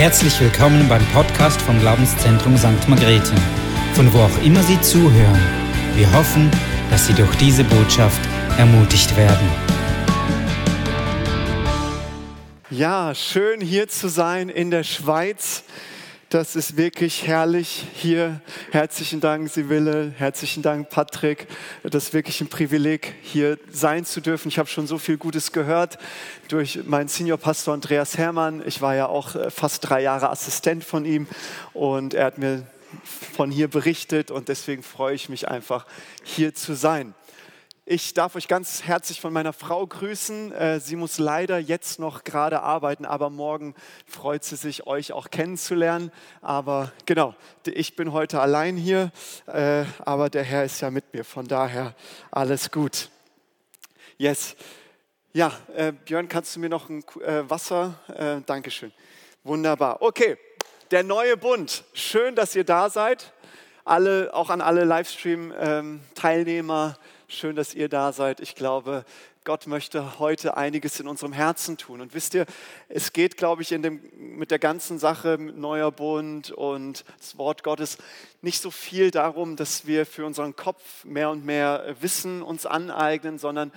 Herzlich 0.00 0.40
willkommen 0.40 0.88
beim 0.88 1.04
Podcast 1.08 1.60
vom 1.60 1.78
Glaubenszentrum 1.78 2.56
St. 2.56 2.88
Margrethe, 2.88 3.34
von 3.92 4.10
wo 4.14 4.20
auch 4.20 4.42
immer 4.42 4.62
Sie 4.62 4.80
zuhören. 4.80 5.38
Wir 5.94 6.10
hoffen, 6.14 6.50
dass 6.88 7.06
Sie 7.06 7.12
durch 7.12 7.34
diese 7.36 7.64
Botschaft 7.64 8.18
ermutigt 8.56 9.14
werden. 9.18 9.46
Ja, 12.70 13.14
schön 13.14 13.60
hier 13.60 13.88
zu 13.88 14.08
sein 14.08 14.48
in 14.48 14.70
der 14.70 14.84
Schweiz. 14.84 15.64
Das 16.30 16.54
ist 16.54 16.76
wirklich 16.76 17.26
herrlich 17.26 17.86
hier. 17.92 18.40
Herzlichen 18.70 19.20
Dank, 19.20 19.50
Sibylle. 19.50 20.14
Herzlichen 20.16 20.62
Dank, 20.62 20.88
Patrick. 20.88 21.48
Das 21.82 22.04
ist 22.04 22.14
wirklich 22.14 22.40
ein 22.40 22.46
Privileg, 22.46 23.14
hier 23.20 23.58
sein 23.68 24.04
zu 24.04 24.20
dürfen. 24.20 24.46
Ich 24.46 24.60
habe 24.60 24.68
schon 24.68 24.86
so 24.86 24.98
viel 24.98 25.16
Gutes 25.16 25.50
gehört 25.50 25.98
durch 26.46 26.84
meinen 26.84 27.08
Seniorpastor 27.08 27.74
Andreas 27.74 28.16
Hermann. 28.16 28.62
Ich 28.64 28.80
war 28.80 28.94
ja 28.94 29.06
auch 29.06 29.34
äh, 29.34 29.50
fast 29.50 29.90
drei 29.90 30.02
Jahre 30.02 30.30
Assistent 30.30 30.84
von 30.84 31.04
ihm 31.04 31.26
und 31.72 32.14
er 32.14 32.26
hat 32.26 32.38
mir 32.38 32.64
von 33.34 33.50
hier 33.50 33.66
berichtet 33.66 34.30
und 34.30 34.46
deswegen 34.46 34.84
freue 34.84 35.16
ich 35.16 35.30
mich 35.30 35.48
einfach, 35.48 35.84
hier 36.22 36.54
zu 36.54 36.74
sein. 36.74 37.12
Ich 37.92 38.14
darf 38.14 38.36
euch 38.36 38.46
ganz 38.46 38.84
herzlich 38.84 39.20
von 39.20 39.32
meiner 39.32 39.52
Frau 39.52 39.84
grüßen. 39.84 40.52
Äh, 40.52 40.78
sie 40.78 40.94
muss 40.94 41.18
leider 41.18 41.58
jetzt 41.58 41.98
noch 41.98 42.22
gerade 42.22 42.62
arbeiten, 42.62 43.04
aber 43.04 43.30
morgen 43.30 43.74
freut 44.06 44.44
sie 44.44 44.54
sich, 44.54 44.86
euch 44.86 45.12
auch 45.12 45.32
kennenzulernen. 45.32 46.12
Aber 46.40 46.92
genau, 47.04 47.34
ich 47.66 47.96
bin 47.96 48.12
heute 48.12 48.40
allein 48.40 48.76
hier, 48.76 49.10
äh, 49.48 49.82
aber 50.04 50.30
der 50.30 50.44
Herr 50.44 50.64
ist 50.64 50.80
ja 50.80 50.92
mit 50.92 51.12
mir. 51.12 51.24
Von 51.24 51.48
daher 51.48 51.96
alles 52.30 52.70
gut. 52.70 53.08
Yes. 54.18 54.54
Ja, 55.32 55.50
äh, 55.74 55.90
Björn, 55.90 56.28
kannst 56.28 56.54
du 56.54 56.60
mir 56.60 56.68
noch 56.68 56.88
ein 56.90 57.02
Wasser? 57.50 57.96
Dankeschön. 58.46 58.92
Wunderbar. 59.42 60.00
Okay, 60.00 60.38
der 60.92 61.02
neue 61.02 61.36
Bund. 61.36 61.82
Schön, 61.92 62.36
dass 62.36 62.54
ihr 62.54 62.62
da 62.62 62.88
seid. 62.88 63.32
Alle, 63.84 64.32
auch 64.32 64.50
an 64.50 64.60
alle 64.60 64.84
Livestream-Teilnehmer. 64.84 66.96
Ähm, 66.96 67.19
Schön, 67.32 67.54
dass 67.54 67.76
ihr 67.76 67.88
da 67.88 68.10
seid. 68.12 68.40
Ich 68.40 68.56
glaube, 68.56 69.04
Gott 69.44 69.68
möchte 69.68 70.18
heute 70.18 70.56
einiges 70.56 70.98
in 70.98 71.06
unserem 71.06 71.32
Herzen 71.32 71.76
tun. 71.76 72.00
Und 72.00 72.12
wisst 72.12 72.34
ihr, 72.34 72.44
es 72.88 73.12
geht, 73.12 73.36
glaube 73.36 73.62
ich, 73.62 73.68
dem, 73.68 74.00
mit 74.16 74.50
der 74.50 74.58
ganzen 74.58 74.98
Sache 74.98 75.38
Neuer 75.38 75.92
Bund 75.92 76.50
und 76.50 77.04
das 77.18 77.38
Wort 77.38 77.62
Gottes 77.62 77.98
nicht 78.42 78.60
so 78.60 78.72
viel 78.72 79.12
darum, 79.12 79.54
dass 79.54 79.86
wir 79.86 80.06
für 80.06 80.26
unseren 80.26 80.56
Kopf 80.56 81.04
mehr 81.04 81.30
und 81.30 81.46
mehr 81.46 81.94
Wissen 82.00 82.42
uns 82.42 82.66
aneignen, 82.66 83.38
sondern 83.38 83.70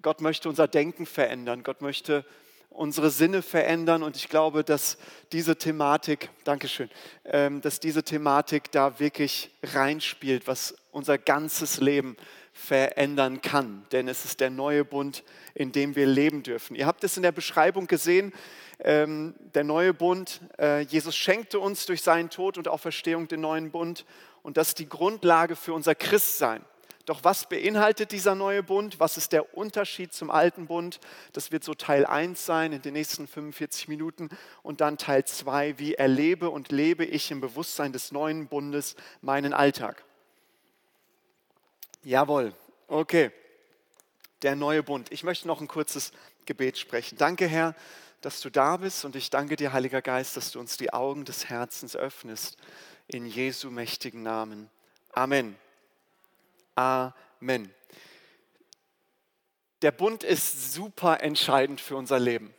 Gott 0.00 0.22
möchte 0.22 0.48
unser 0.48 0.66
Denken 0.66 1.04
verändern. 1.04 1.64
Gott 1.64 1.82
möchte 1.82 2.24
unsere 2.70 3.10
Sinne 3.10 3.42
verändern. 3.42 4.02
Und 4.02 4.16
ich 4.16 4.30
glaube, 4.30 4.64
dass 4.64 4.96
diese 5.32 5.58
Thematik, 5.58 6.30
Dankeschön, 6.44 6.88
ähm, 7.26 7.60
dass 7.60 7.78
diese 7.78 8.04
Thematik 8.04 8.70
da 8.72 8.98
wirklich 8.98 9.50
reinspielt, 9.62 10.46
was 10.46 10.74
unser 10.92 11.18
ganzes 11.18 11.78
Leben 11.82 12.16
verändern 12.54 13.42
kann. 13.42 13.84
Denn 13.92 14.08
es 14.08 14.24
ist 14.24 14.40
der 14.40 14.48
neue 14.48 14.84
Bund, 14.84 15.24
in 15.54 15.72
dem 15.72 15.96
wir 15.96 16.06
leben 16.06 16.42
dürfen. 16.42 16.76
Ihr 16.76 16.86
habt 16.86 17.04
es 17.04 17.16
in 17.16 17.24
der 17.24 17.32
Beschreibung 17.32 17.88
gesehen, 17.88 18.32
ähm, 18.78 19.34
der 19.54 19.64
neue 19.64 19.92
Bund. 19.92 20.40
Äh, 20.58 20.82
Jesus 20.82 21.16
schenkte 21.16 21.58
uns 21.58 21.84
durch 21.84 22.02
seinen 22.02 22.30
Tod 22.30 22.56
und 22.56 22.68
Auferstehung 22.68 23.28
den 23.28 23.40
neuen 23.40 23.70
Bund. 23.72 24.06
Und 24.42 24.56
das 24.56 24.68
ist 24.68 24.78
die 24.78 24.88
Grundlage 24.88 25.56
für 25.56 25.74
unser 25.74 25.94
Christsein. 25.94 26.64
Doch 27.06 27.22
was 27.22 27.48
beinhaltet 27.48 28.12
dieser 28.12 28.34
neue 28.34 28.62
Bund? 28.62 28.98
Was 28.98 29.18
ist 29.18 29.32
der 29.32 29.56
Unterschied 29.56 30.14
zum 30.14 30.30
alten 30.30 30.66
Bund? 30.66 31.00
Das 31.32 31.52
wird 31.52 31.64
so 31.64 31.74
Teil 31.74 32.06
1 32.06 32.46
sein 32.46 32.72
in 32.72 32.80
den 32.80 32.94
nächsten 32.94 33.26
45 33.26 33.88
Minuten. 33.88 34.30
Und 34.62 34.80
dann 34.80 34.96
Teil 34.96 35.24
2, 35.24 35.78
wie 35.78 35.94
erlebe 35.94 36.48
und 36.48 36.70
lebe 36.70 37.04
ich 37.04 37.30
im 37.30 37.40
Bewusstsein 37.40 37.92
des 37.92 38.12
neuen 38.12 38.46
Bundes 38.46 38.94
meinen 39.20 39.52
Alltag. 39.52 40.04
Jawohl, 42.04 42.54
okay. 42.86 43.30
Der 44.42 44.56
neue 44.56 44.82
Bund. 44.82 45.10
Ich 45.10 45.24
möchte 45.24 45.48
noch 45.48 45.62
ein 45.62 45.68
kurzes 45.68 46.12
Gebet 46.44 46.76
sprechen. 46.76 47.16
Danke, 47.16 47.46
Herr, 47.46 47.74
dass 48.20 48.42
du 48.42 48.50
da 48.50 48.76
bist 48.76 49.06
und 49.06 49.16
ich 49.16 49.30
danke 49.30 49.56
dir, 49.56 49.72
Heiliger 49.72 50.02
Geist, 50.02 50.36
dass 50.36 50.52
du 50.52 50.60
uns 50.60 50.76
die 50.76 50.92
Augen 50.92 51.24
des 51.24 51.48
Herzens 51.48 51.96
öffnest. 51.96 52.58
In 53.06 53.24
Jesu 53.24 53.70
mächtigen 53.70 54.22
Namen. 54.22 54.68
Amen. 55.12 55.56
Amen. 56.74 57.74
Der 59.80 59.90
Bund 59.90 60.24
ist 60.24 60.74
super 60.74 61.22
entscheidend 61.22 61.80
für 61.80 61.96
unser 61.96 62.18
Leben. 62.18 62.52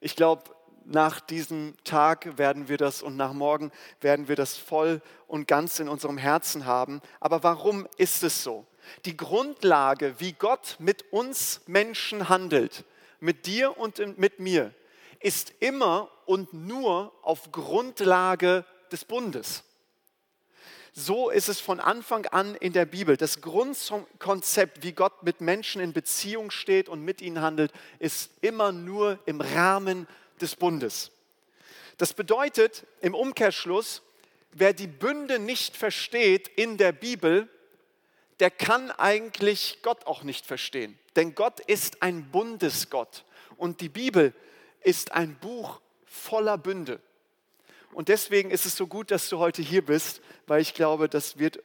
Ich 0.00 0.16
glaube, 0.16 0.44
nach 0.90 1.20
diesem 1.20 1.74
Tag 1.84 2.36
werden 2.36 2.68
wir 2.68 2.76
das 2.76 3.02
und 3.02 3.16
nach 3.16 3.32
morgen 3.32 3.70
werden 4.00 4.28
wir 4.28 4.36
das 4.36 4.56
voll 4.56 5.00
und 5.26 5.46
ganz 5.46 5.78
in 5.78 5.88
unserem 5.88 6.18
Herzen 6.18 6.66
haben. 6.66 7.00
Aber 7.20 7.42
warum 7.42 7.86
ist 7.96 8.22
es 8.24 8.42
so? 8.42 8.66
Die 9.04 9.16
Grundlage, 9.16 10.16
wie 10.18 10.32
Gott 10.32 10.76
mit 10.78 11.12
uns 11.12 11.60
Menschen 11.66 12.28
handelt, 12.28 12.84
mit 13.20 13.46
dir 13.46 13.78
und 13.78 14.18
mit 14.18 14.40
mir, 14.40 14.74
ist 15.20 15.52
immer 15.60 16.10
und 16.26 16.52
nur 16.52 17.12
auf 17.22 17.52
Grundlage 17.52 18.64
des 18.90 19.04
Bundes. 19.04 19.62
So 20.92 21.30
ist 21.30 21.48
es 21.48 21.60
von 21.60 21.78
Anfang 21.78 22.26
an 22.26 22.56
in 22.56 22.72
der 22.72 22.84
Bibel. 22.84 23.16
Das 23.16 23.40
Grundkonzept, 23.40 24.82
wie 24.82 24.92
Gott 24.92 25.22
mit 25.22 25.40
Menschen 25.40 25.80
in 25.80 25.92
Beziehung 25.92 26.50
steht 26.50 26.88
und 26.88 27.04
mit 27.04 27.22
ihnen 27.22 27.40
handelt, 27.40 27.72
ist 28.00 28.32
immer 28.40 28.72
nur 28.72 29.20
im 29.24 29.40
Rahmen 29.40 30.08
des 30.42 30.56
Bundes. 30.56 31.10
Das 31.96 32.14
bedeutet 32.14 32.86
im 33.00 33.14
Umkehrschluss, 33.14 34.02
wer 34.52 34.72
die 34.72 34.86
Bünde 34.86 35.38
nicht 35.38 35.76
versteht 35.76 36.48
in 36.48 36.76
der 36.76 36.92
Bibel, 36.92 37.48
der 38.40 38.50
kann 38.50 38.90
eigentlich 38.90 39.80
Gott 39.82 40.06
auch 40.06 40.22
nicht 40.22 40.46
verstehen. 40.46 40.98
Denn 41.16 41.34
Gott 41.34 41.60
ist 41.60 42.02
ein 42.02 42.30
Bundesgott 42.30 43.24
und 43.56 43.80
die 43.80 43.88
Bibel 43.88 44.32
ist 44.82 45.12
ein 45.12 45.36
Buch 45.36 45.80
voller 46.06 46.56
Bünde. 46.56 47.00
Und 47.92 48.08
deswegen 48.08 48.50
ist 48.50 48.66
es 48.66 48.76
so 48.76 48.86
gut, 48.86 49.10
dass 49.10 49.28
du 49.28 49.38
heute 49.38 49.62
hier 49.62 49.84
bist, 49.84 50.22
weil 50.46 50.62
ich 50.62 50.74
glaube, 50.74 51.08
das 51.08 51.38
wird 51.38 51.62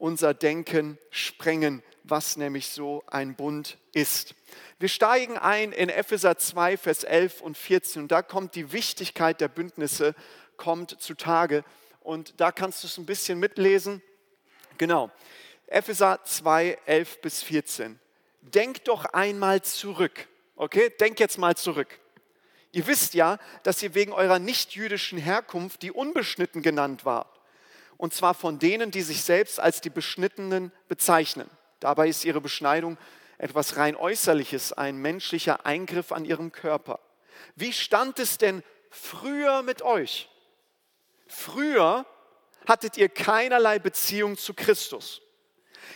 unser 0.00 0.34
Denken 0.34 0.98
sprengen, 1.10 1.82
was 2.04 2.36
nämlich 2.36 2.68
so 2.70 3.04
ein 3.06 3.36
Bund 3.36 3.78
ist. 3.92 4.34
Wir 4.78 4.88
steigen 4.88 5.36
ein 5.36 5.72
in 5.72 5.88
Epheser 5.88 6.38
2, 6.38 6.76
Vers 6.78 7.04
11 7.04 7.40
und 7.42 7.56
14 7.56 8.02
und 8.02 8.10
da 8.10 8.22
kommt 8.22 8.54
die 8.54 8.72
Wichtigkeit 8.72 9.40
der 9.40 9.48
Bündnisse 9.48 10.14
kommt 10.56 11.00
zutage 11.00 11.64
und 12.00 12.40
da 12.40 12.50
kannst 12.50 12.82
du 12.82 12.86
es 12.86 12.98
ein 12.98 13.06
bisschen 13.06 13.38
mitlesen. 13.38 14.02
Genau. 14.78 15.10
Epheser 15.66 16.20
2, 16.24 16.78
11 16.86 17.20
bis 17.20 17.42
14. 17.42 18.00
Denk 18.40 18.84
doch 18.84 19.04
einmal 19.04 19.62
zurück. 19.62 20.26
Okay, 20.56 20.90
denk 20.98 21.20
jetzt 21.20 21.38
mal 21.38 21.56
zurück. 21.56 22.00
Ihr 22.72 22.86
wisst 22.86 23.14
ja, 23.14 23.38
dass 23.62 23.82
ihr 23.82 23.94
wegen 23.94 24.12
eurer 24.12 24.38
nichtjüdischen 24.38 25.18
Herkunft 25.18 25.82
die 25.82 25.92
Unbeschnitten 25.92 26.62
genannt 26.62 27.04
wart. 27.04 27.29
Und 28.00 28.14
zwar 28.14 28.32
von 28.32 28.58
denen, 28.58 28.90
die 28.90 29.02
sich 29.02 29.22
selbst 29.22 29.60
als 29.60 29.82
die 29.82 29.90
Beschnittenen 29.90 30.72
bezeichnen. 30.88 31.50
Dabei 31.80 32.08
ist 32.08 32.24
ihre 32.24 32.40
Beschneidung 32.40 32.96
etwas 33.36 33.76
rein 33.76 33.94
Äußerliches, 33.94 34.72
ein 34.72 34.96
menschlicher 34.96 35.66
Eingriff 35.66 36.10
an 36.10 36.24
ihrem 36.24 36.50
Körper. 36.50 36.98
Wie 37.56 37.74
stand 37.74 38.18
es 38.18 38.38
denn 38.38 38.62
früher 38.88 39.60
mit 39.60 39.82
euch? 39.82 40.30
Früher 41.26 42.06
hattet 42.66 42.96
ihr 42.96 43.10
keinerlei 43.10 43.78
Beziehung 43.78 44.38
zu 44.38 44.54
Christus. 44.54 45.20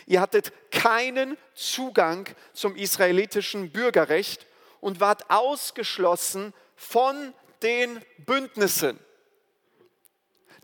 Ihr 0.05 0.21
hattet 0.21 0.53
keinen 0.69 1.39
Zugang 1.55 2.29
zum 2.53 2.75
israelitischen 2.75 3.71
Bürgerrecht 3.71 4.45
und 4.79 4.99
wart 4.99 5.31
ausgeschlossen 5.31 6.53
von 6.75 7.33
den 7.63 7.99
Bündnissen, 8.19 8.99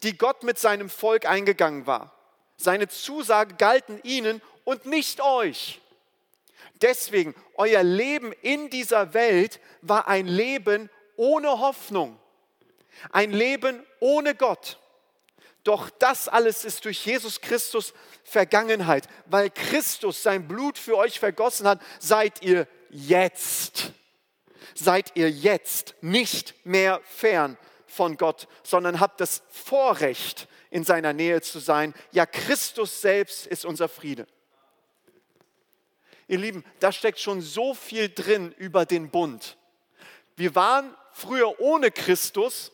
die 0.03 0.17
Gott 0.17 0.43
mit 0.43 0.57
seinem 0.59 0.89
Volk 0.89 1.25
eingegangen 1.25 1.85
war. 1.85 2.13
Seine 2.57 2.87
Zusagen 2.87 3.57
galten 3.57 3.99
ihnen 4.03 4.41
und 4.63 4.85
nicht 4.85 5.21
euch. 5.21 5.81
Deswegen, 6.81 7.35
euer 7.55 7.83
Leben 7.83 8.33
in 8.41 8.69
dieser 8.69 9.13
Welt 9.13 9.59
war 9.81 10.07
ein 10.07 10.27
Leben 10.27 10.89
ohne 11.15 11.59
Hoffnung, 11.59 12.19
ein 13.11 13.31
Leben 13.31 13.85
ohne 13.99 14.35
Gott. 14.35 14.79
Doch 15.63 15.91
das 15.91 16.27
alles 16.27 16.65
ist 16.65 16.85
durch 16.85 17.05
Jesus 17.05 17.39
Christus 17.41 17.93
Vergangenheit. 18.23 19.07
Weil 19.27 19.51
Christus 19.51 20.23
sein 20.23 20.47
Blut 20.47 20.79
für 20.79 20.97
euch 20.97 21.19
vergossen 21.19 21.67
hat, 21.67 21.79
seid 21.99 22.41
ihr 22.41 22.67
jetzt, 22.89 23.91
seid 24.73 25.11
ihr 25.15 25.29
jetzt 25.29 25.93
nicht 26.01 26.55
mehr 26.65 26.99
fern 27.03 27.57
von 27.91 28.17
Gott, 28.17 28.47
sondern 28.63 28.99
habt 28.99 29.21
das 29.21 29.43
Vorrecht, 29.49 30.47
in 30.69 30.83
seiner 30.83 31.13
Nähe 31.13 31.41
zu 31.41 31.59
sein. 31.59 31.93
Ja, 32.11 32.25
Christus 32.25 33.01
selbst 33.01 33.45
ist 33.45 33.65
unser 33.65 33.89
Friede. 33.89 34.25
Ihr 36.27 36.37
Lieben, 36.37 36.63
da 36.79 36.91
steckt 36.91 37.19
schon 37.19 37.41
so 37.41 37.73
viel 37.73 38.07
drin 38.09 38.53
über 38.57 38.85
den 38.85 39.09
Bund. 39.09 39.57
Wir 40.37 40.55
waren 40.55 40.95
früher 41.11 41.59
ohne 41.59 41.91
Christus 41.91 42.71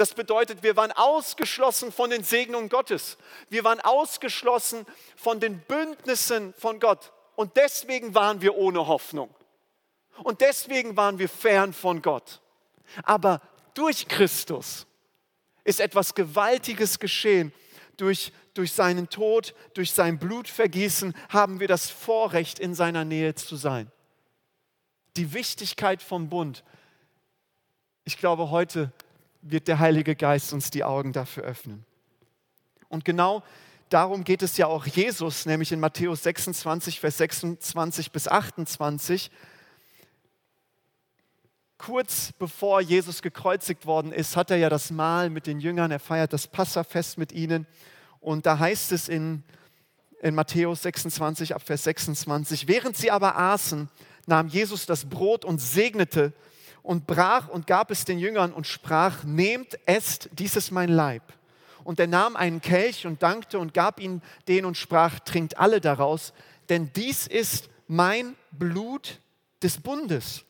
Das 0.00 0.14
bedeutet, 0.14 0.62
wir 0.62 0.76
waren 0.76 0.92
ausgeschlossen 0.92 1.92
von 1.92 2.08
den 2.08 2.24
Segnungen 2.24 2.70
Gottes. 2.70 3.18
Wir 3.50 3.64
waren 3.64 3.80
ausgeschlossen 3.80 4.86
von 5.14 5.40
den 5.40 5.60
Bündnissen 5.60 6.54
von 6.54 6.80
Gott. 6.80 7.12
Und 7.36 7.58
deswegen 7.58 8.14
waren 8.14 8.40
wir 8.40 8.56
ohne 8.56 8.86
Hoffnung. 8.86 9.28
Und 10.22 10.40
deswegen 10.40 10.96
waren 10.96 11.18
wir 11.18 11.28
fern 11.28 11.74
von 11.74 12.00
Gott. 12.00 12.40
Aber 13.02 13.42
durch 13.80 14.08
Christus 14.08 14.86
ist 15.64 15.80
etwas 15.80 16.14
Gewaltiges 16.14 16.98
geschehen. 16.98 17.50
Durch, 17.96 18.30
durch 18.52 18.72
seinen 18.72 19.08
Tod, 19.08 19.54
durch 19.72 19.92
sein 19.92 20.18
Blutvergießen 20.18 21.14
haben 21.30 21.60
wir 21.60 21.68
das 21.68 21.88
Vorrecht, 21.88 22.58
in 22.58 22.74
seiner 22.74 23.06
Nähe 23.06 23.34
zu 23.34 23.56
sein. 23.56 23.90
Die 25.16 25.32
Wichtigkeit 25.32 26.02
vom 26.02 26.28
Bund. 26.28 26.62
Ich 28.04 28.18
glaube, 28.18 28.50
heute 28.50 28.92
wird 29.40 29.66
der 29.66 29.78
Heilige 29.78 30.14
Geist 30.14 30.52
uns 30.52 30.70
die 30.70 30.84
Augen 30.84 31.14
dafür 31.14 31.44
öffnen. 31.44 31.86
Und 32.90 33.06
genau 33.06 33.42
darum 33.88 34.24
geht 34.24 34.42
es 34.42 34.58
ja 34.58 34.66
auch 34.66 34.84
Jesus, 34.84 35.46
nämlich 35.46 35.72
in 35.72 35.80
Matthäus 35.80 36.22
26, 36.22 37.00
Vers 37.00 37.16
26 37.16 38.12
bis 38.12 38.28
28 38.28 39.30
kurz 41.80 42.32
bevor 42.38 42.82
Jesus 42.82 43.22
gekreuzigt 43.22 43.86
worden 43.86 44.12
ist, 44.12 44.36
hat 44.36 44.50
er 44.50 44.58
ja 44.58 44.68
das 44.68 44.90
Mahl 44.90 45.30
mit 45.30 45.46
den 45.46 45.60
Jüngern, 45.60 45.90
er 45.90 45.98
feiert 45.98 46.32
das 46.34 46.46
Passafest 46.46 47.16
mit 47.16 47.32
ihnen. 47.32 47.66
Und 48.20 48.44
da 48.44 48.58
heißt 48.58 48.92
es 48.92 49.08
in, 49.08 49.42
in 50.20 50.34
Matthäus 50.34 50.82
26 50.82 51.54
ab 51.54 51.62
Vers 51.64 51.84
26, 51.84 52.68
während 52.68 52.98
sie 52.98 53.10
aber 53.10 53.38
aßen, 53.38 53.88
nahm 54.26 54.48
Jesus 54.48 54.84
das 54.84 55.08
Brot 55.08 55.46
und 55.46 55.58
segnete 55.58 56.34
und 56.82 57.06
brach 57.06 57.48
und 57.48 57.66
gab 57.66 57.90
es 57.90 58.04
den 58.04 58.18
Jüngern 58.18 58.52
und 58.52 58.66
sprach, 58.66 59.24
nehmt, 59.24 59.78
esst, 59.86 60.28
dies 60.32 60.56
ist 60.56 60.72
mein 60.72 60.90
Leib. 60.90 61.22
Und 61.82 61.98
er 61.98 62.08
nahm 62.08 62.36
einen 62.36 62.60
Kelch 62.60 63.06
und 63.06 63.22
dankte 63.22 63.58
und 63.58 63.72
gab 63.72 64.00
ihn 64.00 64.20
den 64.48 64.66
und 64.66 64.76
sprach, 64.76 65.18
trinkt 65.20 65.56
alle 65.56 65.80
daraus, 65.80 66.34
denn 66.68 66.90
dies 66.94 67.26
ist 67.26 67.70
mein 67.88 68.36
Blut 68.52 69.18
des 69.62 69.80
Bundes 69.80 70.44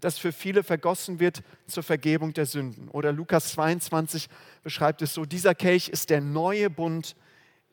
das 0.00 0.18
für 0.18 0.32
viele 0.32 0.62
vergossen 0.62 1.20
wird 1.20 1.42
zur 1.66 1.82
Vergebung 1.82 2.32
der 2.32 2.46
Sünden. 2.46 2.88
Oder 2.88 3.12
Lukas 3.12 3.52
22 3.52 4.28
beschreibt 4.62 5.02
es 5.02 5.14
so, 5.14 5.24
dieser 5.24 5.54
Kelch 5.54 5.88
ist 5.88 6.10
der 6.10 6.20
neue 6.20 6.70
Bund 6.70 7.16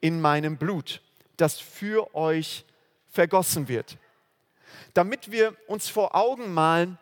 in 0.02 0.22
meinem 0.22 0.58
Blut, 0.58 1.02
das 1.38 1.60
für 1.60 2.14
euch 2.16 2.66
vergossen 3.08 3.68
wird. 3.68 3.98
Damit 4.94 5.32
wir 5.32 5.56
uns 5.68 5.90
vor 5.90 6.16
Augen 6.16 6.54
malen, 6.54 6.98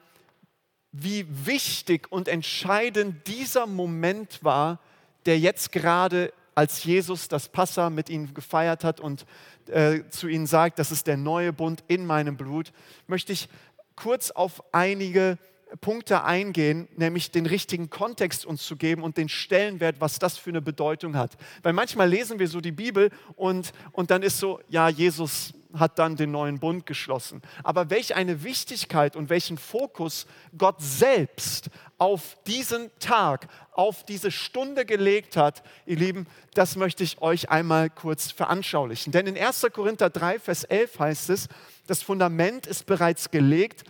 wie 0.92 1.26
wichtig 1.46 2.12
und 2.12 2.28
entscheidend 2.28 3.28
dieser 3.28 3.68
Moment 3.68 4.44
war, 4.44 4.80
der 5.26 5.40
jetzt 5.40 5.72
gerade, 5.72 6.32
als 6.54 6.86
Jesus 6.86 7.28
das 7.28 7.50
Passa 7.50 7.90
mit 7.90 8.10
ihnen 8.10 8.34
gefeiert 8.34 8.86
hat 8.86 9.02
und 9.02 9.26
äh, 9.68 10.08
zu 10.10 10.30
ihnen 10.30 10.48
sagt, 10.48 10.80
das 10.80 10.92
ist 10.92 11.06
der 11.08 11.18
neue 11.18 11.52
Bund 11.52 11.84
in 11.88 12.06
meinem 12.06 12.38
Blut, 12.38 12.72
möchte 13.08 13.34
ich 13.34 13.50
kurz 13.96 14.32
auf 14.32 14.64
einige 14.74 15.38
Punkte 15.82 16.24
eingehen, 16.24 16.88
nämlich 16.96 17.32
den 17.32 17.46
richtigen 17.46 17.90
Kontext 17.90 18.46
uns 18.46 18.64
zu 18.66 18.76
geben 18.76 19.04
und 19.04 19.18
den 19.18 19.30
Stellenwert, 19.30 20.00
was 20.00 20.20
das 20.20 20.38
für 20.38 20.52
eine 20.52 20.62
Bedeutung 20.62 21.18
hat. 21.18 21.32
Weil 21.64 21.74
manchmal 21.74 22.08
lesen 22.10 22.40
wir 22.40 22.48
so 22.48 22.62
die 22.62 22.72
Bibel 22.72 23.10
und, 23.36 23.74
und 23.92 24.12
dann 24.12 24.22
ist 24.22 24.40
so, 24.40 24.60
ja, 24.70 24.90
Jesus 24.90 25.54
hat 25.80 26.00
dann 26.00 26.16
den 26.16 26.32
neuen 26.32 26.60
Bund 26.60 26.86
geschlossen. 26.86 27.42
Aber 27.64 27.90
welch 27.90 28.16
eine 28.16 28.44
Wichtigkeit 28.44 29.16
und 29.16 29.30
welchen 29.30 29.58
Fokus 29.58 30.26
Gott 30.58 30.78
selbst 30.80 31.70
auf 31.98 32.38
diesen 32.46 32.92
Tag, 33.00 33.48
auf 33.72 34.04
diese 34.04 34.32
Stunde 34.32 34.86
gelegt 34.86 35.38
hat, 35.38 35.64
ihr 35.86 35.98
Lieben, 35.98 36.28
das 36.54 36.76
möchte 36.76 37.04
ich 37.04 37.22
euch 37.22 37.50
einmal 37.50 37.90
kurz 37.90 38.32
veranschaulichen. 38.32 39.12
Denn 39.12 39.28
in 39.28 39.38
1. 39.38 39.68
Korinther 39.74 40.10
3, 40.10 40.40
Vers 40.40 40.64
11 40.64 41.00
heißt 41.00 41.30
es, 41.30 41.48
das 41.88 42.02
Fundament 42.02 42.68
ist 42.68 42.86
bereits 42.86 43.32
gelegt 43.32 43.84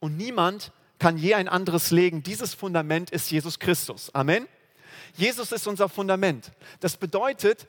und 0.00 0.16
niemand 0.16 0.72
kann 0.98 1.18
je 1.18 1.34
ein 1.34 1.48
anderes 1.48 1.90
legen. 1.90 2.22
Dieses 2.22 2.54
Fundament 2.54 3.10
ist 3.10 3.30
Jesus 3.30 3.58
Christus. 3.58 4.14
Amen. 4.14 4.46
Jesus 5.14 5.52
ist 5.52 5.66
unser 5.66 5.88
Fundament. 5.88 6.52
Das 6.80 6.96
bedeutet, 6.96 7.66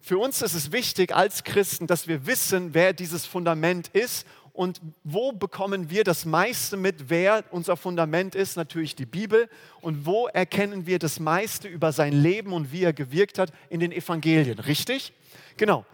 für 0.00 0.18
uns 0.18 0.42
ist 0.42 0.54
es 0.54 0.72
wichtig 0.72 1.14
als 1.14 1.44
Christen, 1.44 1.86
dass 1.86 2.06
wir 2.06 2.26
wissen, 2.26 2.74
wer 2.74 2.92
dieses 2.92 3.26
Fundament 3.26 3.88
ist 3.88 4.26
und 4.56 4.80
wo 5.04 5.32
bekommen 5.32 5.90
wir 5.90 6.02
das 6.02 6.24
meiste 6.24 6.78
mit, 6.78 7.10
wer 7.10 7.44
unser 7.50 7.76
Fundament 7.76 8.34
ist? 8.34 8.56
Natürlich 8.56 8.96
die 8.96 9.04
Bibel. 9.04 9.50
Und 9.82 10.06
wo 10.06 10.28
erkennen 10.28 10.86
wir 10.86 10.98
das 10.98 11.20
meiste 11.20 11.68
über 11.68 11.92
sein 11.92 12.14
Leben 12.14 12.54
und 12.54 12.72
wie 12.72 12.82
er 12.82 12.94
gewirkt 12.94 13.38
hat? 13.38 13.52
In 13.68 13.80
den 13.80 13.92
Evangelien, 13.92 14.58
richtig? 14.58 15.12
Genau. 15.58 15.84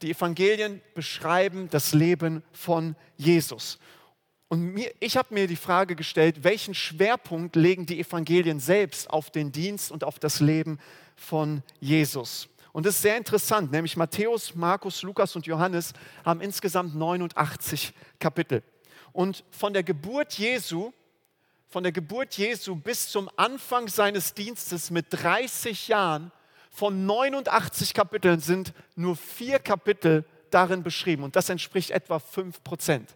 Die 0.00 0.12
Evangelien 0.12 0.80
beschreiben 0.94 1.68
das 1.70 1.92
Leben 1.92 2.44
von 2.52 2.94
Jesus. 3.16 3.80
Und 4.46 4.60
mir, 4.60 4.92
ich 5.00 5.16
habe 5.16 5.34
mir 5.34 5.48
die 5.48 5.56
Frage 5.56 5.96
gestellt, 5.96 6.44
welchen 6.44 6.74
Schwerpunkt 6.74 7.56
legen 7.56 7.84
die 7.84 7.98
Evangelien 7.98 8.60
selbst 8.60 9.10
auf 9.10 9.30
den 9.30 9.50
Dienst 9.50 9.90
und 9.90 10.04
auf 10.04 10.20
das 10.20 10.38
Leben 10.38 10.78
von 11.16 11.64
Jesus? 11.80 12.48
Und 12.74 12.86
das 12.86 12.96
ist 12.96 13.02
sehr 13.02 13.16
interessant, 13.16 13.70
nämlich 13.70 13.96
Matthäus, 13.96 14.56
Markus, 14.56 15.02
Lukas 15.02 15.36
und 15.36 15.46
Johannes 15.46 15.92
haben 16.24 16.40
insgesamt 16.40 16.96
89 16.96 17.94
Kapitel. 18.18 18.64
Und 19.12 19.44
von 19.52 19.72
der 19.72 19.84
Geburt 19.84 20.32
Jesu, 20.32 20.92
von 21.68 21.84
der 21.84 21.92
Geburt 21.92 22.34
Jesu 22.34 22.74
bis 22.74 23.10
zum 23.10 23.30
Anfang 23.36 23.86
seines 23.86 24.34
Dienstes 24.34 24.90
mit 24.90 25.06
30 25.10 25.86
Jahren 25.86 26.32
von 26.68 27.06
89 27.06 27.94
Kapiteln 27.94 28.40
sind 28.40 28.72
nur 28.96 29.14
vier 29.14 29.60
Kapitel 29.60 30.24
darin 30.50 30.82
beschrieben 30.82 31.22
und 31.22 31.36
das 31.36 31.48
entspricht 31.50 31.92
etwa 31.92 32.18
5 32.18 32.64
Prozent. 32.64 33.14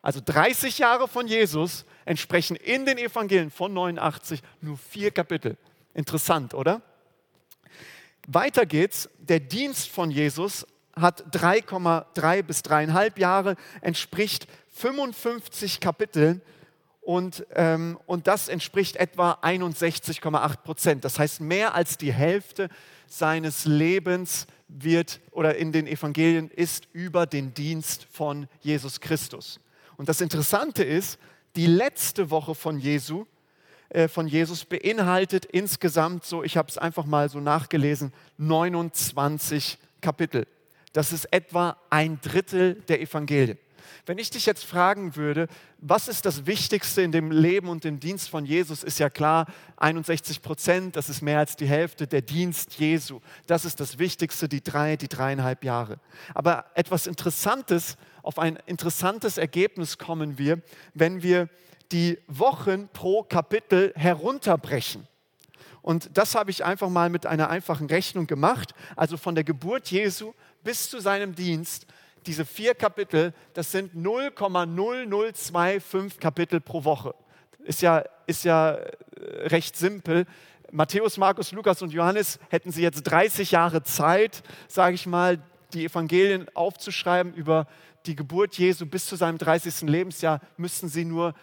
Also 0.00 0.20
30 0.24 0.78
Jahre 0.78 1.06
von 1.06 1.28
Jesus 1.28 1.84
entsprechen 2.04 2.56
in 2.56 2.84
den 2.84 2.98
Evangelien 2.98 3.52
von 3.52 3.72
89 3.72 4.42
nur 4.60 4.76
vier 4.76 5.12
Kapitel. 5.12 5.56
Interessant, 5.94 6.52
oder? 6.52 6.82
Weiter 8.26 8.66
geht's. 8.66 9.08
Der 9.18 9.40
Dienst 9.40 9.88
von 9.88 10.10
Jesus 10.10 10.66
hat 10.94 11.34
3,3 11.34 12.42
bis 12.42 12.60
3,5 12.60 13.18
Jahre, 13.18 13.56
entspricht 13.80 14.46
55 14.70 15.80
Kapiteln 15.80 16.42
und, 17.00 17.44
ähm, 17.54 17.98
und 18.06 18.26
das 18.28 18.48
entspricht 18.48 18.96
etwa 18.96 19.32
61,8 19.42 20.56
Prozent. 20.58 21.04
Das 21.04 21.18
heißt, 21.18 21.40
mehr 21.40 21.74
als 21.74 21.98
die 21.98 22.12
Hälfte 22.12 22.68
seines 23.06 23.64
Lebens 23.64 24.46
wird 24.68 25.20
oder 25.32 25.56
in 25.56 25.72
den 25.72 25.86
Evangelien 25.86 26.48
ist 26.48 26.86
über 26.92 27.26
den 27.26 27.54
Dienst 27.54 28.06
von 28.10 28.46
Jesus 28.60 29.00
Christus. 29.00 29.60
Und 29.96 30.08
das 30.08 30.20
Interessante 30.20 30.84
ist, 30.84 31.18
die 31.56 31.66
letzte 31.66 32.30
Woche 32.30 32.54
von 32.54 32.78
Jesu, 32.78 33.26
von 34.08 34.26
Jesus 34.26 34.64
beinhaltet 34.64 35.44
insgesamt 35.44 36.24
so, 36.24 36.42
ich 36.42 36.56
habe 36.56 36.68
es 36.68 36.78
einfach 36.78 37.04
mal 37.04 37.28
so 37.28 37.40
nachgelesen, 37.40 38.12
29 38.38 39.78
Kapitel. 40.00 40.46
Das 40.92 41.12
ist 41.12 41.32
etwa 41.32 41.76
ein 41.90 42.20
Drittel 42.20 42.74
der 42.88 43.00
Evangelien. 43.00 43.58
Wenn 44.04 44.18
ich 44.18 44.30
dich 44.30 44.46
jetzt 44.46 44.64
fragen 44.64 45.14
würde, 45.14 45.46
was 45.78 46.08
ist 46.08 46.26
das 46.26 46.46
Wichtigste 46.46 47.02
in 47.02 47.12
dem 47.12 47.30
Leben 47.30 47.68
und 47.68 47.84
dem 47.84 48.00
Dienst 48.00 48.28
von 48.28 48.44
Jesus, 48.44 48.82
ist 48.82 48.98
ja 48.98 49.08
klar, 49.08 49.46
61 49.76 50.42
Prozent, 50.42 50.96
das 50.96 51.08
ist 51.08 51.22
mehr 51.22 51.38
als 51.38 51.56
die 51.56 51.66
Hälfte, 51.66 52.06
der 52.06 52.22
Dienst 52.22 52.74
Jesu. 52.80 53.20
Das 53.46 53.64
ist 53.64 53.78
das 53.78 53.98
Wichtigste, 53.98 54.48
die 54.48 54.62
drei, 54.62 54.96
die 54.96 55.08
dreieinhalb 55.08 55.62
Jahre. 55.62 56.00
Aber 56.34 56.66
etwas 56.74 57.06
Interessantes, 57.06 57.96
auf 58.22 58.38
ein 58.38 58.58
interessantes 58.66 59.38
Ergebnis 59.38 59.98
kommen 59.98 60.36
wir, 60.38 60.60
wenn 60.94 61.22
wir 61.22 61.48
die 61.92 62.18
Wochen 62.26 62.88
pro 62.92 63.22
Kapitel 63.22 63.92
herunterbrechen. 63.94 65.06
Und 65.82 66.16
das 66.16 66.34
habe 66.34 66.50
ich 66.50 66.64
einfach 66.64 66.88
mal 66.88 67.10
mit 67.10 67.26
einer 67.26 67.50
einfachen 67.50 67.86
Rechnung 67.86 68.26
gemacht. 68.26 68.74
Also 68.96 69.16
von 69.16 69.34
der 69.34 69.44
Geburt 69.44 69.90
Jesu 69.90 70.32
bis 70.62 70.88
zu 70.88 71.00
seinem 71.00 71.34
Dienst 71.34 71.86
diese 72.26 72.44
vier 72.44 72.74
Kapitel, 72.74 73.32
das 73.52 73.70
sind 73.72 73.94
0,0025 73.94 76.20
Kapitel 76.20 76.60
pro 76.60 76.84
Woche. 76.84 77.14
Ist 77.64 77.82
ja, 77.82 78.04
ist 78.26 78.44
ja 78.44 78.74
äh, 78.74 78.90
recht 79.48 79.76
simpel. 79.76 80.26
Matthäus, 80.70 81.18
Markus, 81.18 81.50
Lukas 81.52 81.82
und 81.82 81.92
Johannes 81.92 82.38
hätten 82.48 82.70
sie 82.70 82.82
jetzt 82.82 83.02
30 83.02 83.50
Jahre 83.50 83.82
Zeit, 83.82 84.44
sage 84.68 84.94
ich 84.94 85.06
mal, 85.06 85.42
die 85.72 85.84
Evangelien 85.84 86.46
aufzuschreiben 86.54 87.34
über 87.34 87.66
die 88.06 88.16
Geburt 88.16 88.58
Jesu 88.58 88.86
bis 88.86 89.06
zu 89.06 89.16
seinem 89.16 89.38
30. 89.38 89.82
Lebensjahr, 89.82 90.40
müssten 90.56 90.88
sie 90.88 91.04
nur 91.04 91.34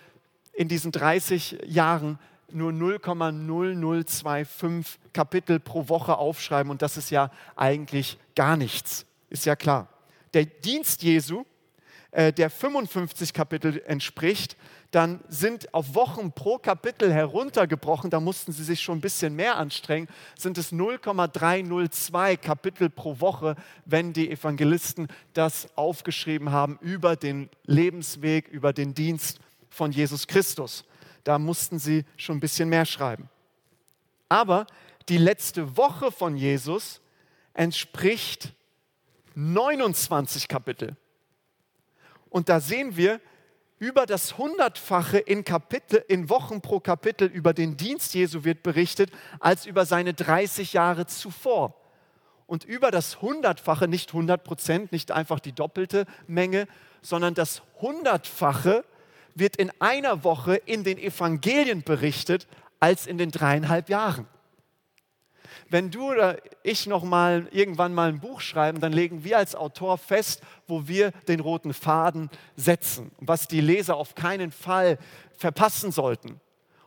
in 0.60 0.68
diesen 0.68 0.92
30 0.92 1.58
Jahren 1.68 2.20
nur 2.51 2.74
0,0025 2.74 4.98
Kapitel 5.13 5.62
pro 5.62 5.88
Woche 5.88 6.18
aufschreiben 6.18 6.70
und 6.70 6.82
das 6.82 6.98
ist 6.98 7.12
ja 7.12 7.32
eigentlich 7.56 8.18
gar 8.36 8.58
nichts, 8.58 9.06
ist 9.30 9.46
ja 9.46 9.56
klar. 9.56 9.88
Der 10.34 10.44
Dienst 10.44 11.01
Jesu, 11.01 11.46
äh, 12.12 12.34
der 12.34 12.50
55 12.50 13.34
Kapitel 13.34 13.82
entspricht, 13.86 14.58
dann 14.92 15.22
sind 15.30 15.74
auf 15.74 15.96
Wochen 15.96 16.34
pro 16.34 16.58
Kapitel 16.58 17.13
heruntergebrochen, 17.13 18.10
da 18.10 18.20
mussten 18.20 18.51
sie 18.51 18.66
sich 18.66 18.82
schon 18.82 18.98
ein 18.98 19.01
bisschen 19.01 19.38
mehr 19.38 19.56
anstrengen, 19.56 20.10
sind 20.38 20.58
es 20.58 20.74
0,302 20.74 22.36
Kapitel 22.36 22.89
pro 22.89 23.22
Woche, 23.22 23.56
wenn 23.86 24.12
die 24.12 24.30
Evangelisten 24.30 25.08
das 25.32 25.70
aufgeschrieben 25.78 26.51
haben 26.51 26.78
über 26.82 27.16
den 27.16 27.48
Lebensweg, 27.63 28.50
über 28.50 28.74
den 28.74 28.94
Dienst 28.94 29.39
von 29.70 29.92
Jesus 29.92 30.28
Christus. 30.28 30.84
Da 31.24 31.38
mussten 31.38 31.80
sie 31.80 32.06
schon 32.18 32.38
ein 32.38 32.40
bisschen 32.40 32.70
mehr 32.70 32.86
schreiben. 32.86 33.30
Aber 34.30 34.68
die 35.10 35.18
letzte 35.18 35.76
Woche 35.78 36.12
von 36.12 36.38
Jesus 36.38 37.02
entspricht 37.54 38.54
29 39.36 40.48
Kapitel. 40.48 40.96
Und 42.30 42.50
da 42.50 42.60
sehen 42.60 42.96
wir, 42.96 43.20
über 43.80 44.06
das 44.06 44.38
Hundertfache 44.38 45.18
in, 45.18 45.46
Kapitel, 45.46 46.04
in 46.10 46.30
Wochen 46.30 46.62
pro 46.62 46.82
Kapitel 46.82 47.28
über 47.28 47.54
den 47.54 47.78
Dienst 47.78 48.14
Jesu 48.14 48.44
wird 48.44 48.62
berichtet, 48.62 49.10
als 49.40 49.66
über 49.66 49.86
seine 49.86 50.14
30 50.14 50.74
Jahre 50.74 51.06
zuvor. 51.06 51.76
Und 52.46 52.66
über 52.66 52.92
das 52.92 53.22
Hundertfache, 53.22 53.88
nicht 53.88 54.10
100 54.10 54.44
Prozent, 54.44 54.92
nicht 54.92 55.12
einfach 55.12 55.40
die 55.40 55.54
doppelte 55.54 56.06
Menge, 56.28 56.68
sondern 57.02 57.36
das 57.36 57.62
Hundertfache 57.80 58.84
wird 59.36 59.56
in 59.56 59.72
einer 59.80 60.24
Woche 60.24 60.56
in 60.56 60.84
den 60.84 60.98
Evangelien 60.98 61.84
berichtet 61.84 62.48
als 62.80 63.08
in 63.08 63.18
den 63.18 63.32
dreieinhalb 63.32 63.90
Jahren 63.90 64.28
wenn 65.70 65.92
du 65.92 66.12
oder 66.12 66.38
ich 66.64 66.88
noch 66.88 67.04
mal 67.04 67.48
irgendwann 67.52 67.94
mal 67.94 68.10
ein 68.10 68.20
Buch 68.20 68.42
schreiben, 68.42 68.80
dann 68.80 68.92
legen 68.92 69.24
wir 69.24 69.38
als 69.38 69.56
Autor 69.56 69.98
fest, 69.98 70.42
wo 70.68 70.88
wir 70.88 71.12
den 71.28 71.40
roten 71.40 71.74
Faden 71.74 72.30
setzen, 72.56 73.12
was 73.20 73.48
die 73.48 73.62
Leser 73.62 73.96
auf 73.96 74.16
keinen 74.16 74.52
Fall 74.52 74.98
verpassen 75.38 75.92
sollten. 75.92 76.42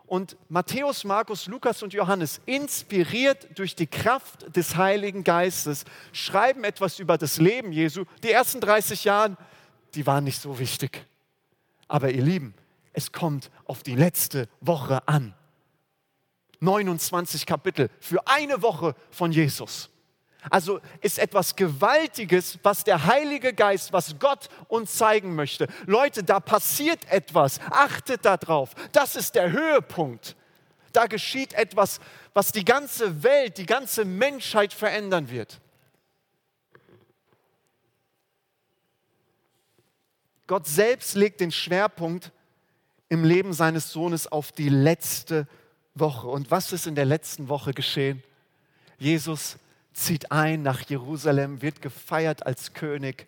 Und 0.07 0.37
Matthäus, 0.49 1.05
Markus, 1.05 1.47
Lukas 1.47 1.83
und 1.83 1.95
Johannes, 1.95 2.41
inspiriert 2.45 3.59
durch 3.59 3.75
die 3.75 3.87
Kraft 3.87 4.55
des 4.55 4.77
Heiligen 4.77 5.25
Geistes, 5.25 5.85
schreiben 6.13 6.65
etwas 6.65 6.99
über 6.99 7.17
das 7.17 7.39
Leben 7.39 7.73
Jesu. 7.73 8.05
Die 8.23 8.31
ersten 8.31 8.61
30 8.61 9.05
Jahre, 9.05 9.39
die 9.95 10.07
waren 10.07 10.25
nicht 10.25 10.41
so 10.41 10.59
wichtig. 10.59 11.07
Aber 11.93 12.11
ihr 12.11 12.23
Lieben, 12.23 12.55
es 12.95 13.13
kommt 13.13 13.51
auf 13.67 13.83
die 13.83 13.95
letzte 13.95 14.49
Woche 14.63 15.07
an. 15.07 15.35
29 16.61 17.45
Kapitel 17.45 17.91
für 18.01 18.27
eine 18.27 18.63
Woche 18.63 18.95
von 19.11 19.31
Jesus. 19.31 19.91
Also 20.49 20.81
ist 21.03 21.19
etwas 21.19 21.55
Gewaltiges, 21.55 22.59
was 22.63 22.83
der 22.85 23.05
Heilige 23.05 23.53
Geist, 23.53 23.93
was 23.93 24.19
Gott 24.19 24.49
uns 24.69 24.95
zeigen 24.95 25.35
möchte. 25.35 25.67
Leute, 25.85 26.25
da 26.25 26.41
passiert 26.41 27.07
etwas. 27.11 27.61
Achtet 27.71 28.25
darauf. 28.25 28.71
Das 28.93 29.15
ist 29.15 29.35
der 29.35 29.53
Höhepunkt. 29.53 30.35
Da 30.93 31.05
geschieht 31.05 31.53
etwas, 31.53 32.01
was 32.33 32.53
die 32.53 32.65
ganze 32.65 33.23
Welt, 33.23 33.59
die 33.59 33.67
ganze 33.67 34.07
Menschheit 34.07 34.73
verändern 34.73 35.29
wird. 35.29 35.61
Gott 40.53 40.67
selbst 40.67 41.15
legt 41.15 41.41
den 41.41 41.51
Schwerpunkt 41.51 42.31
im 43.09 43.25
Leben 43.25 43.55
seines 43.55 43.91
Sohnes 43.91 44.31
auf 44.31 44.53
die 44.53 44.69
letzte 44.69 45.49
Woche. 45.95 46.29
Und 46.29 46.51
was 46.51 46.75
ist 46.75 46.87
in 46.87 46.95
der 46.95 47.07
letzten 47.07 47.49
Woche 47.49 47.73
geschehen? 47.73 48.23
Jesus 48.99 49.57
zieht 49.95 50.31
ein 50.31 50.61
nach 50.61 50.83
Jerusalem, 50.83 51.63
wird 51.63 51.81
gefeiert 51.81 52.45
als 52.45 52.75
König, 52.75 53.27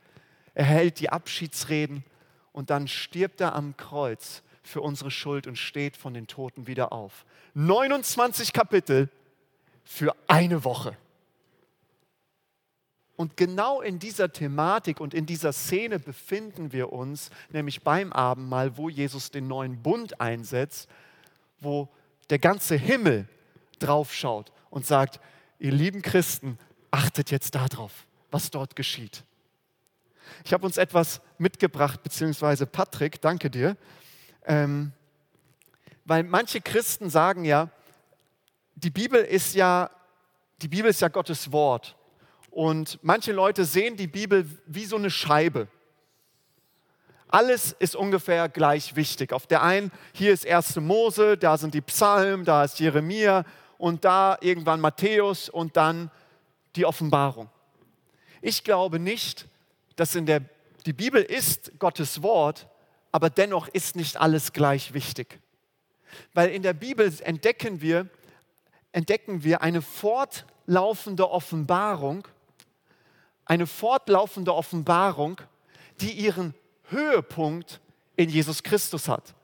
er 0.52 0.66
hält 0.66 1.00
die 1.00 1.08
Abschiedsreden 1.08 2.04
und 2.52 2.68
dann 2.68 2.88
stirbt 2.88 3.40
er 3.40 3.54
am 3.54 3.74
Kreuz 3.78 4.42
für 4.62 4.82
unsere 4.82 5.10
Schuld 5.10 5.46
und 5.46 5.56
steht 5.56 5.96
von 5.96 6.12
den 6.12 6.26
Toten 6.26 6.66
wieder 6.66 6.92
auf. 6.92 7.24
29 7.54 8.52
Kapitel 8.52 9.08
für 9.82 10.14
eine 10.26 10.62
Woche. 10.62 10.94
Und 13.16 13.36
genau 13.36 13.80
in 13.80 13.98
dieser 13.98 14.32
Thematik 14.32 15.00
und 15.00 15.14
in 15.14 15.26
dieser 15.26 15.52
Szene 15.52 15.98
befinden 15.98 16.72
wir 16.72 16.92
uns, 16.92 17.30
nämlich 17.50 17.82
beim 17.82 18.12
Abendmahl, 18.12 18.76
wo 18.76 18.88
Jesus 18.88 19.30
den 19.30 19.46
neuen 19.46 19.82
Bund 19.82 20.20
einsetzt, 20.20 20.88
wo 21.60 21.88
der 22.30 22.40
ganze 22.40 22.74
Himmel 22.74 23.28
draufschaut 23.78 24.52
und 24.70 24.84
sagt, 24.84 25.20
ihr 25.60 25.70
lieben 25.70 26.02
Christen, 26.02 26.58
achtet 26.90 27.30
jetzt 27.30 27.54
darauf, 27.54 28.06
was 28.30 28.50
dort 28.50 28.74
geschieht. 28.74 29.22
Ich 30.44 30.52
habe 30.52 30.66
uns 30.66 30.76
etwas 30.76 31.20
mitgebracht, 31.38 32.02
beziehungsweise 32.02 32.66
Patrick, 32.66 33.20
danke 33.20 33.50
dir, 33.50 33.76
ähm, 34.46 34.92
weil 36.04 36.22
manche 36.22 36.60
Christen 36.60 37.10
sagen 37.10 37.44
ja, 37.44 37.70
die 38.74 38.90
Bibel 38.90 39.22
ist 39.22 39.54
ja, 39.54 39.90
die 40.60 40.68
Bibel 40.68 40.90
ist 40.90 41.00
ja 41.00 41.08
Gottes 41.08 41.52
Wort. 41.52 41.96
Und 42.54 43.00
manche 43.02 43.32
Leute 43.32 43.64
sehen 43.64 43.96
die 43.96 44.06
Bibel 44.06 44.48
wie 44.66 44.84
so 44.84 44.94
eine 44.94 45.10
Scheibe. 45.10 45.66
Alles 47.26 47.72
ist 47.72 47.96
ungefähr 47.96 48.48
gleich 48.48 48.94
wichtig. 48.94 49.32
Auf 49.32 49.48
der 49.48 49.64
einen, 49.64 49.90
hier 50.12 50.32
ist 50.32 50.46
1. 50.46 50.76
Mose, 50.76 51.36
da 51.36 51.58
sind 51.58 51.74
die 51.74 51.80
Psalmen, 51.80 52.44
da 52.44 52.62
ist 52.62 52.78
Jeremia 52.78 53.44
und 53.76 54.04
da 54.04 54.38
irgendwann 54.40 54.80
Matthäus 54.80 55.48
und 55.48 55.76
dann 55.76 56.12
die 56.76 56.86
Offenbarung. 56.86 57.50
Ich 58.40 58.62
glaube 58.62 59.00
nicht, 59.00 59.48
dass 59.96 60.14
in 60.14 60.24
der, 60.24 60.42
die 60.86 60.92
Bibel 60.92 61.20
ist 61.20 61.76
Gottes 61.80 62.22
Wort, 62.22 62.68
aber 63.10 63.30
dennoch 63.30 63.66
ist 63.66 63.96
nicht 63.96 64.16
alles 64.16 64.52
gleich 64.52 64.94
wichtig. 64.94 65.40
Weil 66.34 66.50
in 66.50 66.62
der 66.62 66.74
Bibel 66.74 67.12
entdecken 67.24 67.80
wir, 67.80 68.08
entdecken 68.92 69.42
wir 69.42 69.60
eine 69.60 69.82
fortlaufende 69.82 71.28
Offenbarung, 71.28 72.28
eine 73.44 73.66
fortlaufende 73.66 74.54
Offenbarung, 74.54 75.40
die 76.00 76.12
ihren 76.12 76.54
Höhepunkt 76.88 77.80
in 78.16 78.28
Jesus 78.28 78.62
Christus 78.62 79.08
hat. 79.08 79.34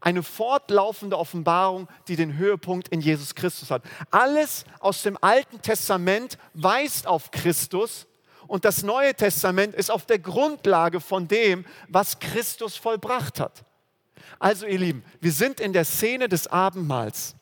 Eine 0.00 0.22
fortlaufende 0.22 1.18
Offenbarung, 1.18 1.88
die 2.06 2.16
den 2.16 2.36
Höhepunkt 2.36 2.88
in 2.88 3.00
Jesus 3.00 3.34
Christus 3.34 3.70
hat. 3.70 3.82
Alles 4.10 4.64
aus 4.78 5.02
dem 5.02 5.18
Alten 5.20 5.60
Testament 5.60 6.38
weist 6.54 7.06
auf 7.06 7.30
Christus 7.32 8.06
und 8.46 8.64
das 8.64 8.82
Neue 8.82 9.14
Testament 9.14 9.74
ist 9.74 9.90
auf 9.90 10.06
der 10.06 10.18
Grundlage 10.18 11.00
von 11.00 11.28
dem, 11.28 11.64
was 11.88 12.18
Christus 12.18 12.76
vollbracht 12.76 13.40
hat. 13.40 13.64
Also 14.38 14.66
ihr 14.66 14.78
Lieben, 14.78 15.04
wir 15.20 15.32
sind 15.32 15.60
in 15.60 15.72
der 15.72 15.84
Szene 15.84 16.28
des 16.28 16.46
Abendmahls. 16.46 17.34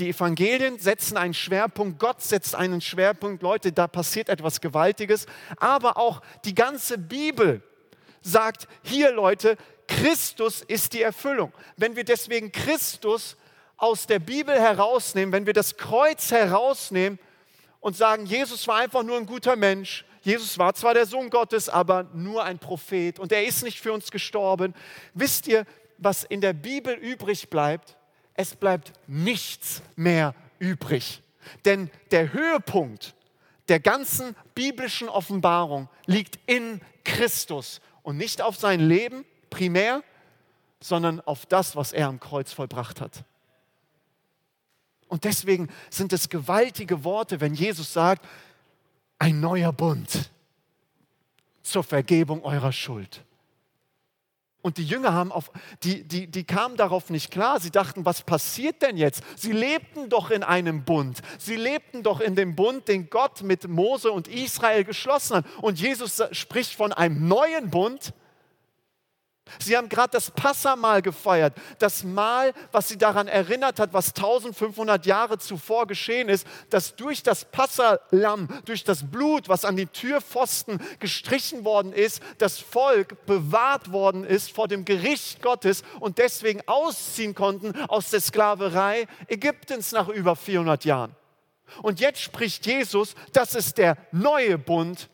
Die 0.00 0.08
Evangelien 0.08 0.78
setzen 0.78 1.16
einen 1.16 1.34
Schwerpunkt, 1.34 2.00
Gott 2.00 2.20
setzt 2.20 2.56
einen 2.56 2.80
Schwerpunkt, 2.80 3.42
Leute, 3.42 3.70
da 3.70 3.86
passiert 3.86 4.28
etwas 4.28 4.60
Gewaltiges, 4.60 5.26
aber 5.56 5.96
auch 5.96 6.20
die 6.44 6.54
ganze 6.54 6.98
Bibel 6.98 7.62
sagt, 8.20 8.66
hier 8.82 9.12
Leute, 9.12 9.56
Christus 9.86 10.62
ist 10.62 10.94
die 10.94 11.02
Erfüllung. 11.02 11.52
Wenn 11.76 11.94
wir 11.94 12.04
deswegen 12.04 12.50
Christus 12.50 13.36
aus 13.76 14.06
der 14.06 14.18
Bibel 14.18 14.58
herausnehmen, 14.58 15.32
wenn 15.32 15.46
wir 15.46 15.52
das 15.52 15.76
Kreuz 15.76 16.32
herausnehmen 16.32 17.20
und 17.80 17.96
sagen, 17.96 18.26
Jesus 18.26 18.66
war 18.66 18.76
einfach 18.76 19.04
nur 19.04 19.16
ein 19.16 19.26
guter 19.26 19.54
Mensch, 19.54 20.04
Jesus 20.22 20.58
war 20.58 20.74
zwar 20.74 20.94
der 20.94 21.06
Sohn 21.06 21.28
Gottes, 21.28 21.68
aber 21.68 22.04
nur 22.14 22.42
ein 22.42 22.58
Prophet 22.58 23.20
und 23.20 23.30
er 23.30 23.44
ist 23.44 23.62
nicht 23.62 23.78
für 23.78 23.92
uns 23.92 24.10
gestorben. 24.10 24.74
Wisst 25.12 25.46
ihr, 25.46 25.66
was 25.98 26.24
in 26.24 26.40
der 26.40 26.54
Bibel 26.54 26.94
übrig 26.94 27.50
bleibt? 27.50 27.96
Es 28.34 28.54
bleibt 28.54 28.92
nichts 29.06 29.82
mehr 29.96 30.34
übrig. 30.58 31.22
Denn 31.64 31.90
der 32.10 32.32
Höhepunkt 32.32 33.14
der 33.68 33.80
ganzen 33.80 34.36
biblischen 34.54 35.08
Offenbarung 35.08 35.88
liegt 36.06 36.38
in 36.46 36.80
Christus 37.04 37.80
und 38.02 38.16
nicht 38.16 38.42
auf 38.42 38.56
sein 38.56 38.80
Leben 38.80 39.24
primär, 39.50 40.02
sondern 40.80 41.20
auf 41.22 41.46
das, 41.46 41.76
was 41.76 41.92
er 41.92 42.08
am 42.08 42.20
Kreuz 42.20 42.52
vollbracht 42.52 43.00
hat. 43.00 43.24
Und 45.08 45.24
deswegen 45.24 45.68
sind 45.90 46.12
es 46.12 46.28
gewaltige 46.28 47.04
Worte, 47.04 47.40
wenn 47.40 47.54
Jesus 47.54 47.92
sagt, 47.92 48.26
ein 49.18 49.40
neuer 49.40 49.72
Bund 49.72 50.30
zur 51.62 51.84
Vergebung 51.84 52.42
eurer 52.42 52.72
Schuld. 52.72 53.24
Und 54.64 54.78
die 54.78 54.84
Jünger 54.84 55.12
haben 55.12 55.30
auf, 55.30 55.50
die, 55.82 56.04
die, 56.04 56.26
die 56.26 56.44
kamen 56.44 56.78
darauf 56.78 57.10
nicht 57.10 57.30
klar. 57.30 57.60
Sie 57.60 57.70
dachten, 57.70 58.06
was 58.06 58.22
passiert 58.22 58.80
denn 58.80 58.96
jetzt? 58.96 59.22
Sie 59.36 59.52
lebten 59.52 60.08
doch 60.08 60.30
in 60.30 60.42
einem 60.42 60.86
Bund. 60.86 61.20
Sie 61.38 61.56
lebten 61.56 62.02
doch 62.02 62.18
in 62.18 62.34
dem 62.34 62.56
Bund, 62.56 62.88
den 62.88 63.10
Gott 63.10 63.42
mit 63.42 63.68
Mose 63.68 64.10
und 64.10 64.26
Israel 64.26 64.84
geschlossen 64.84 65.36
hat. 65.36 65.44
Und 65.60 65.78
Jesus 65.78 66.22
spricht 66.32 66.72
von 66.72 66.94
einem 66.94 67.28
neuen 67.28 67.68
Bund. 67.68 68.14
Sie 69.58 69.76
haben 69.76 69.88
gerade 69.88 70.10
das 70.10 70.30
Passamal 70.30 71.02
gefeiert, 71.02 71.54
das 71.78 72.02
Mahl, 72.02 72.54
was 72.72 72.88
sie 72.88 72.96
daran 72.96 73.28
erinnert 73.28 73.78
hat, 73.78 73.92
was 73.92 74.08
1500 74.08 75.04
Jahre 75.04 75.38
zuvor 75.38 75.86
geschehen 75.86 76.28
ist, 76.28 76.46
dass 76.70 76.96
durch 76.96 77.22
das 77.22 77.44
Passalam, 77.44 78.48
durch 78.64 78.84
das 78.84 79.10
Blut, 79.10 79.48
was 79.48 79.64
an 79.64 79.76
die 79.76 79.86
Türpfosten 79.86 80.80
gestrichen 80.98 81.64
worden 81.64 81.92
ist, 81.92 82.22
das 82.38 82.58
Volk 82.58 83.26
bewahrt 83.26 83.92
worden 83.92 84.24
ist 84.24 84.50
vor 84.50 84.66
dem 84.66 84.84
Gericht 84.84 85.42
Gottes 85.42 85.82
und 86.00 86.18
deswegen 86.18 86.62
ausziehen 86.66 87.34
konnten 87.34 87.78
aus 87.88 88.10
der 88.10 88.20
Sklaverei 88.20 89.06
Ägyptens 89.28 89.92
nach 89.92 90.08
über 90.08 90.36
400 90.36 90.84
Jahren. 90.86 91.14
Und 91.82 92.00
jetzt 92.00 92.20
spricht 92.20 92.66
Jesus, 92.66 93.14
das 93.32 93.54
ist 93.54 93.78
der 93.78 93.96
neue 94.10 94.58
Bund 94.58 95.10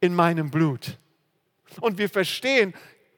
in 0.00 0.14
meinem 0.14 0.50
Blut. 0.50 0.98
Und 1.80 1.98
wir 1.98 2.08
verstehen, 2.08 2.74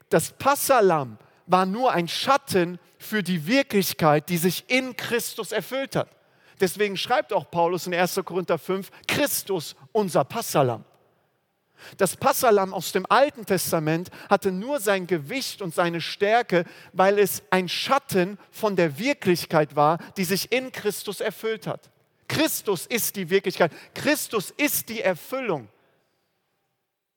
das 0.08 0.30
Passalam 0.32 1.18
war 1.46 1.66
nur 1.66 1.92
ein 1.92 2.08
Schatten 2.08 2.78
für 2.98 3.22
die 3.22 3.46
Wirklichkeit, 3.46 4.28
die 4.28 4.38
sich 4.38 4.64
in 4.68 4.96
Christus 4.96 5.52
erfüllt 5.52 5.96
hat. 5.96 6.08
Deswegen 6.60 6.96
schreibt 6.96 7.32
auch 7.32 7.50
Paulus 7.50 7.86
in 7.86 7.94
1. 7.94 8.20
Korinther 8.24 8.58
5, 8.58 8.90
Christus 9.06 9.76
unser 9.92 10.24
Passalam. 10.24 10.84
Das 11.98 12.16
Passalam 12.16 12.72
aus 12.72 12.92
dem 12.92 13.04
Alten 13.06 13.44
Testament 13.44 14.10
hatte 14.30 14.50
nur 14.50 14.80
sein 14.80 15.06
Gewicht 15.06 15.60
und 15.60 15.74
seine 15.74 16.00
Stärke, 16.00 16.64
weil 16.94 17.18
es 17.18 17.42
ein 17.50 17.68
Schatten 17.68 18.38
von 18.50 18.76
der 18.76 18.98
Wirklichkeit 18.98 19.76
war, 19.76 19.98
die 20.16 20.24
sich 20.24 20.52
in 20.52 20.72
Christus 20.72 21.20
erfüllt 21.20 21.66
hat. 21.66 21.90
Christus 22.28 22.86
ist 22.86 23.16
die 23.16 23.28
Wirklichkeit. 23.30 23.72
Christus 23.94 24.50
ist 24.56 24.88
die 24.88 25.02
Erfüllung 25.02 25.68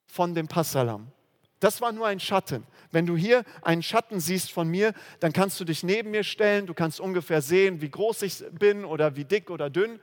von 0.06 0.36
dem 0.36 0.48
Passalam. 0.48 1.12
Das 1.60 1.82
war 1.82 1.92
nur 1.92 2.08
ein 2.08 2.20
Schatten. 2.20 2.66
Wenn 2.92 3.06
du 3.06 3.18
hier 3.18 3.44
einen 3.62 3.84
Schatten 3.84 4.20
siehst 4.20 4.52
von 4.52 4.68
mir, 4.68 4.94
dann 5.20 5.34
kannst 5.34 5.60
du 5.60 5.66
dich 5.66 5.84
neben 5.84 6.12
mir 6.12 6.24
stellen, 6.24 6.66
du 6.66 6.74
kannst 6.74 7.00
ungefähr 7.00 7.42
sehen, 7.42 7.82
wie 7.82 7.90
groß 7.90 8.22
ich 8.22 8.44
bin 8.52 8.86
oder 8.86 9.16
wie 9.16 9.26
dick 9.26 9.50
oder 9.50 9.70
dünn. 9.70 10.00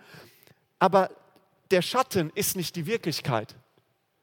Aber 0.79 1.11
der 1.71 1.83
Schatten 1.83 2.31
ist 2.35 2.57
nicht 2.57 2.77
die 2.77 2.87
Wirklichkeit. 2.87 3.57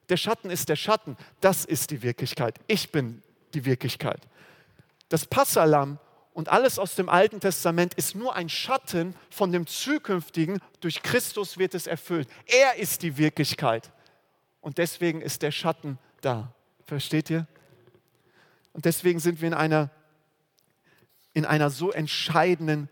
Der 0.08 0.16
Schatten 0.16 0.50
ist 0.50 0.68
der 0.68 0.76
Schatten. 0.76 1.16
Das 1.40 1.64
ist 1.64 1.90
die 1.90 2.02
Wirklichkeit. 2.02 2.58
Ich 2.66 2.92
bin 2.92 3.22
die 3.54 3.64
Wirklichkeit. 3.64 4.20
Das 5.08 5.26
Passalam 5.26 5.98
und 6.32 6.48
alles 6.48 6.78
aus 6.78 6.94
dem 6.94 7.08
Alten 7.08 7.40
Testament 7.40 7.94
ist 7.94 8.14
nur 8.14 8.34
ein 8.34 8.48
Schatten 8.48 9.14
von 9.30 9.52
dem 9.52 9.66
Zukünftigen. 9.66 10.60
Durch 10.80 11.02
Christus 11.02 11.58
wird 11.58 11.74
es 11.74 11.86
erfüllt. 11.86 12.28
Er 12.46 12.76
ist 12.76 13.02
die 13.02 13.16
Wirklichkeit. 13.16 13.92
Und 14.60 14.78
deswegen 14.78 15.20
ist 15.20 15.42
der 15.42 15.50
Schatten 15.50 15.98
da. 16.20 16.53
Versteht 16.86 17.30
ihr? 17.30 17.46
Und 18.72 18.84
deswegen 18.84 19.20
sind 19.20 19.40
wir 19.40 19.48
in 19.48 19.54
einer, 19.54 19.90
in 21.32 21.44
einer 21.44 21.70
so 21.70 21.92
entscheidenden 21.92 22.88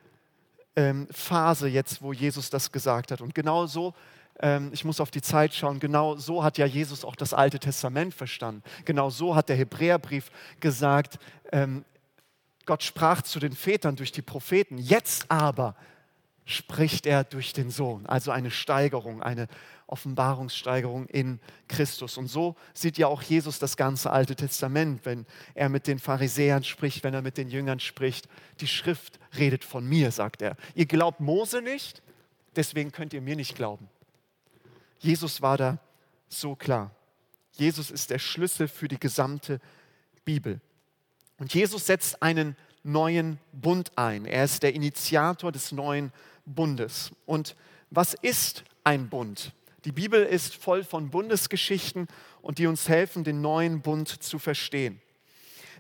ähm, 0.76 1.08
Phase 1.10 1.68
jetzt, 1.68 2.02
wo 2.02 2.12
Jesus 2.12 2.50
das 2.50 2.72
gesagt 2.72 3.10
hat. 3.10 3.20
Und 3.20 3.34
genau 3.34 3.66
so, 3.66 3.94
ähm, 4.40 4.70
ich 4.72 4.84
muss 4.84 5.00
auf 5.00 5.10
die 5.10 5.20
Zeit 5.20 5.54
schauen, 5.54 5.80
genau 5.80 6.16
so 6.16 6.42
hat 6.42 6.58
ja 6.58 6.66
Jesus 6.66 7.04
auch 7.04 7.16
das 7.16 7.34
Alte 7.34 7.58
Testament 7.58 8.14
verstanden. 8.14 8.62
Genau 8.84 9.10
so 9.10 9.34
hat 9.34 9.48
der 9.48 9.56
Hebräerbrief 9.56 10.30
gesagt, 10.60 11.18
ähm, 11.52 11.84
Gott 12.64 12.82
sprach 12.82 13.22
zu 13.22 13.40
den 13.40 13.52
Vätern 13.52 13.96
durch 13.96 14.12
die 14.12 14.22
Propheten. 14.22 14.78
Jetzt 14.78 15.30
aber 15.30 15.74
spricht 16.44 17.06
er 17.06 17.24
durch 17.24 17.52
den 17.52 17.70
Sohn. 17.70 18.06
Also 18.06 18.30
eine 18.30 18.50
Steigerung, 18.50 19.22
eine 19.22 19.48
Offenbarungssteigerung 19.92 21.06
in 21.06 21.38
Christus. 21.68 22.16
Und 22.16 22.26
so 22.26 22.56
sieht 22.74 22.98
ja 22.98 23.06
auch 23.06 23.22
Jesus 23.22 23.58
das 23.58 23.76
ganze 23.76 24.10
Alte 24.10 24.34
Testament, 24.34 25.04
wenn 25.04 25.26
er 25.54 25.68
mit 25.68 25.86
den 25.86 25.98
Pharisäern 25.98 26.64
spricht, 26.64 27.04
wenn 27.04 27.14
er 27.14 27.22
mit 27.22 27.36
den 27.36 27.50
Jüngern 27.50 27.78
spricht. 27.78 28.28
Die 28.60 28.66
Schrift 28.66 29.20
redet 29.36 29.64
von 29.64 29.86
mir, 29.86 30.10
sagt 30.10 30.42
er. 30.42 30.56
Ihr 30.74 30.86
glaubt 30.86 31.20
Mose 31.20 31.62
nicht, 31.62 32.02
deswegen 32.56 32.90
könnt 32.90 33.12
ihr 33.12 33.20
mir 33.20 33.36
nicht 33.36 33.54
glauben. 33.54 33.88
Jesus 34.98 35.42
war 35.42 35.58
da 35.58 35.78
so 36.28 36.56
klar. 36.56 36.90
Jesus 37.52 37.90
ist 37.90 38.10
der 38.10 38.18
Schlüssel 38.18 38.68
für 38.68 38.88
die 38.88 38.98
gesamte 38.98 39.60
Bibel. 40.24 40.60
Und 41.38 41.52
Jesus 41.52 41.86
setzt 41.86 42.22
einen 42.22 42.56
neuen 42.82 43.38
Bund 43.52 43.92
ein. 43.96 44.24
Er 44.24 44.44
ist 44.44 44.62
der 44.62 44.74
Initiator 44.74 45.52
des 45.52 45.70
neuen 45.72 46.12
Bundes. 46.46 47.10
Und 47.26 47.56
was 47.90 48.14
ist 48.14 48.64
ein 48.84 49.08
Bund? 49.08 49.52
Die 49.84 49.92
Bibel 49.92 50.22
ist 50.22 50.54
voll 50.54 50.84
von 50.84 51.10
Bundesgeschichten 51.10 52.08
und 52.40 52.58
die 52.58 52.66
uns 52.66 52.88
helfen, 52.88 53.24
den 53.24 53.40
neuen 53.40 53.80
Bund 53.80 54.08
zu 54.08 54.38
verstehen. 54.38 55.00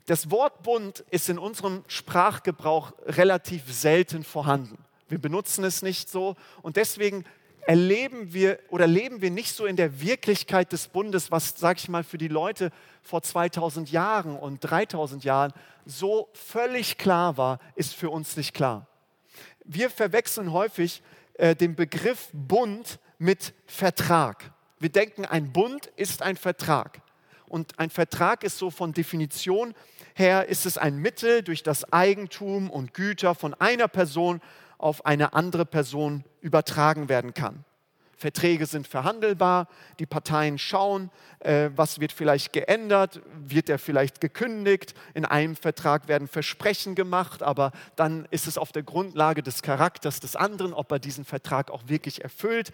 Das 0.06 0.30
Wort 0.30 0.62
Bund 0.62 1.04
ist 1.10 1.28
in 1.28 1.38
unserem 1.38 1.84
Sprachgebrauch 1.86 2.92
relativ 3.06 3.72
selten 3.72 4.24
vorhanden. 4.24 4.78
Wir 5.08 5.18
benutzen 5.18 5.62
es 5.64 5.82
nicht 5.82 6.08
so 6.08 6.36
und 6.62 6.76
deswegen 6.76 7.24
erleben 7.64 8.32
wir 8.32 8.58
oder 8.70 8.88
leben 8.88 9.20
wir 9.20 9.30
nicht 9.30 9.54
so 9.54 9.66
in 9.66 9.76
der 9.76 10.00
Wirklichkeit 10.00 10.72
des 10.72 10.88
Bundes, 10.88 11.30
was, 11.30 11.54
sag 11.56 11.78
ich 11.78 11.88
mal, 11.88 12.02
für 12.02 12.18
die 12.18 12.28
Leute 12.28 12.72
vor 13.02 13.22
2000 13.22 13.92
Jahren 13.92 14.36
und 14.36 14.58
3000 14.60 15.22
Jahren 15.22 15.52
so 15.86 16.28
völlig 16.32 16.98
klar 16.98 17.36
war, 17.36 17.60
ist 17.76 17.94
für 17.94 18.10
uns 18.10 18.36
nicht 18.36 18.52
klar 18.52 18.88
wir 19.64 19.90
verwechseln 19.90 20.52
häufig 20.52 21.02
äh, 21.34 21.54
den 21.54 21.74
Begriff 21.74 22.28
Bund 22.32 22.98
mit 23.22 23.54
Vertrag. 23.66 24.52
Wir 24.80 24.90
denken, 24.90 25.24
ein 25.24 25.52
Bund 25.52 25.86
ist 25.96 26.22
ein 26.22 26.36
Vertrag. 26.36 27.00
Und 27.46 27.78
ein 27.78 27.88
Vertrag 27.88 28.42
ist 28.42 28.58
so 28.58 28.70
von 28.70 28.92
Definition 28.92 29.74
her, 30.14 30.48
ist 30.48 30.66
es 30.66 30.76
ein 30.76 30.96
Mittel, 30.96 31.42
durch 31.42 31.62
das 31.62 31.92
Eigentum 31.92 32.68
und 32.68 32.94
Güter 32.94 33.34
von 33.34 33.54
einer 33.54 33.86
Person 33.86 34.40
auf 34.76 35.06
eine 35.06 35.34
andere 35.34 35.64
Person 35.64 36.24
übertragen 36.40 37.08
werden 37.08 37.32
kann. 37.32 37.64
Verträge 38.22 38.66
sind 38.66 38.86
verhandelbar, 38.86 39.66
die 39.98 40.06
Parteien 40.06 40.56
schauen, 40.56 41.10
äh, 41.40 41.70
was 41.74 41.98
wird 41.98 42.12
vielleicht 42.12 42.52
geändert, 42.52 43.20
wird 43.34 43.68
er 43.68 43.80
vielleicht 43.80 44.20
gekündigt, 44.20 44.94
in 45.12 45.24
einem 45.24 45.56
Vertrag 45.56 46.06
werden 46.06 46.28
Versprechen 46.28 46.94
gemacht, 46.94 47.42
aber 47.42 47.72
dann 47.96 48.26
ist 48.30 48.46
es 48.46 48.58
auf 48.58 48.70
der 48.70 48.84
Grundlage 48.84 49.42
des 49.42 49.62
Charakters 49.62 50.20
des 50.20 50.36
anderen, 50.36 50.72
ob 50.72 50.92
er 50.92 51.00
diesen 51.00 51.24
Vertrag 51.24 51.70
auch 51.72 51.88
wirklich 51.88 52.22
erfüllt. 52.22 52.72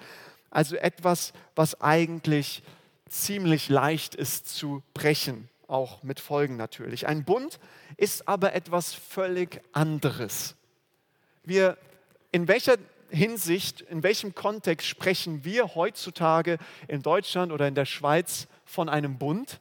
Also 0.50 0.76
etwas, 0.76 1.32
was 1.54 1.80
eigentlich 1.80 2.62
ziemlich 3.08 3.68
leicht 3.68 4.14
ist 4.14 4.48
zu 4.48 4.82
brechen, 4.94 5.48
auch 5.66 6.02
mit 6.02 6.20
Folgen 6.20 6.56
natürlich. 6.56 7.06
Ein 7.06 7.24
Bund 7.24 7.58
ist 7.96 8.28
aber 8.28 8.54
etwas 8.54 8.94
völlig 8.94 9.60
anderes. 9.72 10.54
Wir, 11.44 11.76
in 12.32 12.48
welcher 12.48 12.76
Hinsicht, 13.10 13.80
in 13.82 14.02
welchem 14.02 14.34
Kontext 14.34 14.86
sprechen 14.86 15.44
wir 15.44 15.74
heutzutage 15.74 16.58
in 16.88 17.02
Deutschland 17.02 17.52
oder 17.52 17.66
in 17.66 17.74
der 17.74 17.86
Schweiz 17.86 18.46
von 18.64 18.88
einem 18.88 19.18
Bund? 19.18 19.60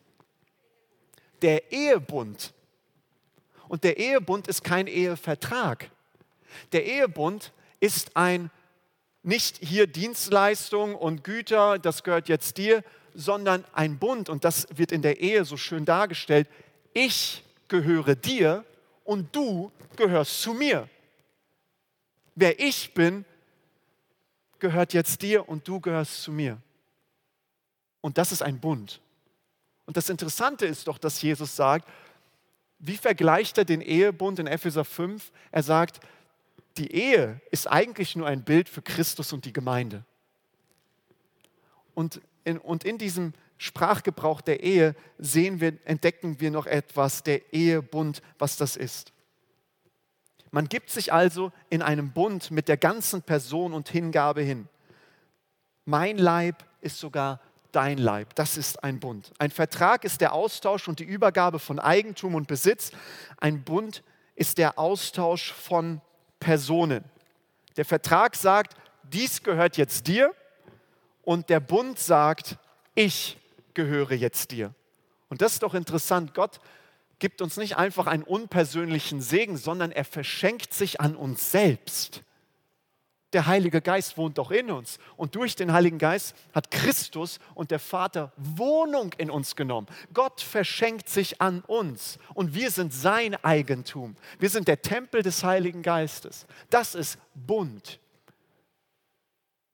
Der 1.41 1.71
Ehebund. 1.71 2.54
Und 3.67 3.84
der 3.84 3.97
Ehebund 3.97 4.47
ist 4.47 4.63
kein 4.63 4.88
Ehevertrag. 4.88 5.89
Der 6.71 6.86
Ehebund 6.86 7.52
ist 7.80 8.15
ein 8.15 8.50
nicht 9.27 9.57
hier 9.57 9.87
Dienstleistung 9.87 10.95
und 10.95 11.23
Güter, 11.23 11.79
das 11.79 12.03
gehört 12.03 12.29
jetzt 12.29 12.57
dir, 12.57 12.83
sondern 13.13 13.65
ein 13.73 13.99
Bund. 13.99 14.29
Und 14.29 14.45
das 14.45 14.67
wird 14.73 14.91
in 14.91 15.01
der 15.01 15.19
Ehe 15.19 15.43
so 15.43 15.57
schön 15.57 15.83
dargestellt. 15.83 16.47
Ich 16.93 17.43
gehöre 17.67 18.15
dir 18.15 18.63
und 19.03 19.35
du 19.35 19.71
gehörst 19.97 20.41
zu 20.41 20.53
mir. 20.53 20.87
Wer 22.35 22.59
ich 22.59 22.93
bin, 22.93 23.25
gehört 24.59 24.93
jetzt 24.93 25.21
dir 25.21 25.49
und 25.49 25.67
du 25.67 25.81
gehörst 25.81 26.23
zu 26.23 26.31
mir. 26.31 26.57
Und 27.99 28.17
das 28.17 28.31
ist 28.31 28.41
ein 28.41 28.59
Bund. 28.59 29.01
Und 29.85 29.97
das 29.97 30.09
Interessante 30.09 30.65
ist 30.65 30.87
doch, 30.87 30.97
dass 30.97 31.21
Jesus 31.21 31.55
sagt, 31.55 31.87
wie 32.79 32.97
vergleicht 32.97 33.57
er 33.57 33.65
den 33.65 33.81
Ehebund 33.81 34.39
in 34.39 34.47
Epheser 34.47 34.85
5? 34.85 35.31
Er 35.51 35.63
sagt, 35.63 35.99
die 36.77 36.91
Ehe 36.91 37.41
ist 37.51 37.69
eigentlich 37.69 38.15
nur 38.15 38.27
ein 38.27 38.43
Bild 38.43 38.69
für 38.69 38.81
Christus 38.81 39.33
und 39.33 39.45
die 39.45 39.53
Gemeinde. 39.53 40.05
Und 41.93 42.21
in, 42.43 42.57
und 42.57 42.83
in 42.83 42.97
diesem 42.97 43.33
Sprachgebrauch 43.57 44.41
der 44.41 44.61
Ehe 44.61 44.95
sehen 45.17 45.59
wir, 45.59 45.73
entdecken 45.85 46.39
wir 46.39 46.51
noch 46.51 46.67
etwas, 46.67 47.23
der 47.23 47.53
Ehebund, 47.53 48.21
was 48.37 48.57
das 48.57 48.77
ist. 48.77 49.13
Man 50.51 50.69
gibt 50.69 50.89
sich 50.89 51.11
also 51.11 51.51
in 51.69 51.81
einem 51.81 52.11
Bund 52.11 52.51
mit 52.51 52.67
der 52.67 52.77
ganzen 52.77 53.21
Person 53.21 53.73
und 53.73 53.89
Hingabe 53.89 54.41
hin. 54.41 54.67
Mein 55.85 56.17
Leib 56.17 56.65
ist 56.81 56.99
sogar 56.99 57.41
dein 57.71 57.97
Leib. 57.97 58.35
Das 58.35 58.57
ist 58.57 58.83
ein 58.83 58.99
Bund. 58.99 59.31
Ein 59.39 59.51
Vertrag 59.51 60.03
ist 60.03 60.21
der 60.21 60.33
Austausch 60.33 60.87
und 60.87 60.99
die 60.99 61.03
Übergabe 61.03 61.59
von 61.59 61.79
Eigentum 61.79 62.35
und 62.35 62.47
Besitz. 62.47 62.91
Ein 63.37 63.63
Bund 63.63 64.03
ist 64.35 64.57
der 64.57 64.79
Austausch 64.79 65.51
von 65.51 66.01
Personen. 66.39 67.04
Der 67.76 67.86
Vertrag 67.86 68.36
sagt, 68.36 68.76
dies 69.04 69.43
gehört 69.43 69.78
jetzt 69.78 70.08
dir 70.08 70.34
und 71.23 71.50
der 71.50 71.60
Bund 71.60 72.00
sagt, 72.00 72.58
ich 72.95 73.38
gehöre 73.73 74.13
jetzt 74.13 74.52
dir. 74.52 74.73
Und 75.30 75.41
das 75.41 75.54
ist 75.54 75.63
doch 75.63 75.73
interessant. 75.73 76.34
Gott 76.34 76.60
gibt 77.19 77.41
uns 77.41 77.58
nicht 77.58 77.78
einfach 77.78 78.08
einen 78.08 78.23
unpersönlichen 78.23 79.21
Segen, 79.21 79.58
sondern 79.58 79.91
er 79.91 80.06
verschenkt 80.06 80.73
sich 80.73 81.02
an 81.02 81.15
uns 81.15 81.52
selbst. 81.52 82.23
Der 83.33 83.45
Heilige 83.45 83.81
Geist 83.81 84.17
wohnt 84.17 84.37
doch 84.37 84.51
in 84.51 84.71
uns. 84.71 84.99
Und 85.17 85.35
durch 85.35 85.55
den 85.55 85.73
Heiligen 85.73 85.97
Geist 85.97 86.35
hat 86.53 86.71
Christus 86.71 87.39
und 87.55 87.71
der 87.71 87.79
Vater 87.79 88.31
Wohnung 88.37 89.13
in 89.17 89.29
uns 89.29 89.55
genommen. 89.55 89.87
Gott 90.13 90.39
verschenkt 90.39 91.09
sich 91.09 91.41
an 91.41 91.61
uns 91.67 92.19
und 92.33 92.53
wir 92.53 92.71
sind 92.71 92.93
sein 92.93 93.35
Eigentum. 93.43 94.15
Wir 94.39 94.49
sind 94.49 94.67
der 94.69 94.81
Tempel 94.81 95.23
des 95.23 95.43
Heiligen 95.43 95.81
Geistes. 95.81 96.47
Das 96.69 96.95
ist 96.95 97.19
Bund. 97.33 97.99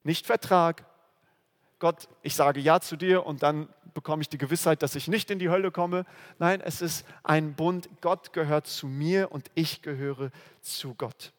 Nicht 0.02 0.26
Vertrag. 0.26 0.84
Gott, 1.78 2.08
ich 2.22 2.34
sage 2.34 2.60
Ja 2.60 2.80
zu 2.80 2.96
dir 2.96 3.24
und 3.24 3.42
dann 3.42 3.68
bekomme 3.94 4.22
ich 4.22 4.28
die 4.28 4.38
Gewissheit, 4.38 4.82
dass 4.82 4.96
ich 4.96 5.06
nicht 5.06 5.30
in 5.30 5.38
die 5.38 5.48
Hölle 5.48 5.70
komme. 5.70 6.06
Nein, 6.40 6.60
es 6.60 6.82
ist 6.82 7.06
ein 7.22 7.54
Bund. 7.54 7.88
Gott 8.00 8.32
gehört 8.32 8.66
zu 8.66 8.88
mir 8.88 9.30
und 9.30 9.50
ich 9.54 9.80
gehöre 9.82 10.32
zu 10.60 10.94
Gott. 10.94 11.33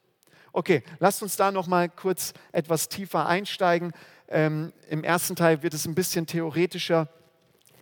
Okay, 0.57 0.83
lasst 0.99 1.21
uns 1.21 1.35
da 1.35 1.51
noch 1.51 1.67
mal 1.67 1.89
kurz 1.89 2.31
etwas 2.53 2.87
tiefer 2.87 3.25
einsteigen. 3.25 3.91
Ähm, 4.29 4.71
Im 4.89 5.03
ersten 5.03 5.35
Teil 5.35 5.63
wird 5.63 5.73
es 5.73 5.85
ein 5.85 5.95
bisschen 5.95 6.27
theoretischer, 6.27 7.09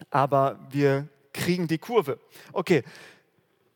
aber 0.09 0.57
wir 0.71 1.07
kriegen 1.33 1.67
die 1.67 1.77
Kurve. 1.77 2.17
Okay, 2.51 2.81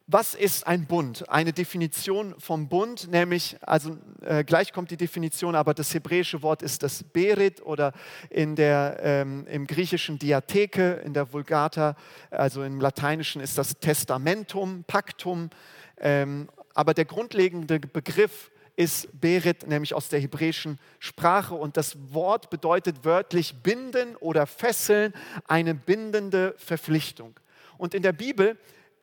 was 0.07 0.33
ist 0.33 0.65
ein 0.65 0.87
Bund? 0.87 1.29
Eine 1.29 1.53
Definition 1.53 2.33
vom 2.39 2.69
Bund, 2.69 3.07
nämlich, 3.11 3.57
also 3.61 3.99
äh, 4.25 4.43
gleich 4.43 4.73
kommt 4.73 4.89
die 4.89 4.97
Definition, 4.97 5.53
aber 5.53 5.75
das 5.75 5.93
hebräische 5.93 6.41
Wort 6.41 6.63
ist 6.63 6.81
das 6.81 7.03
Berit 7.03 7.63
oder 7.63 7.93
in 8.31 8.55
der, 8.55 8.97
ähm, 9.03 9.45
im 9.45 9.67
griechischen 9.67 10.17
Diatheke, 10.17 11.03
in 11.05 11.13
der 11.13 11.31
Vulgata, 11.31 11.95
also 12.31 12.63
im 12.63 12.81
lateinischen 12.81 13.41
ist 13.41 13.59
das 13.59 13.77
Testamentum, 13.77 14.85
Pactum. 14.87 15.51
Ähm, 15.99 16.49
aber 16.73 16.95
der 16.95 17.05
grundlegende 17.05 17.79
Begriff 17.79 18.49
ist 18.77 19.19
Berit, 19.19 19.67
nämlich 19.67 19.93
aus 19.95 20.07
der 20.07 20.19
hebräischen 20.19 20.79
Sprache. 20.99 21.55
Und 21.55 21.75
das 21.75 22.13
Wort 22.13 22.49
bedeutet 22.49 23.03
wörtlich 23.03 23.55
binden 23.63 24.15
oder 24.17 24.45
fesseln, 24.45 25.13
eine 25.45 25.73
bindende 25.73 26.53
Verpflichtung. 26.57 27.37
Und 27.77 27.93
in 27.93 28.03
der 28.03 28.13
Bibel 28.13 28.57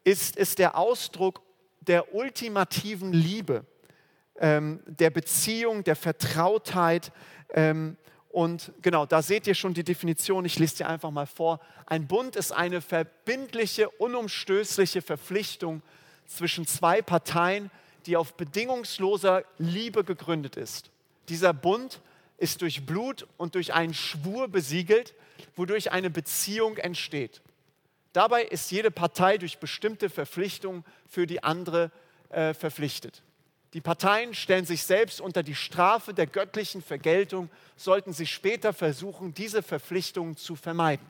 ist 0.05 0.37
es 0.37 0.55
der 0.55 0.79
Ausdruck 0.79 1.43
der 1.81 2.15
ultimativen 2.15 3.13
Liebe, 3.13 3.67
ähm, 4.39 4.81
der 4.87 5.11
Beziehung, 5.11 5.83
der 5.83 5.97
Vertrautheit. 5.97 7.11
Ähm, 7.53 7.97
und 8.29 8.73
genau, 8.81 9.07
da 9.07 9.23
seht 9.23 9.47
ihr 9.49 9.55
schon 9.55 9.75
die 9.75 9.85
Definition, 9.85 10.45
ich 10.45 10.59
lese 10.59 10.79
dir 10.79 10.89
einfach 10.89 11.11
mal 11.11 11.27
vor. 11.27 11.61
Ein 11.87 12.07
Bund 12.07 12.37
ist 12.37 12.53
eine 12.53 12.81
verbindliche, 12.81 13.89
unumstößliche 13.91 15.03
Verpflichtung 15.03 15.83
zwischen 16.27 16.65
zwei 16.67 17.03
Parteien, 17.03 17.71
die 18.07 18.17
auf 18.17 18.35
bedingungsloser 18.35 19.45
Liebe 19.59 20.05
gegründet 20.05 20.57
ist. 20.57 20.91
Dieser 21.29 21.53
Bund 21.53 22.01
ist 22.39 22.63
durch 22.63 22.85
Blut 22.85 23.27
und 23.37 23.55
durch 23.55 23.73
einen 23.73 23.95
Schwur 23.95 24.49
besiegelt, 24.49 25.15
wodurch 25.57 25.93
eine 25.93 26.11
Beziehung 26.11 26.77
entsteht. 26.77 27.41
Dabei 28.13 28.45
ist 28.45 28.71
jede 28.71 28.91
Partei 28.91 29.39
durch 29.39 29.59
bestimmte 29.59 30.09
Verpflichtungen 30.11 30.85
für 31.09 31.27
die 31.27 31.43
andere 31.43 31.91
äh, 32.31 32.55
verpflichtet. 32.55 33.23
Die 33.73 33.81
Parteien 33.81 34.35
stellen 34.35 34.65
sich 34.65 34.85
selbst 34.85 35.21
unter 35.21 35.43
die 35.43 35.57
Strafe 35.57 36.15
der 36.15 36.29
göttlichen 36.29 36.81
Vergeltung, 36.81 37.51
sollten 37.77 38.13
sie 38.13 38.27
später 38.27 38.73
versuchen, 38.73 39.35
diese 39.35 39.65
Verpflichtungen 39.65 40.37
zu 40.37 40.55
vermeiden. 40.55 41.05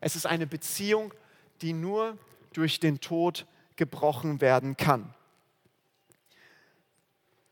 Es 0.00 0.16
ist 0.16 0.26
eine 0.26 0.46
Beziehung, 0.46 1.14
die 1.62 1.72
nur 1.72 2.18
durch 2.52 2.78
den 2.78 3.00
Tod 3.00 3.46
gebrochen 3.76 4.42
werden 4.42 4.76
kann. 4.76 5.14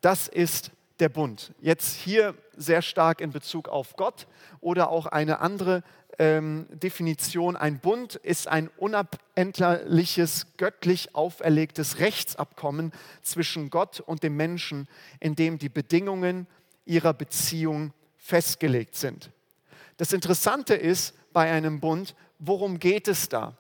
Das 0.03 0.29
ist 0.29 0.73
der 0.99 1.09
Bund. 1.09 1.53
Jetzt 1.61 1.95
hier 1.95 2.35
sehr 2.57 2.83
stark 2.83 3.21
in 3.21 3.31
Bezug 3.31 3.69
auf 3.69 3.97
Gott 3.97 4.27
oder 4.61 4.91
auch 4.91 5.07
eine 5.07 5.39
andere 5.39 5.83
ähm, 6.19 6.67
Definition, 6.71 7.57
ein 7.57 7.79
Bund 7.79 8.17
ist 8.17 8.47
ein 8.47 8.69
unabänderliches, 8.77 10.49
göttlich 10.59 11.15
auferlegtes 11.15 12.01
Rechtsabkommen 12.01 12.93
zwischen 13.23 13.71
Gott 13.71 14.01
und 14.01 14.23
dem 14.23 14.37
Menschen, 14.37 14.89
in 15.21 15.37
dem 15.37 15.59
die 15.59 15.71
Bedingungen 15.71 16.47
ihrer 16.85 17.15
Beziehung 17.15 17.93
festgelegt 18.19 18.97
sind. 18.97 19.31
Das 19.97 20.13
Interessante 20.13 20.75
ist 20.75 21.15
bei 21.33 21.51
einem 21.51 21.81
Bund, 21.81 22.15
worum 22.39 22.79
geht 22.79 23.09
es 23.09 23.29
da? 23.29 23.57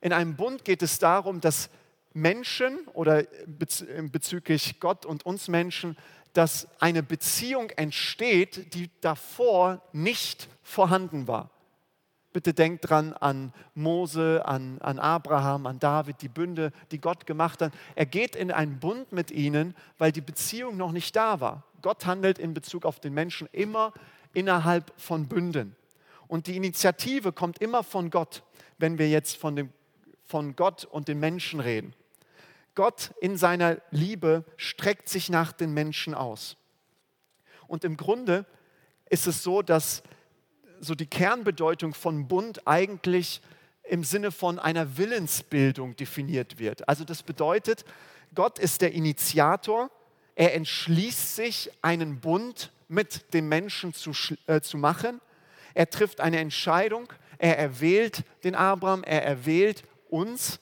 In 0.00 0.12
einem 0.12 0.36
Bund 0.36 0.64
geht 0.64 0.82
es 0.82 0.98
darum, 0.98 1.40
dass 1.40 1.70
Menschen 2.12 2.86
oder 2.94 3.24
bezüglich 3.46 4.80
Gott 4.80 5.06
und 5.06 5.24
uns 5.26 5.48
Menschen, 5.48 5.96
dass 6.32 6.68
eine 6.80 7.02
Beziehung 7.02 7.70
entsteht, 7.70 8.74
die 8.74 8.90
davor 9.00 9.82
nicht 9.92 10.48
vorhanden 10.62 11.26
war. 11.26 11.50
Bitte 12.32 12.52
denkt 12.52 12.88
dran 12.88 13.14
an 13.14 13.52
Mose, 13.74 14.42
an, 14.44 14.78
an 14.80 14.98
Abraham, 14.98 15.66
an 15.66 15.78
David, 15.78 16.20
die 16.20 16.28
Bünde, 16.28 16.72
die 16.92 17.00
Gott 17.00 17.26
gemacht 17.26 17.62
hat. 17.62 17.72
Er 17.94 18.06
geht 18.06 18.36
in 18.36 18.52
einen 18.52 18.78
Bund 18.78 19.12
mit 19.12 19.30
ihnen, 19.30 19.74
weil 19.96 20.12
die 20.12 20.20
Beziehung 20.20 20.76
noch 20.76 20.92
nicht 20.92 21.16
da 21.16 21.40
war. 21.40 21.64
Gott 21.80 22.06
handelt 22.06 22.38
in 22.38 22.54
Bezug 22.54 22.84
auf 22.84 23.00
den 23.00 23.14
Menschen 23.14 23.48
immer 23.52 23.92
innerhalb 24.34 24.92
von 24.96 25.26
Bünden. 25.26 25.74
Und 26.26 26.46
die 26.46 26.56
Initiative 26.56 27.32
kommt 27.32 27.58
immer 27.58 27.82
von 27.82 28.10
Gott, 28.10 28.42
wenn 28.76 28.98
wir 28.98 29.08
jetzt 29.08 29.36
von, 29.36 29.56
dem, 29.56 29.72
von 30.24 30.54
Gott 30.54 30.84
und 30.84 31.08
den 31.08 31.18
Menschen 31.18 31.60
reden. 31.60 31.94
Gott 32.78 33.12
in 33.20 33.36
seiner 33.36 33.78
Liebe 33.90 34.44
streckt 34.56 35.08
sich 35.08 35.30
nach 35.30 35.50
den 35.50 35.74
Menschen 35.74 36.14
aus. 36.14 36.56
Und 37.66 37.82
im 37.82 37.96
Grunde 37.96 38.46
ist 39.10 39.26
es 39.26 39.42
so, 39.42 39.62
dass 39.62 40.04
so 40.78 40.94
die 40.94 41.08
Kernbedeutung 41.08 41.92
von 41.92 42.28
Bund 42.28 42.68
eigentlich 42.68 43.40
im 43.82 44.04
Sinne 44.04 44.30
von 44.30 44.60
einer 44.60 44.96
Willensbildung 44.96 45.96
definiert 45.96 46.60
wird. 46.60 46.88
Also 46.88 47.02
das 47.02 47.24
bedeutet, 47.24 47.84
Gott 48.32 48.60
ist 48.60 48.80
der 48.80 48.92
Initiator, 48.92 49.90
er 50.36 50.54
entschließt 50.54 51.34
sich, 51.34 51.72
einen 51.82 52.20
Bund 52.20 52.70
mit 52.86 53.34
dem 53.34 53.48
Menschen 53.48 53.92
zu, 53.92 54.12
äh, 54.46 54.60
zu 54.60 54.78
machen. 54.78 55.20
Er 55.74 55.90
trifft 55.90 56.20
eine 56.20 56.38
Entscheidung, 56.38 57.12
er 57.38 57.58
erwählt 57.58 58.22
den 58.44 58.54
Abraham, 58.54 59.02
er 59.02 59.24
erwählt 59.24 59.82
uns. 60.10 60.60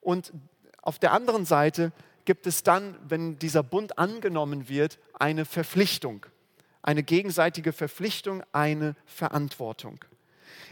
Und 0.00 0.32
auf 0.82 0.98
der 0.98 1.12
anderen 1.12 1.44
Seite 1.44 1.92
gibt 2.24 2.46
es 2.46 2.62
dann, 2.62 2.96
wenn 3.08 3.38
dieser 3.38 3.62
Bund 3.62 3.98
angenommen 3.98 4.68
wird, 4.68 4.98
eine 5.14 5.44
Verpflichtung 5.44 6.26
eine 6.82 7.02
gegenseitige 7.02 7.72
Verpflichtung, 7.72 8.42
eine 8.52 8.96
Verantwortung. 9.06 10.04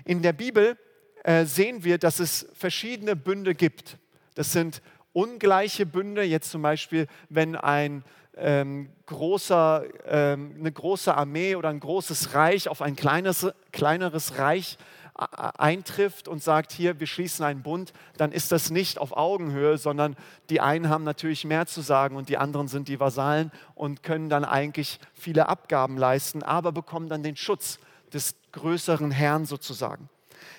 In 0.05 0.23
der 0.23 0.33
Bibel 0.33 0.77
äh, 1.23 1.45
sehen 1.45 1.85
wir, 1.85 1.99
dass 1.99 2.19
es 2.19 2.49
verschiedene 2.55 3.17
Bünde 3.17 3.55
gibt. 3.55 3.97
Das 4.35 4.53
sind 4.53 4.83
ungleiche 5.13 5.87
Bünde, 5.87 6.23
jetzt 6.23 6.51
zum 6.51 6.63
Beispiel, 6.63 7.07
wenn 7.29 7.57
ein 7.57 8.05
ähm, 8.37 8.91
großer, 9.07 9.85
ähm, 10.07 10.57
eine 10.59 10.73
große 10.73 11.15
Armee 11.15 11.55
oder 11.55 11.69
ein 11.69 11.81
großes 11.81 12.35
Reich 12.35 12.69
auf 12.69 12.83
ein 12.83 12.97
kleines, 12.97 13.47
kleineres 13.73 14.39
Reich 14.39 14.79
eintrifft 15.21 16.29
und 16.29 16.43
sagt, 16.43 16.73
hier, 16.73 16.99
wir 16.99 17.07
schließen 17.07 17.45
einen 17.45 17.63
Bund, 17.63 17.93
dann 18.17 18.33
ist 18.33 18.53
das 18.53 18.71
nicht 18.71 18.99
auf 18.99 19.17
Augenhöhe, 19.17 19.77
sondern 19.77 20.17
die 20.49 20.61
einen 20.61 20.89
haben 20.89 21.05
natürlich 21.05 21.45
mehr 21.45 21.67
zu 21.67 21.83
sagen 21.83 22.17
und 22.17 22.29
die 22.29 22.39
anderen 22.39 22.69
sind 22.69 22.89
die 22.89 23.01
Vasallen 23.01 23.53
und 23.75 24.03
können 24.03 24.31
dann 24.31 24.45
eigentlich 24.45 24.99
viele 25.13 25.49
Abgaben 25.49 25.99
leisten, 25.99 26.43
aber 26.43 26.73
bekommen 26.73 27.09
dann 27.09 27.23
den 27.23 27.37
Schutz 27.37 27.79
des 28.13 28.35
größeren 28.53 29.11
Herrn 29.11 29.45
sozusagen. 29.45 30.09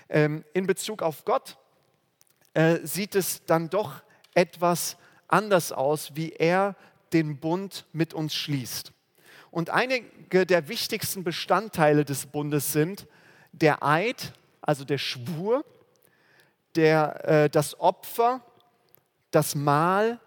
Ähm, 0.09 0.43
in 0.53 0.67
Bezug 0.67 1.01
auf 1.01 1.25
Gott 1.25 1.57
äh, 2.53 2.79
sieht 2.83 3.15
es 3.15 3.43
dann 3.45 3.69
doch 3.69 4.01
etwas 4.35 4.97
anders 5.27 5.71
aus, 5.71 6.15
wie 6.15 6.31
er 6.33 6.75
den 7.13 7.37
Bund 7.37 7.85
mit 7.93 8.13
uns 8.13 8.35
schließt. 8.35 8.91
Und 9.49 9.69
einige 9.69 10.45
der 10.45 10.67
wichtigsten 10.69 11.23
Bestandteile 11.23 12.05
des 12.05 12.25
Bundes 12.25 12.71
sind 12.71 13.07
der 13.51 13.83
Eid, 13.83 14.33
also 14.61 14.85
der 14.85 14.97
Schwur, 14.97 15.65
der, 16.75 17.27
äh, 17.27 17.49
das 17.49 17.79
Opfer, 17.79 18.41
das 19.31 19.55
Mahl 19.55 20.19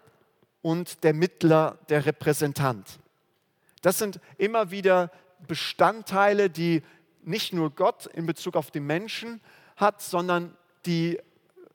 und 0.61 1.03
der 1.03 1.13
Mittler, 1.13 1.77
der 1.89 2.05
Repräsentant. 2.05 2.99
Das 3.81 3.99
sind 3.99 4.19
immer 4.37 4.71
wieder 4.71 5.11
Bestandteile, 5.47 6.49
die 6.49 6.83
nicht 7.23 7.53
nur 7.53 7.71
Gott 7.71 8.07
in 8.07 8.25
Bezug 8.25 8.55
auf 8.55 8.71
den 8.71 8.85
Menschen 8.85 9.41
hat, 9.75 10.01
sondern 10.01 10.55
die 10.85 11.19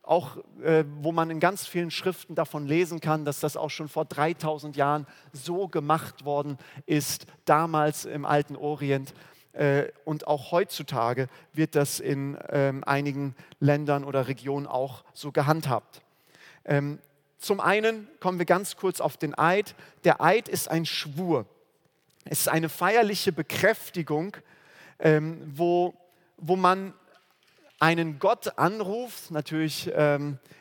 auch, 0.03 0.39
äh, 0.63 0.85
wo 1.03 1.13
man 1.13 1.31
in 1.31 1.39
ganz 1.39 1.67
vielen 1.67 1.91
Schriften 1.91 2.35
davon 2.35 2.67
lesen 2.67 3.01
kann, 3.01 3.25
dass 3.25 3.39
das 3.39 3.57
auch 3.57 3.69
schon 3.71 3.89
vor 3.89 4.05
3000 4.07 4.75
Jahren 4.75 5.07
so 5.33 5.69
gemacht 5.69 6.25
worden 6.25 6.59
ist, 6.87 7.27
damals 7.45 8.07
im 8.07 8.25
alten 8.25 8.57
Orient. 8.57 9.15
Äh, 9.53 9.89
und 10.05 10.27
auch 10.27 10.53
heutzutage 10.53 11.29
wird 11.53 11.75
das 11.75 11.99
in 11.99 12.39
ähm, 12.51 12.85
einigen 12.85 13.35
Ländern 13.59 14.05
oder 14.05 14.29
Regionen 14.29 14.67
auch 14.67 15.03
so 15.13 15.33
gehandhabt. 15.33 16.03
Ähm, 16.65 17.01
Zum 17.39 17.61
einen 17.61 18.07
kommen 18.21 18.39
wir 18.39 18.47
ganz 18.47 18.77
kurz 18.77 19.01
auf 19.01 19.17
den 19.17 19.37
Eid. 19.37 19.75
Der 20.05 20.21
Eid 20.21 20.49
ist 20.49 20.69
ein 20.69 20.87
Schwur. 20.87 21.47
Es 22.25 22.41
ist 22.41 22.49
eine 22.49 22.69
feierliche 22.69 23.33
Bekräftigung, 23.33 24.37
ähm, 25.01 25.41
wo, 25.57 25.95
wo 26.37 26.55
man 26.55 26.93
einen 27.81 28.19
Gott 28.19 28.59
anruft. 28.59 29.31
Natürlich 29.31 29.91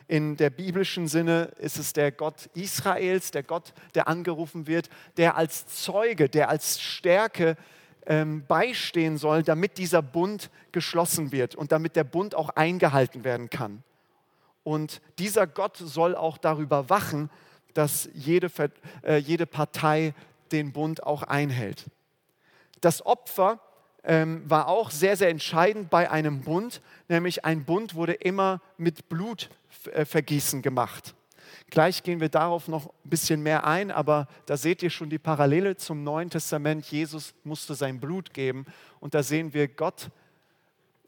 in 0.08 0.36
der 0.38 0.48
biblischen 0.48 1.06
Sinne 1.06 1.50
ist 1.58 1.76
es 1.76 1.92
der 1.92 2.12
Gott 2.12 2.48
Israels, 2.54 3.30
der 3.30 3.42
Gott, 3.42 3.74
der 3.94 4.08
angerufen 4.08 4.66
wird, 4.66 4.88
der 5.18 5.36
als 5.36 5.66
Zeuge, 5.66 6.30
der 6.30 6.48
als 6.48 6.80
Stärke 6.80 7.58
ähm, 8.06 8.44
beistehen 8.46 9.18
soll, 9.18 9.42
damit 9.42 9.78
dieser 9.78 10.02
Bund 10.02 10.50
geschlossen 10.72 11.32
wird 11.32 11.54
und 11.54 11.72
damit 11.72 11.96
der 11.96 12.04
Bund 12.04 12.34
auch 12.34 12.50
eingehalten 12.50 13.24
werden 13.24 13.50
kann. 13.50 13.82
Und 14.62 15.00
dieser 15.18 15.46
Gott 15.46 15.76
soll 15.76 16.14
auch 16.14 16.38
darüber 16.38 16.90
wachen, 16.90 17.30
dass 17.74 18.08
jede, 18.14 18.50
äh, 19.02 19.16
jede 19.16 19.46
Partei 19.46 20.14
den 20.52 20.72
Bund 20.72 21.02
auch 21.02 21.22
einhält. 21.22 21.86
Das 22.80 23.04
Opfer 23.04 23.60
ähm, 24.02 24.48
war 24.48 24.68
auch 24.68 24.90
sehr, 24.90 25.16
sehr 25.16 25.28
entscheidend 25.28 25.90
bei 25.90 26.10
einem 26.10 26.42
Bund, 26.42 26.80
nämlich 27.08 27.44
ein 27.44 27.64
Bund 27.64 27.94
wurde 27.94 28.14
immer 28.14 28.60
mit 28.76 29.08
Blutvergießen 29.08 30.62
gemacht. 30.62 31.14
Gleich 31.70 32.02
gehen 32.02 32.20
wir 32.20 32.28
darauf 32.28 32.68
noch 32.68 32.86
ein 33.04 33.10
bisschen 33.10 33.42
mehr 33.42 33.64
ein, 33.64 33.90
aber 33.90 34.28
da 34.46 34.56
seht 34.56 34.82
ihr 34.82 34.90
schon 34.90 35.10
die 35.10 35.18
Parallele 35.18 35.76
zum 35.76 36.04
Neuen 36.04 36.30
Testament. 36.30 36.86
Jesus 36.86 37.34
musste 37.44 37.74
sein 37.74 38.00
Blut 38.00 38.34
geben 38.34 38.66
und 39.00 39.14
da 39.14 39.22
sehen 39.22 39.54
wir 39.54 39.68
Gott. 39.68 40.10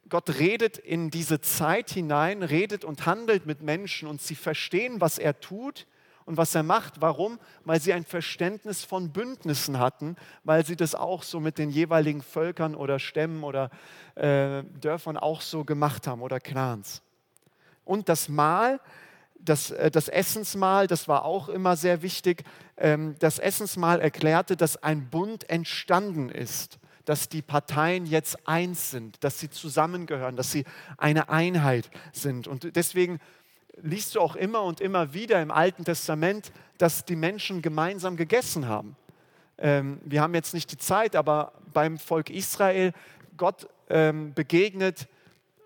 Gott 0.09 0.38
redet 0.38 0.76
in 0.76 1.11
diese 1.11 1.40
Zeit 1.40 1.90
hinein, 1.90 2.42
redet 2.42 2.85
und 2.85 3.07
handelt 3.07 3.46
mit 3.46 3.62
Menschen 3.62 4.09
und 4.09 4.20
sie 4.20 4.35
verstehen, 4.35 5.00
was 5.00 5.18
er 5.18 5.40
tut 5.40 5.87
und 6.24 6.37
was 6.37 6.55
er 6.55 6.62
macht. 6.62 7.00
Warum? 7.00 7.38
Weil 7.64 7.81
sie 7.81 7.92
ein 7.92 8.05
Verständnis 8.05 8.85
von 8.85 9.12
Bündnissen 9.12 9.78
hatten, 9.78 10.16
weil 10.44 10.64
sie 10.66 10.76
das 10.76 10.94
auch 10.94 11.22
so 11.22 11.40
mit 11.40 11.59
den 11.59 11.70
jeweiligen 11.70 12.22
Völkern 12.22 12.74
oder 12.74 12.98
Stämmen 12.98 13.42
oder 13.42 13.70
äh, 14.14 14.62
Dörfern 14.81 15.16
auch 15.16 15.40
so 15.40 15.64
gemacht 15.64 16.07
haben 16.07 16.22
oder 16.22 16.40
Clans. 16.40 17.02
Und 17.85 18.09
das 18.09 18.28
Mahl, 18.28 18.81
das, 19.44 19.70
äh, 19.70 19.90
das 19.90 20.09
Essensmahl, 20.09 20.87
das 20.87 21.09
war 21.09 21.24
auch 21.24 21.48
immer 21.48 21.76
sehr 21.76 22.02
wichtig. 22.02 22.44
Ähm, 22.76 23.16
das 23.18 23.38
Essensmahl 23.38 24.00
erklärte, 24.00 24.57
dass 24.57 24.83
ein 24.83 25.09
Bund 25.11 25.48
entstanden 25.50 26.28
ist, 26.28 26.78
dass 27.05 27.28
die 27.28 27.42
Parteien 27.42 28.07
jetzt 28.07 28.46
eins 28.46 28.90
sind, 28.90 29.22
dass 29.24 29.40
sie 29.40 29.50
zusammengehören, 29.50 30.37
dass 30.37 30.52
sie 30.52 30.64
eine 30.96 31.28
Einheit 31.28 31.90
sind. 32.12 32.46
Und 32.46 32.76
deswegen 32.76 33.18
liest 33.81 34.14
du 34.14 34.20
auch 34.20 34.37
immer 34.37 34.62
und 34.62 34.81
immer 34.81 35.12
wieder 35.14 35.42
im 35.42 35.50
Alten 35.50 35.85
Testament, 35.85 36.52
dass 36.78 37.05
die 37.05 37.16
Menschen 37.16 37.62
gemeinsam 37.62 38.16
gegessen 38.16 38.68
haben. 38.68 38.96
Ähm, 39.59 40.00
wir 40.05 40.20
haben 40.20 40.35
jetzt 40.35 40.55
nicht 40.55 40.70
die 40.70 40.78
Zeit, 40.78 41.16
aber 41.16 41.52
beim 41.72 41.98
Volk 41.98 42.31
Israel, 42.31 42.92
Gott 43.37 43.68
ähm, 43.88 44.35
begegnet 44.35 45.09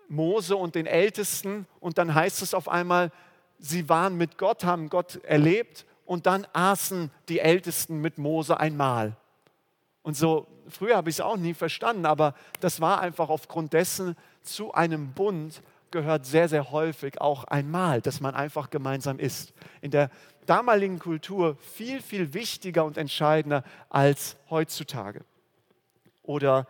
Mose 0.09 0.55
und 0.55 0.75
den 0.75 0.85
Ältesten 0.85 1.67
und 1.79 1.97
dann 1.97 2.15
heißt 2.15 2.41
es 2.41 2.53
auf 2.53 2.69
einmal, 2.69 3.11
sie 3.59 3.89
waren 3.89 4.15
mit 4.17 4.37
Gott, 4.37 4.63
haben 4.63 4.89
Gott 4.89 5.23
erlebt 5.23 5.85
und 6.05 6.25
dann 6.25 6.47
aßen 6.53 7.11
die 7.29 7.39
Ältesten 7.39 7.99
mit 7.99 8.17
Mose 8.17 8.59
ein 8.59 8.77
Mahl. 8.77 9.15
Und 10.03 10.15
so, 10.15 10.47
früher 10.69 10.95
habe 10.95 11.09
ich 11.09 11.17
es 11.17 11.21
auch 11.21 11.37
nie 11.37 11.53
verstanden, 11.53 12.05
aber 12.05 12.33
das 12.59 12.79
war 12.79 13.01
einfach 13.01 13.29
aufgrund 13.29 13.73
dessen 13.73 14.15
zu 14.41 14.73
einem 14.73 15.11
Bund 15.11 15.61
gehört 15.91 16.25
sehr, 16.25 16.49
sehr 16.49 16.71
häufig 16.71 17.21
auch 17.21 17.45
ein 17.45 17.69
Mahl, 17.69 18.01
dass 18.01 18.19
man 18.19 18.35
einfach 18.35 18.69
gemeinsam 18.69 19.19
isst. 19.19 19.53
In 19.81 19.91
der 19.91 20.09
damaligen 20.45 20.99
Kultur 20.99 21.57
viel, 21.57 22.01
viel 22.01 22.33
wichtiger 22.33 22.85
und 22.85 22.97
entscheidender 22.97 23.63
als 23.89 24.37
heutzutage. 24.49 25.21
Oder 26.23 26.67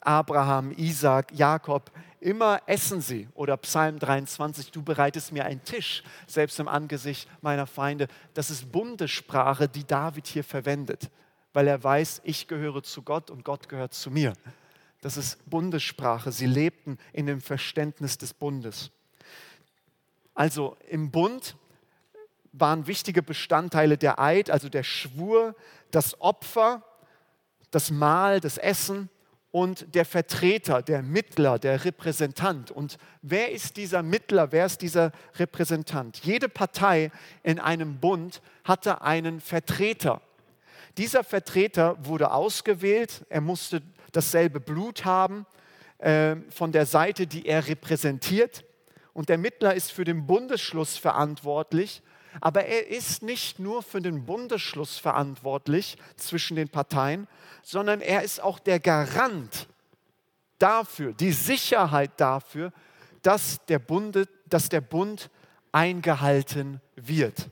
Abraham, 0.00 0.72
Isaac, 0.76 1.32
Jakob, 1.32 1.90
immer 2.20 2.60
essen 2.66 3.00
sie. 3.00 3.28
Oder 3.34 3.56
Psalm 3.58 3.98
23, 3.98 4.70
du 4.70 4.82
bereitest 4.82 5.32
mir 5.32 5.44
einen 5.44 5.64
Tisch, 5.64 6.02
selbst 6.26 6.58
im 6.60 6.68
Angesicht 6.68 7.28
meiner 7.40 7.66
Feinde. 7.66 8.08
Das 8.34 8.50
ist 8.50 8.70
Bundessprache, 8.70 9.68
die 9.68 9.86
David 9.86 10.26
hier 10.26 10.44
verwendet, 10.44 11.10
weil 11.52 11.66
er 11.66 11.82
weiß, 11.82 12.22
ich 12.24 12.46
gehöre 12.46 12.82
zu 12.82 13.02
Gott 13.02 13.30
und 13.30 13.44
Gott 13.44 13.68
gehört 13.68 13.94
zu 13.94 14.10
mir. 14.10 14.34
Das 15.00 15.16
ist 15.16 15.48
Bundessprache. 15.48 16.30
Sie 16.30 16.46
lebten 16.46 16.98
in 17.12 17.26
dem 17.26 17.40
Verständnis 17.40 18.18
des 18.18 18.34
Bundes. 18.34 18.90
Also 20.34 20.76
im 20.88 21.10
Bund 21.10 21.56
waren 22.52 22.86
wichtige 22.86 23.22
Bestandteile 23.22 23.96
der 23.96 24.18
Eid, 24.18 24.50
also 24.50 24.68
der 24.68 24.82
Schwur, 24.82 25.54
das 25.90 26.20
Opfer, 26.20 26.82
das 27.70 27.90
Mahl, 27.90 28.40
das 28.40 28.58
Essen 28.58 29.08
und 29.52 29.94
der 29.94 30.04
Vertreter, 30.04 30.82
der 30.82 31.02
Mittler, 31.02 31.58
der 31.58 31.84
Repräsentant. 31.84 32.70
Und 32.70 32.98
wer 33.22 33.50
ist 33.50 33.76
dieser 33.76 34.02
Mittler, 34.02 34.52
wer 34.52 34.66
ist 34.66 34.80
dieser 34.80 35.12
Repräsentant? 35.36 36.18
Jede 36.18 36.48
Partei 36.48 37.10
in 37.42 37.58
einem 37.58 37.98
Bund 37.98 38.42
hatte 38.64 39.02
einen 39.02 39.40
Vertreter. 39.40 40.20
Dieser 40.98 41.24
Vertreter 41.24 41.96
wurde 42.04 42.30
ausgewählt, 42.30 43.24
er 43.28 43.40
musste 43.40 43.82
dasselbe 44.12 44.60
Blut 44.60 45.04
haben 45.04 45.46
äh, 45.98 46.36
von 46.50 46.72
der 46.72 46.86
Seite, 46.86 47.26
die 47.26 47.46
er 47.46 47.66
repräsentiert. 47.66 48.64
Und 49.12 49.28
der 49.28 49.38
Mittler 49.38 49.74
ist 49.74 49.92
für 49.92 50.04
den 50.04 50.26
Bundesschluss 50.26 50.96
verantwortlich, 50.96 52.02
aber 52.40 52.64
er 52.64 52.88
ist 52.88 53.22
nicht 53.22 53.58
nur 53.58 53.82
für 53.82 54.00
den 54.00 54.24
Bundesschluss 54.24 54.98
verantwortlich 54.98 55.96
zwischen 56.16 56.56
den 56.56 56.68
Parteien, 56.68 57.26
sondern 57.62 58.00
er 58.00 58.22
ist 58.22 58.42
auch 58.42 58.58
der 58.58 58.80
Garant 58.80 59.68
dafür, 60.58 61.12
die 61.12 61.32
Sicherheit 61.32 62.12
dafür, 62.18 62.72
dass 63.22 63.64
der, 63.66 63.78
Bunde, 63.78 64.26
dass 64.46 64.68
der 64.68 64.80
Bund 64.80 65.30
eingehalten 65.72 66.80
wird. 66.96 67.50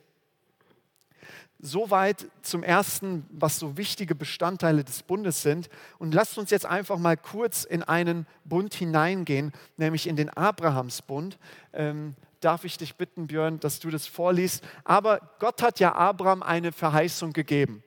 Soweit 1.60 2.28
zum 2.42 2.62
ersten, 2.62 3.26
was 3.30 3.58
so 3.58 3.76
wichtige 3.76 4.14
Bestandteile 4.14 4.84
des 4.84 5.02
Bundes 5.02 5.42
sind. 5.42 5.68
Und 5.98 6.14
lasst 6.14 6.38
uns 6.38 6.50
jetzt 6.50 6.66
einfach 6.66 6.98
mal 6.98 7.16
kurz 7.16 7.64
in 7.64 7.82
einen 7.82 8.28
Bund 8.44 8.74
hineingehen, 8.74 9.52
nämlich 9.76 10.06
in 10.06 10.14
den 10.14 10.30
Abrahamsbund. 10.30 11.36
Ähm, 11.72 12.14
darf 12.40 12.64
ich 12.64 12.78
dich 12.78 12.94
bitten, 12.94 13.26
Björn, 13.26 13.58
dass 13.58 13.80
du 13.80 13.90
das 13.90 14.06
vorliest. 14.06 14.62
Aber 14.84 15.20
Gott 15.40 15.60
hat 15.60 15.80
ja 15.80 15.96
Abraham 15.96 16.44
eine 16.44 16.70
Verheißung 16.70 17.32
gegeben, 17.32 17.82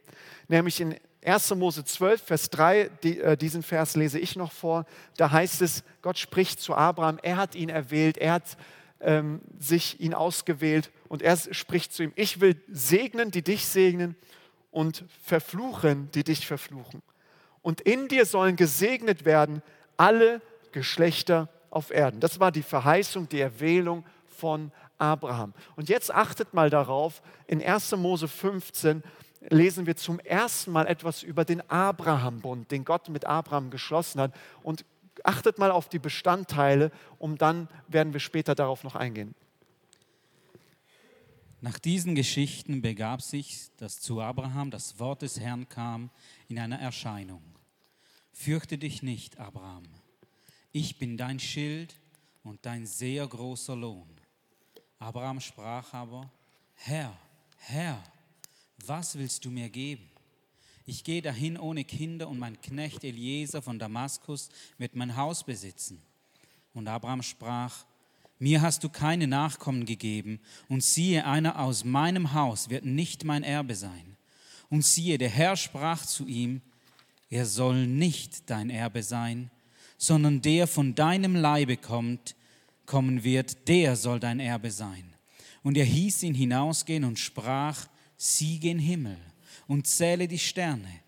nämlich 0.50 0.82
in 0.82 0.98
1. 1.24 1.56
Mose 1.56 1.86
12, 1.86 2.22
Vers 2.22 2.50
3, 2.50 2.90
die, 3.04 3.20
äh, 3.20 3.38
diesen 3.38 3.62
Vers 3.64 3.96
lese 3.96 4.18
ich 4.20 4.36
noch 4.36 4.52
vor. 4.52 4.86
Da 5.18 5.32
heißt 5.32 5.62
es, 5.62 5.84
Gott 6.02 6.18
spricht 6.18 6.60
zu 6.60 6.74
Abraham, 6.76 7.20
er 7.22 7.38
hat 7.38 7.56
ihn 7.56 7.70
erwählt, 7.70 8.18
er 8.18 8.34
hat 8.34 8.58
ähm, 9.02 9.42
sich 9.60 10.00
ihn 10.00 10.14
ausgewählt 10.14 10.92
und 11.10 11.22
er 11.22 11.38
spricht 11.38 11.94
zu 11.94 12.04
ihm, 12.04 12.14
ich 12.16 12.42
will 12.42 12.56
segnen, 12.72 13.30
die 13.32 13.44
dich 13.44 13.66
segnen 13.68 14.16
und 14.72 15.06
verfluchen, 15.24 16.10
die 16.12 16.24
dich 16.24 16.48
verfluchen. 16.48 17.02
Und 17.62 17.82
in 17.82 18.08
dir 18.08 18.26
sollen 18.26 18.56
gesegnet 18.56 19.26
werden 19.26 19.62
alle 19.98 20.42
Geschlechter 20.72 21.50
auf 21.70 21.92
Erden. 21.92 22.20
Das 22.20 22.40
war 22.40 22.52
die 22.52 22.64
Verheißung, 22.64 23.30
die 23.30 23.42
Erwählung 23.42 24.06
von 24.28 24.72
Abraham. 24.98 25.54
Und 25.76 25.90
jetzt 25.90 26.14
achtet 26.14 26.54
mal 26.54 26.70
darauf, 26.70 27.22
in 27.48 27.64
1. 27.64 27.92
Mose 27.98 28.28
15 28.28 29.04
lesen 29.50 29.86
wir 29.86 29.96
zum 29.96 30.20
ersten 30.20 30.72
Mal 30.72 30.88
etwas 30.88 31.24
über 31.24 31.46
den 31.46 31.62
Abraham-Bund, 31.70 32.72
den 32.72 32.86
Gott 32.86 33.10
mit 33.10 33.26
Abraham 33.26 33.72
geschlossen 33.72 34.22
hat. 34.22 34.34
Und 34.64 34.86
achtet 35.24 35.58
mal 35.58 35.72
auf 35.72 35.90
die 35.90 36.00
Bestandteile, 36.00 36.92
um 37.18 37.38
dann 37.38 37.68
werden 37.88 38.14
wir 38.14 38.20
später 38.20 38.56
darauf 38.56 38.84
noch 38.84 38.96
eingehen. 38.96 39.36
Nach 41.64 41.78
diesen 41.78 42.16
Geschichten 42.16 42.82
begab 42.82 43.22
sich, 43.22 43.70
dass 43.78 44.02
zu 44.02 44.20
Abraham 44.20 44.72
das 44.72 45.00
Wort 45.00 45.22
des 45.22 45.40
Herrn 45.40 45.70
kam 45.70 46.10
in 46.48 46.58
einer 46.58 46.80
Erscheinung. 46.80 47.44
Fürchte 48.32 48.80
dich 48.80 49.04
nicht, 49.04 49.38
Abraham. 49.38 49.84
Ich 50.72 50.98
bin 50.98 51.18
dein 51.18 51.40
Schild 51.40 51.96
und 52.44 52.66
dein 52.66 52.88
sehr 52.88 53.28
großer 53.28 53.76
Lohn. 53.76 54.10
Abraham 54.98 55.40
sprach 55.40 55.94
aber, 55.94 56.32
Herr, 56.74 57.16
Herr, 57.58 58.02
was 58.88 59.18
willst 59.18 59.46
du 59.46 59.50
mir 59.50 59.70
geben? 59.70 60.10
Ich 60.86 61.04
gehe 61.04 61.22
dahin 61.22 61.58
ohne 61.58 61.84
Kinder 61.84 62.28
und 62.28 62.40
mein 62.40 62.60
Knecht 62.62 63.04
Eliezer 63.04 63.62
von 63.62 63.80
Damaskus 63.80 64.50
wird 64.78 64.96
mein 64.96 65.16
Haus 65.16 65.44
besitzen. 65.44 66.02
Und 66.74 66.88
Abraham 66.88 67.22
sprach, 67.22 67.86
mir 68.40 68.62
hast 68.62 68.84
du 68.84 68.90
keine 68.90 69.28
Nachkommen 69.28 69.86
gegeben, 69.86 70.40
und 70.68 70.84
siehe, 70.84 71.26
einer 71.26 71.60
aus 71.60 71.84
meinem 71.84 72.34
Haus 72.34 72.70
wird 72.70 72.86
nicht 72.86 73.24
mein 73.24 73.44
Erbe 73.44 73.76
sein. 73.76 74.18
Und 74.70 74.84
siehe, 74.84 75.18
der 75.18 75.30
Herr 75.30 75.56
sprach 75.56 76.06
zu 76.06 76.26
ihm, 76.26 76.62
er 77.30 77.46
soll 77.46 77.86
nicht 77.86 78.50
dein 78.50 78.70
Erbe 78.70 79.04
sein, 79.04 79.52
sondern 79.98 80.42
der 80.42 80.66
von 80.66 80.96
deinem 80.96 81.36
Leibe 81.36 81.78
kommt, 81.78 82.36
kommen 82.88 83.24
wird, 83.24 83.68
der 83.68 83.96
soll 83.96 84.20
dein 84.20 84.40
Erbe 84.40 84.72
sein. 84.72 85.14
Und 85.62 85.78
er 85.78 85.86
hieß 85.86 86.24
ihn 86.24 86.34
hinausgehen 86.34 87.04
und 87.04 87.20
sprach, 87.20 87.88
sieh 88.22 88.60
gen 88.60 88.78
Himmel 88.78 89.18
und 89.68 89.88
zähle 89.88 90.28
die 90.28 90.38
Sterne. 90.38 91.00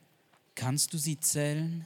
Kannst 0.56 0.93
du 0.93 0.97
sie 0.97 1.19
zählen? 1.19 1.86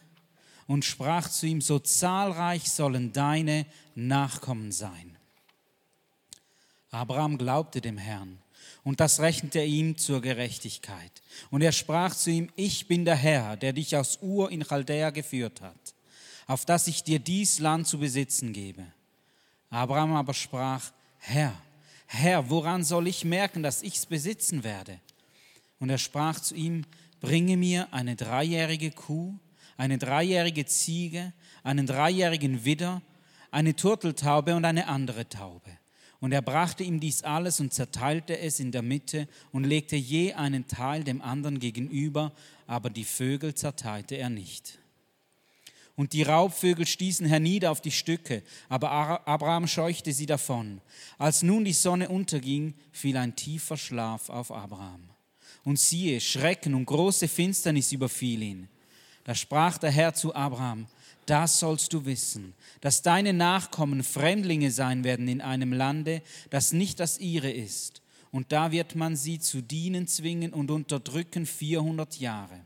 Und 0.68 0.86
sprach 0.86 1.30
zu 1.30 1.46
ihm, 1.46 1.62
so 1.62 1.80
zahlreich 1.80 2.70
sollen 2.70 3.14
deine 3.14 3.66
Nachkommen 3.96 4.72
sein. 4.72 5.18
Abraham 6.92 7.38
glaubte 7.38 7.82
dem 7.82 7.98
Herrn 7.98 8.40
und 8.84 9.02
das 9.02 9.20
rechnete 9.20 9.60
er 9.60 9.66
ihm 9.66 9.98
zur 9.98 10.22
Gerechtigkeit. 10.22 11.12
Und 11.52 11.62
er 11.62 11.74
sprach 11.74 12.16
zu 12.16 12.32
ihm, 12.32 12.50
ich 12.56 12.88
bin 12.88 13.04
der 13.04 13.16
Herr, 13.16 13.58
der 13.58 13.74
dich 13.74 13.96
aus 13.96 14.20
Ur 14.22 14.50
in 14.50 14.64
Chaldea 14.64 15.10
geführt 15.10 15.62
hat, 15.62 15.96
auf 16.48 16.64
dass 16.64 16.88
ich 16.88 17.04
dir 17.04 17.20
dies 17.20 17.60
Land 17.60 17.88
zu 17.88 18.00
besitzen 18.00 18.54
gebe. 18.54 18.86
Abraham 19.70 20.14
aber 20.14 20.34
sprach, 20.34 20.92
Herr, 21.20 21.54
Herr, 22.06 22.50
woran 22.50 22.86
soll 22.86 23.08
ich 23.08 23.26
merken, 23.26 23.64
dass 23.64 23.82
ich's 23.84 24.06
besitzen 24.06 24.64
werde? 24.64 25.00
Und 25.80 25.90
er 25.90 25.98
sprach 25.98 26.40
zu 26.40 26.56
ihm, 26.56 26.86
bringe 27.20 27.58
mir 27.58 27.94
eine 27.94 28.16
dreijährige 28.16 28.92
Kuh, 28.92 29.38
eine 29.78 29.98
dreijährige 29.98 30.66
Ziege, 30.66 31.34
einen 31.64 31.86
dreijährigen 31.86 32.66
Widder, 32.66 33.02
eine 33.52 33.76
Turteltaube 33.76 34.56
und 34.56 34.66
eine 34.66 34.88
andere 34.88 35.30
Taube. 35.30 35.72
Und 36.20 36.32
er 36.32 36.42
brachte 36.42 36.84
ihm 36.84 37.00
dies 37.00 37.24
alles 37.24 37.60
und 37.60 37.74
zerteilte 37.74 38.38
es 38.40 38.60
in 38.60 38.72
der 38.72 38.82
Mitte 38.82 39.28
und 39.52 39.66
legte 39.66 39.96
je 39.96 40.34
einen 40.34 40.68
Teil 40.68 41.04
dem 41.04 41.22
anderen 41.22 41.60
gegenüber, 41.60 42.34
aber 42.66 42.90
die 42.90 43.04
Vögel 43.04 43.54
zerteilte 43.54 44.16
er 44.16 44.30
nicht. 44.30 44.80
Und 45.96 46.14
die 46.14 46.24
Raubvögel 46.24 46.86
stießen 46.86 47.26
hernieder 47.26 47.72
auf 47.72 47.82
die 47.82 47.92
Stücke, 47.92 48.44
aber 48.70 48.92
Abraham 49.28 49.68
scheuchte 49.68 50.14
sie 50.14 50.28
davon. 50.28 50.82
Als 51.18 51.42
nun 51.42 51.66
die 51.66 51.74
Sonne 51.74 52.10
unterging, 52.10 52.76
fiel 52.92 53.18
ein 53.18 53.36
tiefer 53.36 53.78
Schlaf 53.78 54.30
auf 54.30 54.52
Abraham. 54.52 55.10
Und 55.68 55.78
siehe, 55.78 56.22
Schrecken 56.22 56.76
und 56.76 56.86
große 56.86 57.28
Finsternis 57.28 57.92
überfiel 57.92 58.42
ihn. 58.42 58.70
Da 59.26 59.36
sprach 59.36 59.78
der 59.78 59.92
Herr 59.92 60.14
zu 60.14 60.34
Abraham, 60.34 60.88
das 61.26 61.60
sollst 61.60 61.92
du 61.92 62.06
wissen, 62.06 62.54
dass 62.80 63.02
deine 63.02 63.34
Nachkommen 63.34 64.02
Fremdlinge 64.02 64.72
sein 64.72 65.04
werden 65.04 65.28
in 65.28 65.42
einem 65.42 65.74
Lande, 65.74 66.22
das 66.52 66.72
nicht 66.72 67.02
das 67.02 67.20
ihre 67.20 67.52
ist. 67.52 68.02
Und 68.32 68.54
da 68.54 68.72
wird 68.72 68.96
man 68.96 69.18
sie 69.18 69.40
zu 69.40 69.62
dienen 69.62 70.08
zwingen 70.08 70.54
und 70.54 70.72
unterdrücken 70.72 71.46
400 71.46 72.18
Jahre. 72.18 72.62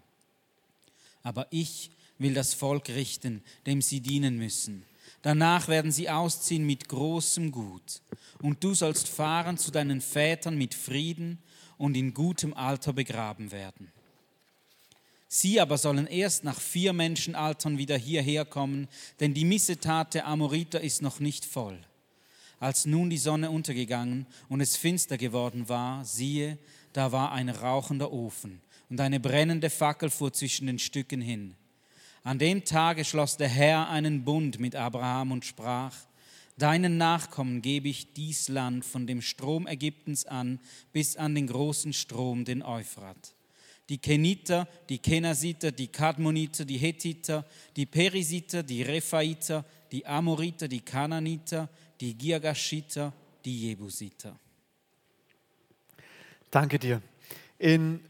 Aber 1.24 1.48
ich 1.50 1.90
will 2.20 2.36
das 2.36 2.54
Volk 2.54 2.90
richten, 2.90 3.42
dem 3.66 3.82
sie 3.82 4.02
dienen 4.02 4.38
müssen. 4.38 4.86
Danach 5.24 5.70
werden 5.70 5.92
sie 5.92 6.08
ausziehen 6.08 6.68
mit 6.68 6.88
großem 6.88 7.52
Gut. 7.52 8.04
Und 8.44 8.64
du 8.64 8.76
sollst 8.76 9.08
fahren 9.08 9.58
zu 9.58 9.72
deinen 9.72 10.02
Vätern 10.02 10.56
mit 10.56 10.76
Frieden 10.76 11.40
und 11.82 11.98
in 11.98 12.14
gutem 12.14 12.54
Alter 12.54 12.94
begraben 12.94 13.52
werden. 13.52 13.92
Sie 15.28 15.60
aber 15.60 15.80
sollen 15.80 16.06
erst 16.06 16.44
nach 16.44 16.60
vier 16.60 16.94
Menschenaltern 16.94 17.80
wieder 17.80 17.98
hierher 17.98 18.46
kommen, 18.46 18.88
denn 19.20 19.34
die 19.34 19.46
Missetat 19.46 20.14
der 20.14 20.28
Amoriter 20.28 20.80
ist 20.80 21.02
noch 21.02 21.20
nicht 21.20 21.44
voll. 21.44 21.80
Als 22.60 22.86
nun 22.86 23.10
die 23.10 23.18
Sonne 23.18 23.50
untergegangen 23.50 24.28
und 24.48 24.62
es 24.62 24.78
finster 24.78 25.18
geworden 25.18 25.70
war, 25.70 26.06
siehe, 26.06 26.60
da 26.94 27.12
war 27.12 27.32
ein 27.32 27.50
rauchender 27.50 28.14
Ofen 28.14 28.62
und 28.92 29.02
eine 29.02 29.20
brennende 29.20 29.72
Fackel 29.72 30.12
fuhr 30.12 30.32
zwischen 30.32 30.68
den 30.68 30.78
Stücken 30.78 31.22
hin. 31.22 31.56
An 32.24 32.38
dem 32.38 32.64
Tage 32.64 33.06
schloss 33.06 33.38
der 33.38 33.50
Herr 33.50 33.90
einen 33.90 34.24
Bund 34.24 34.60
mit 34.60 34.76
Abraham 34.76 35.32
und 35.32 35.46
sprach, 35.46 35.96
Deinen 36.62 36.98
Nachkommen 36.98 37.64
gebe 37.64 37.90
ich 37.90 38.14
dies 38.14 38.48
Land 38.48 38.86
von 38.86 39.08
dem 39.08 39.24
Strom 39.24 39.66
Ägyptens 39.66 40.28
an 40.28 40.60
bis 40.94 41.18
an 41.18 41.34
den 41.34 41.48
großen 41.48 41.92
Strom, 41.92 42.46
den 42.46 42.62
Euphrat. 42.62 43.34
Die 43.90 43.98
Keniter, 43.98 44.68
die 44.88 45.00
Kenasiter, 45.00 45.72
die 45.72 45.88
Kadmoniter, 45.88 46.64
die 46.64 46.78
Hethiter, 46.78 47.48
die 47.76 47.88
Perisiter, 47.88 48.62
die 48.62 48.84
Rephaiter, 48.84 49.66
die 49.92 50.06
Amoriter, 50.06 50.68
die 50.68 50.82
Kananiter, 50.82 51.68
die 52.00 52.16
Girgashiter, 52.16 53.12
die 53.44 53.70
Jebusiter. 53.70 54.38
Danke 56.52 56.78
dir. 56.78 57.02
In 57.58 58.02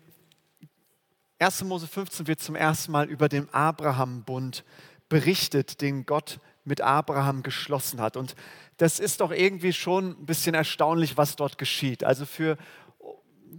1. 1.40 1.64
Mose 1.64 1.88
15 1.88 2.28
wird 2.28 2.42
zum 2.42 2.56
ersten 2.58 2.92
Mal 2.92 3.10
über 3.10 3.30
den 3.30 3.48
Abraham-Bund 3.54 4.66
berichtet, 5.08 5.80
den 5.80 6.06
Gott 6.06 6.42
mit 6.64 6.82
Abraham 6.82 7.44
geschlossen 7.44 8.02
hat. 8.02 8.18
Und 8.18 8.36
das 8.78 9.00
ist 9.00 9.22
doch 9.22 9.32
irgendwie 9.32 9.74
schon 9.74 10.12
ein 10.12 10.26
bisschen 10.26 10.56
erstaunlich, 10.56 11.18
was 11.18 11.36
dort 11.36 11.58
geschieht. 11.58 12.04
Also 12.04 12.26
für 12.26 12.58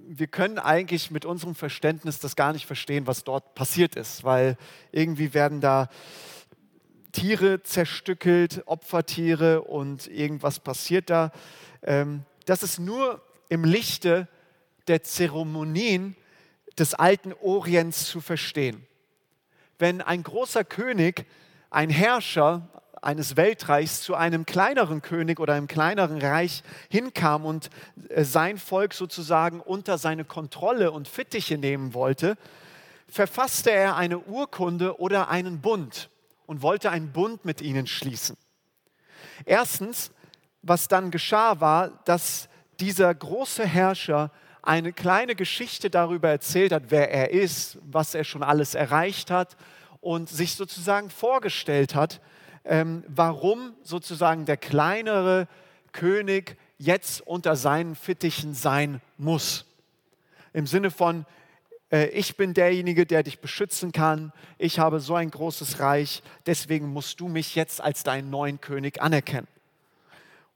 wir 0.06 0.26
können 0.26 0.58
eigentlich 0.58 1.10
mit 1.10 1.24
unserem 1.24 1.54
Verständnis 1.54 2.18
das 2.18 2.36
gar 2.36 2.52
nicht 2.52 2.66
verstehen, 2.66 3.06
was 3.06 3.24
dort 3.24 3.54
passiert 3.54 3.94
ist, 3.94 4.24
weil 4.24 4.56
irgendwie 4.90 5.34
werden 5.34 5.60
da 5.60 5.88
Tiere 7.12 7.62
zerstückelt, 7.62 8.62
Opfertiere 8.66 9.62
und 9.62 10.06
irgendwas 10.08 10.60
passiert 10.60 11.10
da. 11.10 11.30
Ähm, 11.82 12.24
das 12.46 12.62
ist 12.62 12.78
nur 12.78 13.22
im 13.48 13.64
Lichte 13.64 14.28
der 14.88 15.02
Zeremonien 15.02 16.16
des 16.78 16.94
alten 16.94 17.34
Orients 17.34 18.06
zu 18.06 18.20
verstehen. 18.20 18.86
Wenn 19.78 20.00
ein 20.00 20.22
großer 20.22 20.64
König, 20.64 21.26
ein 21.70 21.90
Herrscher 21.90 22.68
eines 23.02 23.36
Weltreichs 23.36 24.00
zu 24.00 24.14
einem 24.14 24.46
kleineren 24.46 25.02
König 25.02 25.40
oder 25.40 25.54
einem 25.54 25.66
kleineren 25.66 26.22
Reich 26.22 26.62
hinkam 26.88 27.44
und 27.44 27.68
äh, 28.08 28.24
sein 28.24 28.56
Volk 28.56 28.94
sozusagen 28.94 29.60
unter 29.60 29.98
seine 29.98 30.24
Kontrolle 30.24 30.92
und 30.92 31.08
Fittiche 31.08 31.58
nehmen 31.58 31.94
wollte, 31.94 32.38
verfasste 33.08 33.72
er 33.72 33.96
eine 33.96 34.20
Urkunde 34.20 34.98
oder 35.00 35.28
einen 35.28 35.60
Bund 35.60 36.08
und 36.46 36.62
wollte 36.62 36.90
einen 36.90 37.12
Bund 37.12 37.44
mit 37.44 37.60
ihnen 37.60 37.86
schließen. 37.86 38.36
Erstens, 39.44 40.12
was 40.62 40.86
dann 40.86 41.10
geschah, 41.10 41.60
war, 41.60 42.02
dass 42.04 42.48
dieser 42.78 43.12
große 43.12 43.66
Herrscher 43.66 44.30
eine 44.62 44.92
kleine 44.92 45.34
Geschichte 45.34 45.90
darüber 45.90 46.28
erzählt 46.30 46.72
hat, 46.72 46.84
wer 46.90 47.10
er 47.10 47.32
ist, 47.32 47.78
was 47.82 48.14
er 48.14 48.22
schon 48.22 48.44
alles 48.44 48.76
erreicht 48.76 49.30
hat 49.30 49.56
und 50.00 50.28
sich 50.28 50.54
sozusagen 50.54 51.10
vorgestellt 51.10 51.96
hat, 51.96 52.20
ähm, 52.64 53.04
warum 53.08 53.74
sozusagen 53.82 54.44
der 54.44 54.56
kleinere 54.56 55.48
König 55.92 56.56
jetzt 56.78 57.20
unter 57.26 57.56
seinen 57.56 57.94
Fittichen 57.94 58.54
sein 58.54 59.00
muss. 59.18 59.66
Im 60.52 60.66
Sinne 60.66 60.90
von, 60.90 61.26
äh, 61.90 62.08
ich 62.08 62.36
bin 62.36 62.54
derjenige, 62.54 63.06
der 63.06 63.22
dich 63.22 63.40
beschützen 63.40 63.92
kann, 63.92 64.32
ich 64.58 64.78
habe 64.78 65.00
so 65.00 65.14
ein 65.14 65.30
großes 65.30 65.78
Reich, 65.78 66.22
deswegen 66.46 66.88
musst 66.88 67.20
du 67.20 67.28
mich 67.28 67.54
jetzt 67.54 67.80
als 67.80 68.02
deinen 68.02 68.30
neuen 68.30 68.60
König 68.60 69.00
anerkennen. 69.00 69.48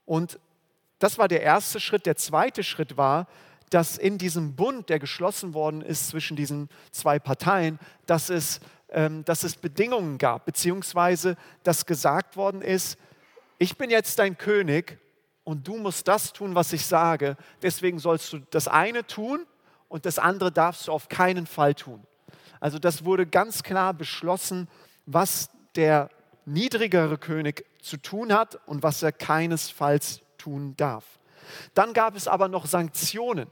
Und 0.04 0.38
das 0.98 1.18
war 1.18 1.28
der 1.28 1.42
erste 1.42 1.78
Schritt. 1.78 2.06
Der 2.06 2.16
zweite 2.16 2.62
Schritt 2.62 2.96
war, 2.96 3.26
dass 3.70 3.98
in 3.98 4.18
diesem 4.18 4.54
Bund, 4.54 4.88
der 4.88 4.98
geschlossen 4.98 5.52
worden 5.52 5.82
ist 5.82 6.08
zwischen 6.08 6.36
diesen 6.36 6.68
zwei 6.92 7.18
Parteien, 7.18 7.78
dass 8.06 8.30
es, 8.30 8.60
dass 8.88 9.42
es 9.42 9.56
Bedingungen 9.56 10.18
gab, 10.18 10.44
beziehungsweise 10.44 11.36
dass 11.62 11.86
gesagt 11.86 12.36
worden 12.36 12.62
ist, 12.62 12.98
ich 13.58 13.76
bin 13.76 13.90
jetzt 13.90 14.18
dein 14.18 14.38
König 14.38 14.98
und 15.44 15.66
du 15.66 15.76
musst 15.76 16.08
das 16.08 16.32
tun, 16.32 16.54
was 16.54 16.72
ich 16.72 16.84
sage. 16.86 17.36
Deswegen 17.62 17.98
sollst 17.98 18.32
du 18.32 18.38
das 18.50 18.68
eine 18.68 19.06
tun 19.06 19.46
und 19.88 20.06
das 20.06 20.18
andere 20.18 20.52
darfst 20.52 20.88
du 20.88 20.92
auf 20.92 21.08
keinen 21.08 21.46
Fall 21.46 21.74
tun. 21.74 22.06
Also 22.60 22.78
das 22.78 23.04
wurde 23.04 23.26
ganz 23.26 23.62
klar 23.62 23.94
beschlossen, 23.94 24.68
was 25.06 25.50
der 25.74 26.10
niedrigere 26.44 27.18
König 27.18 27.64
zu 27.80 27.96
tun 27.96 28.32
hat 28.32 28.58
und 28.66 28.82
was 28.82 29.02
er 29.02 29.12
keinesfalls 29.12 30.20
tun 30.38 30.76
darf. 30.76 31.04
Dann 31.74 31.92
gab 31.92 32.16
es 32.16 32.28
aber 32.28 32.48
noch 32.48 32.66
Sanktionen, 32.66 33.48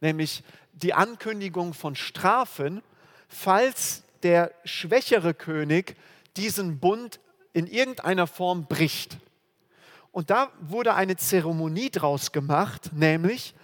nämlich 0.00 0.42
die 0.72 0.94
Ankündigung 0.94 1.74
von 1.74 1.94
Strafen, 1.94 2.82
falls 3.28 4.02
der 4.22 4.52
schwächere 4.64 5.34
König 5.34 5.96
diesen 6.36 6.78
Bund 6.78 7.20
in 7.52 7.66
irgendeiner 7.66 8.26
Form 8.26 8.66
bricht. 8.66 9.18
Und 10.12 10.30
da 10.30 10.50
wurde 10.60 10.94
eine 10.94 11.16
Zeremonie 11.16 11.90
draus 11.90 12.32
gemacht, 12.32 12.90
nämlich 12.92 13.54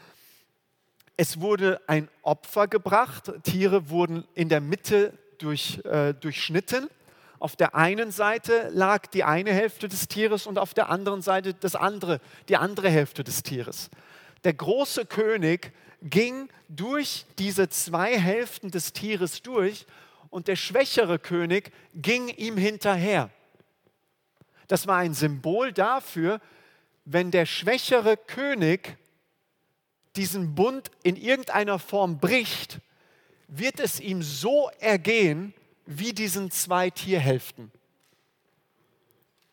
es 1.16 1.40
wurde 1.40 1.80
ein 1.86 2.09
Opfer 2.22 2.66
gebracht, 2.66 3.32
Tiere 3.44 3.88
wurden 3.88 4.24
in 4.34 4.48
der 4.48 4.61
Mitte 4.61 5.16
durch, 5.38 5.80
äh, 5.84 6.12
durchschnitten 6.12 6.88
auf 7.44 7.57
der 7.57 7.74
einen 7.74 8.11
Seite 8.11 8.70
lag 8.72 9.07
die 9.09 9.22
eine 9.22 9.52
Hälfte 9.52 9.86
des 9.86 10.09
Tieres 10.09 10.46
und 10.46 10.59
auf 10.59 10.72
der 10.72 10.88
anderen 10.88 11.20
Seite 11.20 11.52
das 11.52 11.76
andere, 11.76 12.18
die 12.48 12.57
andere 12.57 12.88
Hälfte 12.88 13.22
des 13.22 13.42
Tieres. 13.42 13.90
Der 14.44 14.55
große 14.55 15.05
König 15.05 15.72
ging 16.00 16.48
durch 16.70 17.26
diese 17.38 17.68
zwei 17.68 18.18
Hälften 18.18 18.70
des 18.70 18.94
Tieres 18.94 19.42
durch 19.42 19.84
und 20.35 20.49
der 20.49 20.57
schwächere 20.57 21.20
König 21.20 21.70
ging 21.95 22.26
ihm 22.26 22.57
hinterher. 22.57 23.30
Das 24.66 24.89
war 24.89 24.97
ein 24.97 25.14
Symbol 25.14 25.72
dafür, 25.72 26.41
wenn 27.05 27.30
der 27.30 27.47
schwächere 27.47 28.16
König 28.16 28.97
diesen 30.16 30.57
Bund 30.57 30.91
in 31.05 31.14
irgendeiner 31.14 31.78
Form 31.78 32.18
bricht, 32.18 32.80
wird 33.47 33.78
es 33.78 34.01
ihm 34.01 34.24
so 34.24 34.70
ergehen 34.80 35.55
wie 35.87 36.12
diesen 36.12 36.51
zwei 36.51 36.91
Tierhälften. 36.91 37.70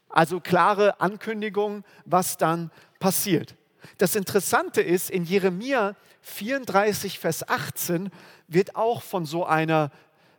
Also 0.09 0.39
klare 0.39 0.99
Ankündigung, 0.99 1.83
was 2.05 2.37
dann 2.37 2.71
passiert. 2.97 3.53
Das 3.99 4.15
Interessante 4.15 4.81
ist, 4.81 5.11
in 5.11 5.25
Jeremia 5.25 5.95
34, 6.21 7.19
Vers 7.19 7.47
18 7.47 8.09
wird 8.47 8.75
auch 8.75 9.03
von 9.03 9.27
so 9.27 9.45
einer 9.45 9.91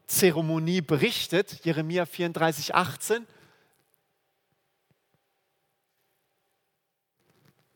Zeremonie 0.07 0.81
berichtet. 0.81 1.65
Jeremia 1.65 2.07
34, 2.07 2.75
18. 2.75 3.27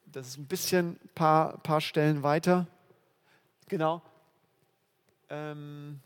Das 0.07 0.29
ist 0.29 0.39
ein 0.39 0.47
bisschen 0.47 0.99
ein 1.05 1.11
paar, 1.15 1.59
paar 1.59 1.81
Stellen 1.81 2.23
weiter. 2.23 2.67
Genau. 3.69 4.03
Ähm, 5.29 6.01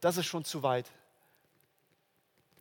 das 0.00 0.16
ist 0.16 0.26
schon 0.26 0.44
zu 0.44 0.62
weit. 0.62 0.90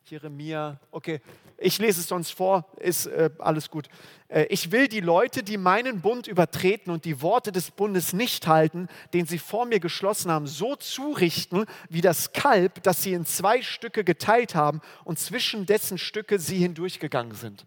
Jeremia, 0.10 0.80
okay, 0.92 1.20
ich 1.58 1.80
lese 1.80 2.00
es 2.00 2.08
sonst 2.08 2.32
vor, 2.32 2.66
ist 2.78 3.08
äh, 3.08 3.30
alles 3.40 3.70
gut. 3.70 3.90
Äh, 4.30 4.46
ich 4.46 4.72
will 4.72 4.88
die 4.88 5.02
Leute, 5.02 5.44
die 5.44 5.58
meinen 5.58 6.00
Bund 6.00 6.28
übertreten 6.28 6.92
und 6.92 7.04
die 7.04 7.22
Worte 7.22 7.52
des 7.52 7.72
Bundes 7.72 8.14
nicht 8.14 8.48
halten, 8.48 8.88
den 9.14 9.26
sie 9.26 9.38
vor 9.38 9.66
mir 9.66 9.82
geschlossen 9.82 10.32
haben, 10.32 10.48
so 10.48 10.78
zurichten 10.78 11.66
wie 11.90 12.00
das 12.00 12.32
Kalb, 12.32 12.84
das 12.84 13.04
sie 13.04 13.12
in 13.12 13.26
zwei 13.26 13.62
Stücke 13.62 14.06
geteilt 14.06 14.56
haben 14.56 14.80
und 15.04 15.20
zwischen 15.20 15.66
dessen 15.66 15.98
Stücke 15.98 16.40
sie 16.40 16.60
hindurchgegangen 16.60 17.36
sind. 17.36 17.66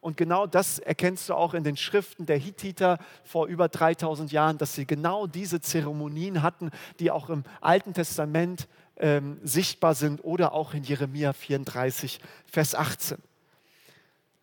Und 0.00 0.16
genau 0.16 0.46
das 0.46 0.78
erkennst 0.78 1.28
du 1.28 1.34
auch 1.34 1.52
in 1.52 1.64
den 1.64 1.76
Schriften 1.76 2.24
der 2.24 2.38
Hittiter 2.38 2.98
vor 3.24 3.48
über 3.48 3.68
3000 3.68 4.32
Jahren, 4.32 4.56
dass 4.56 4.74
sie 4.74 4.86
genau 4.86 5.26
diese 5.26 5.60
Zeremonien 5.60 6.42
hatten, 6.42 6.70
die 7.00 7.10
auch 7.10 7.28
im 7.28 7.42
Alten 7.60 7.92
Testament 7.92 8.68
ähm, 8.98 9.38
sichtbar 9.42 9.94
sind 9.94 10.24
oder 10.24 10.52
auch 10.52 10.74
in 10.74 10.82
Jeremia 10.82 11.32
34, 11.32 12.20
Vers 12.46 12.74
18. 12.74 13.18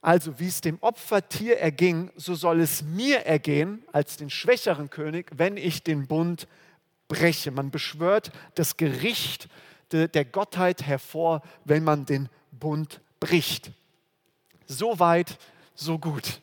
Also 0.02 0.40
wie 0.40 0.48
es 0.48 0.62
dem 0.62 0.78
Opfertier 0.82 1.58
erging, 1.58 2.12
so 2.16 2.36
soll 2.36 2.62
es 2.62 2.84
mir 2.84 3.26
ergehen 3.26 3.84
als 3.92 4.18
den 4.18 4.30
schwächeren 4.30 4.90
König, 4.90 5.32
wenn 5.36 5.58
ich 5.58 5.84
den 5.84 6.06
Bund 6.06 6.48
breche. 7.08 7.52
Man 7.52 7.72
beschwört 7.72 8.32
das 8.54 8.78
Gericht 8.78 9.48
der 9.92 10.26
Gottheit 10.26 10.84
hervor, 10.84 11.42
wenn 11.64 11.84
man 11.84 12.06
den 12.06 12.30
Bund 12.52 13.02
bricht. 13.20 13.72
So 14.68 15.00
weit, 15.00 15.38
so 15.74 15.98
gut. 15.98 16.42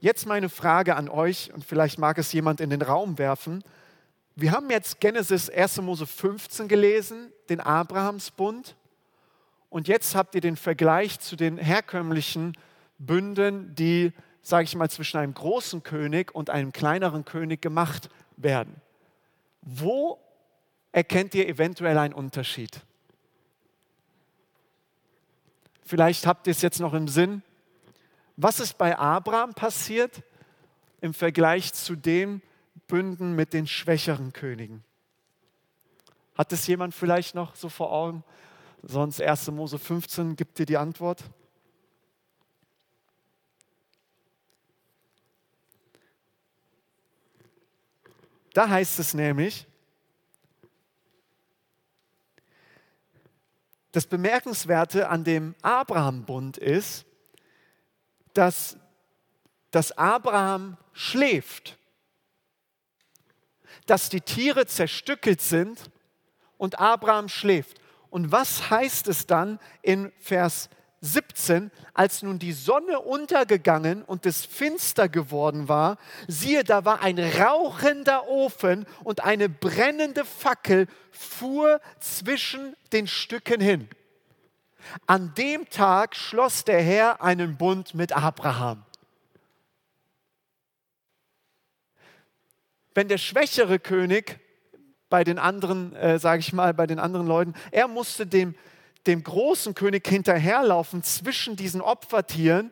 Jetzt 0.00 0.26
meine 0.26 0.48
Frage 0.48 0.96
an 0.96 1.08
euch, 1.08 1.52
und 1.52 1.64
vielleicht 1.64 1.98
mag 1.98 2.18
es 2.18 2.32
jemand 2.32 2.60
in 2.60 2.70
den 2.70 2.82
Raum 2.82 3.18
werfen. 3.18 3.64
Wir 4.36 4.50
haben 4.50 4.68
jetzt 4.68 4.98
Genesis 4.98 5.48
1. 5.48 5.80
Mose 5.82 6.06
15 6.06 6.66
gelesen, 6.66 7.32
den 7.48 7.60
Abrahamsbund. 7.60 8.74
Und 9.70 9.86
jetzt 9.86 10.16
habt 10.16 10.34
ihr 10.34 10.40
den 10.40 10.56
Vergleich 10.56 11.20
zu 11.20 11.36
den 11.36 11.56
herkömmlichen 11.56 12.56
Bünden, 12.98 13.76
die, 13.76 14.12
sage 14.42 14.64
ich 14.64 14.74
mal, 14.74 14.90
zwischen 14.90 15.18
einem 15.18 15.34
großen 15.34 15.84
König 15.84 16.34
und 16.34 16.50
einem 16.50 16.72
kleineren 16.72 17.24
König 17.24 17.62
gemacht 17.62 18.08
werden. 18.36 18.74
Wo 19.62 20.18
erkennt 20.90 21.36
ihr 21.36 21.48
eventuell 21.48 21.96
einen 21.96 22.14
Unterschied? 22.14 22.80
Vielleicht 25.84 26.26
habt 26.26 26.48
ihr 26.48 26.50
es 26.50 26.62
jetzt 26.62 26.80
noch 26.80 26.94
im 26.94 27.06
Sinn. 27.06 27.42
Was 28.36 28.58
ist 28.58 28.78
bei 28.78 28.98
Abraham 28.98 29.54
passiert 29.54 30.22
im 31.00 31.14
Vergleich 31.14 31.72
zu 31.72 31.94
den 31.94 32.42
Bünden 32.86 33.34
mit 33.34 33.52
den 33.52 33.66
schwächeren 33.66 34.32
Königen? 34.32 34.84
Hat 36.36 36.52
es 36.52 36.66
jemand 36.66 36.94
vielleicht 36.94 37.34
noch 37.34 37.54
so 37.54 37.68
vor 37.68 37.92
Augen? 37.92 38.24
Sonst 38.82 39.20
1. 39.20 39.50
Mose 39.50 39.78
15 39.78 40.36
gibt 40.36 40.58
dir 40.58 40.66
die 40.66 40.76
Antwort. 40.76 41.24
Da 48.52 48.68
heißt 48.68 48.98
es 48.98 49.14
nämlich, 49.14 49.66
Das 53.94 54.06
Bemerkenswerte 54.06 55.08
an 55.08 55.22
dem 55.22 55.54
Abraham-Bund 55.62 56.58
ist, 56.58 57.06
dass, 58.32 58.76
dass 59.70 59.96
Abraham 59.96 60.76
schläft, 60.92 61.78
dass 63.86 64.08
die 64.08 64.20
Tiere 64.20 64.66
zerstückelt 64.66 65.40
sind 65.40 65.90
und 66.56 66.78
Abraham 66.78 67.28
schläft. 67.28 67.80
Und 68.10 68.32
was 68.32 68.70
heißt 68.70 69.08
es 69.08 69.26
dann 69.26 69.58
in 69.82 70.12
Vers 70.18 70.70
17, 71.04 71.70
als 71.92 72.22
nun 72.22 72.38
die 72.38 72.52
Sonne 72.52 73.00
untergegangen 73.00 74.02
und 74.02 74.24
es 74.24 74.44
finster 74.44 75.08
geworden 75.08 75.68
war, 75.68 75.98
siehe, 76.28 76.64
da 76.64 76.84
war 76.84 77.02
ein 77.02 77.18
rauchender 77.18 78.26
Ofen 78.28 78.86
und 79.04 79.22
eine 79.22 79.48
brennende 79.48 80.24
Fackel 80.24 80.86
fuhr 81.10 81.80
zwischen 82.00 82.74
den 82.92 83.06
Stücken 83.06 83.60
hin. 83.60 83.88
An 85.06 85.34
dem 85.34 85.68
Tag 85.68 86.16
schloss 86.16 86.64
der 86.64 86.82
Herr 86.82 87.22
einen 87.22 87.56
Bund 87.56 87.94
mit 87.94 88.12
Abraham. 88.12 88.84
Wenn 92.94 93.08
der 93.08 93.18
schwächere 93.18 93.78
König 93.78 94.38
bei 95.10 95.24
den 95.24 95.38
anderen, 95.38 95.94
äh, 95.96 96.18
sage 96.18 96.40
ich 96.40 96.52
mal, 96.52 96.74
bei 96.74 96.86
den 96.86 96.98
anderen 96.98 97.26
Leuten, 97.26 97.54
er 97.70 97.88
musste 97.88 98.26
dem 98.26 98.54
dem 99.06 99.22
großen 99.22 99.74
König 99.74 100.06
hinterherlaufen 100.06 101.02
zwischen 101.02 101.56
diesen 101.56 101.80
Opfertieren 101.80 102.70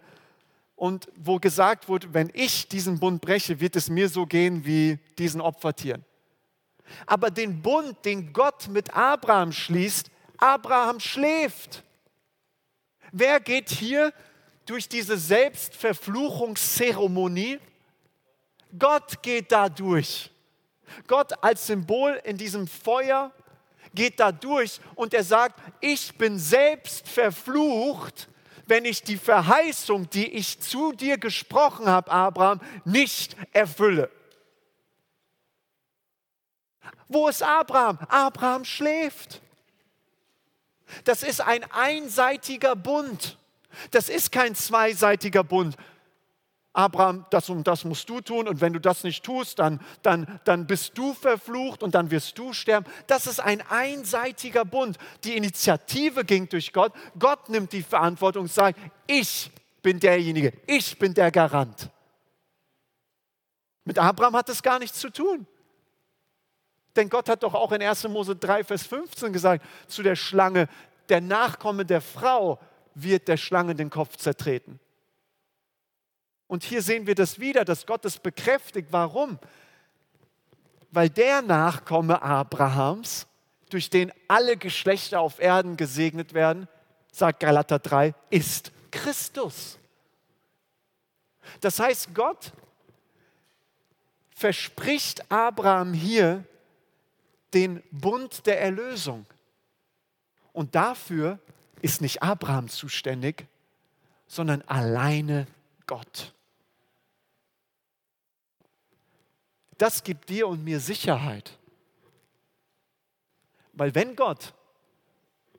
und 0.77 1.09
wo 1.17 1.39
gesagt 1.39 1.89
wurde, 1.89 2.13
wenn 2.15 2.31
ich 2.33 2.69
diesen 2.69 2.99
Bund 2.99 3.21
breche, 3.21 3.61
wird 3.61 3.77
es 3.77 3.91
mir 3.91 4.09
so 4.09 4.27
gehen 4.27 4.65
wie 4.65 4.99
diesen 5.19 5.41
Opfertieren. 5.41 6.05
Aber 7.07 7.31
den 7.31 7.63
Bund, 7.63 7.97
den 8.05 8.33
Gott 8.33 8.67
mit 8.69 8.93
Abraham 8.95 9.53
schließt, 9.53 10.11
Abraham 10.39 10.99
schläft. 10.99 11.85
Wer 13.13 13.39
geht 13.41 13.71
hier 13.71 14.13
durch 14.67 14.89
diese 14.89 15.17
Selbstverfluchungszeremonie? 15.17 17.61
Gott 18.79 19.23
geht 19.23 19.53
da 19.53 19.69
durch. 19.69 20.31
Gott 21.07 21.33
als 21.43 21.67
Symbol 21.67 22.21
in 22.25 22.37
diesem 22.37 22.67
Feuer 22.67 23.33
geht 23.95 24.21
da 24.21 24.33
durch 24.33 24.81
und 24.95 25.15
er 25.15 25.25
sagt, 25.25 25.61
ich 25.81 26.17
bin 26.17 26.39
selbst 26.39 27.09
verflucht, 27.09 28.29
wenn 28.67 28.85
ich 28.85 29.03
die 29.03 29.19
Verheißung, 29.19 30.09
die 30.11 30.29
ich 30.29 30.61
zu 30.61 30.93
dir 30.93 31.19
gesprochen 31.19 31.89
habe, 31.89 32.11
Abraham, 32.11 32.61
nicht 32.85 33.37
erfülle. 33.53 34.11
Wo 37.09 37.29
ist 37.29 37.43
Abraham? 37.43 37.99
Abraham 38.09 38.65
schläft. 38.65 39.43
Das 41.05 41.23
ist 41.23 41.41
ein 41.41 41.65
einseitiger 41.71 42.77
Bund. 42.77 43.37
Das 43.91 44.09
ist 44.09 44.33
kein 44.33 44.55
zweiseitiger 44.55 45.45
Bund. 45.45 45.77
Abraham, 46.75 47.27
das 47.31 47.51
und 47.51 47.67
das 47.67 47.85
musst 47.85 48.09
du 48.09 48.21
tun 48.23 48.49
und 48.49 48.61
wenn 48.63 48.73
du 48.73 48.81
das 48.81 49.05
nicht 49.05 49.23
tust, 49.25 49.59
dann, 49.59 49.81
dann, 50.03 50.41
dann 50.45 50.67
bist 50.67 50.97
du 50.97 51.13
verflucht 51.13 51.83
und 51.83 51.95
dann 51.95 52.11
wirst 52.11 52.39
du 52.39 52.55
sterben. 52.55 52.87
Das 53.07 53.27
ist 53.27 53.41
ein 53.41 53.63
einseitiger 53.69 54.65
Bund. 54.65 54.97
Die 55.25 55.37
Initiative 55.37 56.25
ging 56.25 56.49
durch 56.49 56.73
Gott. 56.73 56.93
Gott 57.19 57.51
nimmt 57.51 57.73
die 57.73 57.83
Verantwortung 57.83 58.45
und 58.45 58.53
sagt, 58.53 58.79
ich 59.07 59.51
bin 59.83 60.01
derjenige, 60.01 60.53
ich 60.67 60.99
bin 60.99 61.13
der 61.13 61.31
Garant. 61.31 61.91
Mit 63.85 63.99
Abraham 63.99 64.37
hat 64.37 64.49
es 64.49 64.63
gar 64.63 64.79
nichts 64.79 64.99
zu 64.99 65.11
tun. 65.11 65.47
Denn 66.97 67.09
Gott 67.09 67.29
hat 67.29 67.43
doch 67.43 67.55
auch 67.55 67.73
in 67.73 67.83
1. 67.83 68.09
Mose 68.09 68.37
3, 68.37 68.65
Vers 68.65 68.87
15 68.87 69.33
gesagt 69.33 69.65
zu 69.89 70.03
der 70.03 70.17
Schlange, 70.17 70.69
der 71.09 71.21
Nachkomme 71.21 71.85
der 71.85 72.01
Frau 72.01 72.59
wird 72.95 73.29
der 73.29 73.37
Schlange 73.37 73.75
den 73.75 73.91
Kopf 73.91 74.17
zertreten. 74.17 74.79
Und 76.53 76.65
hier 76.65 76.83
sehen 76.83 77.07
wir 77.07 77.15
das 77.15 77.41
wieder, 77.41 77.65
dass 77.65 77.87
Gott 77.87 78.05
es 78.05 78.19
bekräftigt. 78.19 78.89
Warum? 78.91 79.39
Weil 80.91 81.09
der 81.09 81.41
Nachkomme 81.41 82.21
Abrahams, 82.21 83.27
durch 83.71 83.89
den 83.89 84.13
alle 84.29 84.59
Geschlechter 84.59 85.21
auf 85.21 85.41
Erden 85.41 85.79
gesegnet 85.79 86.35
werden, 86.35 86.69
sagt 87.11 87.41
Galater 87.41 87.79
3, 87.79 88.15
ist 88.29 88.71
Christus. 88.91 89.79
Das 91.63 91.79
heißt, 91.79 92.15
Gott 92.15 92.53
verspricht 94.37 95.33
Abraham 95.33 95.95
hier 95.95 96.45
den 97.55 97.83
Bund 97.91 98.45
der 98.45 98.61
Erlösung. 98.61 99.25
Und 100.53 100.75
dafür 100.75 101.39
ist 101.81 102.03
nicht 102.03 102.23
Abraham 102.23 102.69
zuständig, 102.69 103.47
sondern 104.27 104.61
alleine 104.67 105.47
Gott. 105.87 106.35
Das 109.83 110.05
gibt 110.05 110.29
dir 110.29 110.47
und 110.47 110.63
mir 110.63 110.79
Sicherheit. 110.79 111.59
Weil 113.73 113.97
wenn 113.97 114.15
Gott, 114.15 114.55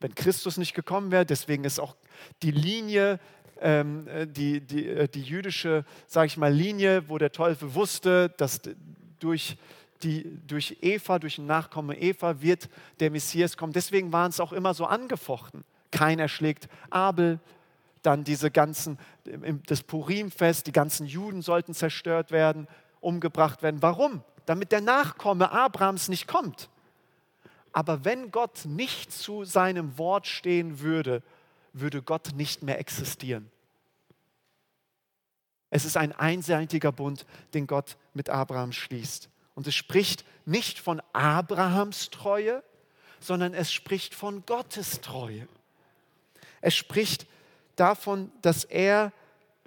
wenn 0.00 0.14
Christus 0.14 0.56
nicht 0.56 0.72
gekommen 0.72 1.10
wäre, 1.10 1.26
deswegen 1.26 1.64
ist 1.64 1.78
auch 1.78 1.94
die 2.42 2.50
Linie, 2.50 3.20
ähm, 3.60 4.08
äh, 4.08 4.26
die, 4.26 4.62
die, 4.62 4.88
äh, 4.88 5.08
die 5.08 5.20
jüdische, 5.20 5.84
sage 6.06 6.28
ich 6.28 6.38
mal, 6.38 6.50
Linie, 6.50 7.10
wo 7.10 7.18
der 7.18 7.32
Teufel 7.32 7.74
wusste, 7.74 8.30
dass 8.38 8.62
durch, 9.18 9.58
die, 10.02 10.40
durch 10.46 10.78
Eva, 10.80 11.18
durch 11.18 11.36
den 11.36 11.44
Nachkommen 11.44 11.94
Eva 11.94 12.40
wird 12.40 12.70
der 13.00 13.10
Messias 13.10 13.58
kommen. 13.58 13.74
Deswegen 13.74 14.10
waren 14.10 14.30
es 14.30 14.40
auch 14.40 14.54
immer 14.54 14.72
so 14.72 14.86
angefochten. 14.86 15.64
Keiner 15.90 16.28
schlägt 16.28 16.68
Abel, 16.88 17.40
dann 18.00 18.24
diese 18.24 18.50
ganzen, 18.50 18.98
das 19.66 19.82
Purimfest, 19.82 20.66
die 20.66 20.72
ganzen 20.72 21.06
Juden 21.06 21.42
sollten 21.42 21.74
zerstört 21.74 22.30
werden, 22.30 22.68
umgebracht 23.04 23.62
werden. 23.62 23.82
Warum? 23.82 24.22
Damit 24.46 24.72
der 24.72 24.80
Nachkomme 24.80 25.50
Abrahams 25.50 26.08
nicht 26.08 26.26
kommt. 26.26 26.68
Aber 27.72 28.04
wenn 28.04 28.30
Gott 28.30 28.64
nicht 28.66 29.12
zu 29.12 29.44
seinem 29.44 29.98
Wort 29.98 30.26
stehen 30.26 30.80
würde, 30.80 31.22
würde 31.72 32.02
Gott 32.02 32.34
nicht 32.34 32.62
mehr 32.62 32.78
existieren. 32.78 33.50
Es 35.70 35.84
ist 35.84 35.96
ein 35.96 36.12
einseitiger 36.12 36.92
Bund, 36.92 37.26
den 37.52 37.66
Gott 37.66 37.96
mit 38.12 38.30
Abraham 38.30 38.70
schließt. 38.70 39.28
Und 39.56 39.66
es 39.66 39.74
spricht 39.74 40.24
nicht 40.44 40.78
von 40.78 41.02
Abrahams 41.12 42.10
Treue, 42.10 42.62
sondern 43.18 43.54
es 43.54 43.72
spricht 43.72 44.14
von 44.14 44.46
Gottes 44.46 45.00
Treue. 45.00 45.48
Es 46.60 46.76
spricht 46.76 47.26
davon, 47.74 48.30
dass 48.42 48.62
er 48.64 49.12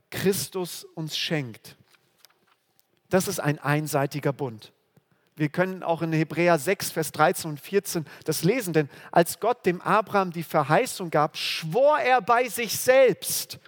Christus 0.10 0.84
uns 0.84 1.18
schenkt. 1.18 1.76
Das 3.10 3.28
ist 3.28 3.39
ein 3.39 3.60
einseitiger 3.60 4.34
Bund. 4.34 4.74
Wir 5.38 5.49
können 5.49 5.84
auch 5.84 6.01
in 6.01 6.12
Hebräer 6.12 6.58
6, 6.58 6.91
Vers 6.91 7.12
13 7.12 7.51
und 7.51 7.60
14 7.60 8.05
das 8.26 8.43
lesen, 8.43 8.74
denn 8.74 8.89
als 9.12 9.39
Gott 9.39 9.66
dem 9.68 9.82
Abraham 9.82 10.32
die 10.32 10.43
Verheißung 10.43 11.12
gab, 11.12 11.38
schwor 11.38 11.99
er 11.99 12.22
bei 12.22 12.49
sich 12.49 12.78
selbst, 12.78 13.60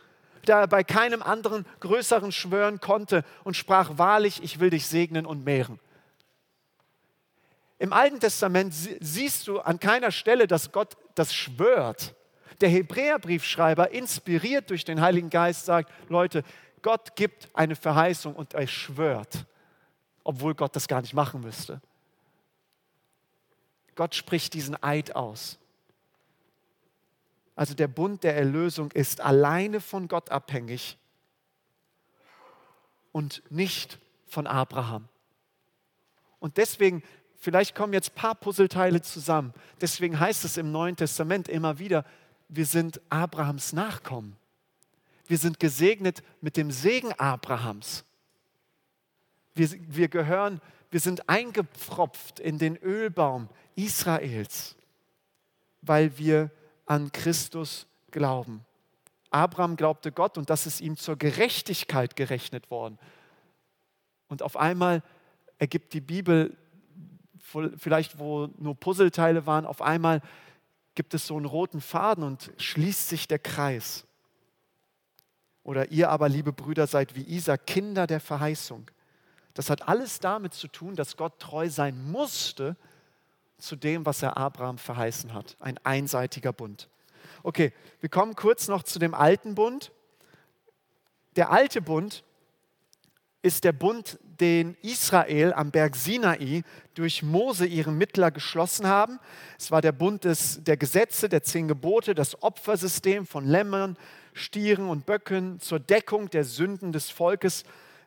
da 0.46 0.62
er 0.62 0.68
bei 0.68 0.84
keinem 0.84 1.22
anderen 1.22 1.66
größeren 1.80 2.32
schwören 2.32 2.80
konnte 2.80 3.24
und 3.44 3.56
sprach 3.56 4.00
wahrlich, 4.00 4.42
ich 4.42 4.60
will 4.60 4.72
dich 4.72 4.88
segnen 4.88 5.28
und 5.28 5.46
mehren. 5.46 5.80
Im 7.78 7.94
Alten 7.94 8.20
Testament 8.20 8.74
siehst 8.74 9.48
du 9.48 9.60
an 9.60 9.80
keiner 9.80 10.12
Stelle, 10.12 10.48
dass 10.48 10.72
Gott 10.72 10.98
das 11.14 11.36
schwört. 11.36 12.16
Der 12.62 12.70
Hebräerbriefschreiber, 12.70 13.92
inspiriert 13.92 14.70
durch 14.70 14.84
den 14.84 15.00
Heiligen 15.00 15.30
Geist, 15.30 15.66
sagt, 15.66 15.90
Leute, 16.10 16.44
Gott 16.82 17.16
gibt 17.16 17.50
eine 17.54 17.76
Verheißung 17.76 18.36
und 18.36 18.54
er 18.54 18.68
schwört 18.68 19.46
obwohl 20.30 20.54
Gott 20.54 20.76
das 20.76 20.88
gar 20.88 21.02
nicht 21.02 21.16
machen 21.16 21.42
müsste. 21.42 21.82
Gott 23.96 24.14
spricht 24.14 24.54
diesen 24.54 24.82
Eid 24.84 25.16
aus. 25.16 25.58
Also 27.56 27.74
der 27.74 27.88
Bund 27.88 28.24
der 28.24 28.38
Erlösung 28.38 28.92
ist 28.92 29.22
alleine 29.22 29.82
von 29.82 30.08
Gott 30.08 30.30
abhängig 30.30 31.00
und 33.12 33.42
nicht 33.50 33.98
von 34.28 34.46
Abraham. 34.46 35.10
Und 36.40 36.58
deswegen, 36.58 37.02
vielleicht 37.40 37.74
kommen 37.74 37.94
jetzt 37.94 38.12
ein 38.12 38.16
paar 38.16 38.36
Puzzleteile 38.36 39.02
zusammen. 39.02 39.56
Deswegen 39.82 40.20
heißt 40.20 40.46
es 40.46 40.58
im 40.58 40.72
Neuen 40.72 40.96
Testament 40.96 41.48
immer 41.50 41.80
wieder, 41.80 42.06
wir 42.50 42.68
sind 42.68 43.02
Abrahams 43.10 43.74
Nachkommen. 43.74 44.38
Wir 45.30 45.38
sind 45.38 45.60
gesegnet 45.60 46.24
mit 46.42 46.58
dem 46.58 46.72
Segen 46.72 47.14
Abrahams. 47.14 48.04
Wir, 49.54 49.70
wir 49.88 50.08
gehören, 50.08 50.60
wir 50.90 51.00
sind 51.00 51.30
eingepfropft 51.30 52.40
in 52.40 52.58
den 52.58 52.76
Ölbaum 52.78 53.48
Israels, 53.76 54.76
weil 55.84 56.18
wir 56.18 56.50
an 56.88 57.12
Christus 57.12 57.86
glauben. 58.10 58.66
Abraham 59.30 59.76
glaubte 59.76 60.12
Gott 60.12 60.36
und 60.36 60.50
das 60.50 60.66
ist 60.66 60.82
ihm 60.82 60.98
zur 60.98 61.16
Gerechtigkeit 61.16 62.16
gerechnet 62.16 62.72
worden. 62.72 62.98
Und 64.30 64.42
auf 64.42 64.58
einmal 64.58 65.04
ergibt 65.60 65.94
die 65.94 66.02
Bibel, 66.02 66.58
vielleicht 67.78 68.18
wo 68.18 68.50
nur 68.58 68.74
Puzzleteile 68.74 69.46
waren, 69.46 69.68
auf 69.68 69.84
einmal 69.84 70.24
gibt 70.96 71.14
es 71.14 71.28
so 71.28 71.38
einen 71.38 71.46
roten 71.46 71.82
Faden 71.82 72.24
und 72.24 72.52
schließt 72.58 73.10
sich 73.10 73.28
der 73.28 73.38
Kreis. 73.38 74.08
Oder 75.70 75.92
ihr 75.92 76.10
aber, 76.10 76.30
liebe 76.30 76.52
Brüder, 76.52 76.88
seid 76.88 77.16
wie 77.16 77.22
Isaac, 77.22 77.68
Kinder 77.68 78.08
der 78.08 78.20
Verheißung. 78.20 78.90
Das 79.54 79.70
hat 79.70 79.88
alles 79.88 80.20
damit 80.20 80.56
zu 80.56 80.68
tun, 80.68 80.96
dass 80.96 81.16
Gott 81.16 81.38
treu 81.38 81.70
sein 81.70 82.10
musste 82.10 82.76
zu 83.60 83.76
dem, 83.76 84.04
was 84.04 84.24
er 84.24 84.36
Abraham 84.36 84.80
verheißen 84.80 85.32
hat. 85.32 85.58
Ein 85.60 85.78
einseitiger 85.84 86.54
Bund. 86.54 86.90
Okay, 87.44 87.72
wir 88.00 88.10
kommen 88.10 88.36
kurz 88.36 88.68
noch 88.68 88.82
zu 88.82 88.98
dem 88.98 89.14
alten 89.14 89.54
Bund. 89.54 89.92
Der 91.36 91.52
alte 91.52 91.84
Bund 91.84 92.24
ist 93.44 93.64
der 93.64 93.74
Bund, 93.74 94.18
den 94.24 94.76
Israel 94.82 95.54
am 95.54 95.70
Berg 95.70 95.96
Sinai 95.96 96.64
durch 96.96 97.22
Mose, 97.22 97.68
ihren 97.68 97.96
Mittler, 97.96 98.32
geschlossen 98.32 98.88
haben. 98.88 99.20
Es 99.60 99.70
war 99.70 99.84
der 99.84 99.92
Bund 99.92 100.24
des, 100.24 100.64
der 100.64 100.78
Gesetze, 100.78 101.30
der 101.30 101.44
zehn 101.44 101.68
Gebote, 101.68 102.16
das 102.16 102.42
Opfersystem 102.42 103.28
von 103.28 103.46
Lämmern, 103.46 103.98
Stieren 104.40 104.90
und 104.90 105.06
Böcken 105.06 105.60
zur 105.60 105.80
Deckung 105.80 106.30
der 106.30 106.44
Sünden 106.44 106.92
des 106.92 107.10
Volkes 107.10 107.64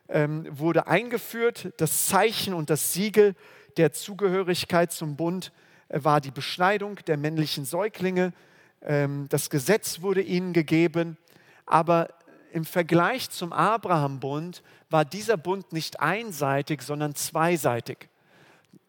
ähm, 0.09 0.47
wurde 0.51 0.87
eingeführt. 0.87 1.73
Das 1.77 2.07
Zeichen 2.07 2.53
und 2.53 2.69
das 2.69 2.93
Siegel 2.93 3.35
der 3.77 3.93
Zugehörigkeit 3.93 4.91
zum 4.91 5.15
Bund 5.15 5.51
äh, 5.89 6.03
war 6.03 6.21
die 6.21 6.31
Beschneidung 6.31 6.95
der 7.07 7.17
männlichen 7.17 7.65
Säuglinge. 7.65 8.33
Ähm, 8.81 9.27
das 9.29 9.49
Gesetz 9.49 10.01
wurde 10.01 10.21
ihnen 10.21 10.53
gegeben, 10.53 11.17
aber 11.65 12.09
im 12.51 12.65
Vergleich 12.65 13.29
zum 13.29 13.51
Abraham-Bund 13.51 14.61
war 14.89 15.05
dieser 15.05 15.37
Bund 15.37 15.73
nicht 15.73 15.99
einseitig, 15.99 16.83
sondern 16.83 17.15
zweiseitig. 17.15 18.09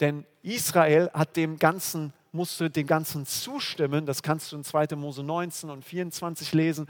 Denn 0.01 0.27
Israel 0.43 1.11
hat 1.15 1.37
dem 1.37 1.59
Ganzen, 1.59 2.13
musste 2.33 2.69
dem 2.69 2.87
Ganzen 2.87 3.25
zustimmen, 3.25 4.05
das 4.05 4.23
kannst 4.23 4.53
du 4.53 4.57
in 4.57 4.65
2. 4.65 4.97
Mose 4.97 5.23
19 5.23 5.71
und 5.71 5.83
24 5.83 6.53
lesen, 6.53 6.87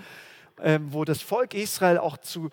wo 0.57 1.05
das 1.05 1.21
Volk 1.21 1.55
Israel 1.55 1.99
auch 1.99 2.19
zu 2.19 2.51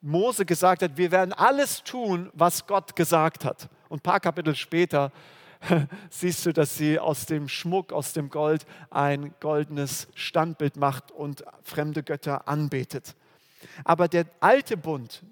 Mose 0.00 0.46
gesagt 0.46 0.82
hat, 0.82 0.96
wir 0.96 1.10
werden 1.10 1.32
alles 1.32 1.82
tun, 1.82 2.30
was 2.32 2.66
Gott 2.66 2.94
gesagt 2.94 3.44
hat. 3.44 3.68
Und 3.88 3.98
ein 3.98 4.02
paar 4.02 4.20
Kapitel 4.20 4.54
später 4.54 5.12
siehst 6.10 6.46
du, 6.46 6.52
dass 6.52 6.76
sie 6.76 6.98
aus 6.98 7.26
dem 7.26 7.48
Schmuck, 7.48 7.92
aus 7.92 8.12
dem 8.12 8.30
Gold 8.30 8.64
ein 8.90 9.34
goldenes 9.40 10.08
Standbild 10.14 10.76
macht 10.76 11.10
und 11.10 11.44
fremde 11.62 12.02
Götter 12.02 12.46
anbetet. 12.46 13.16
Aber 13.84 14.06
der 14.06 14.26
alte 14.38 14.76
Bund, 14.76 15.24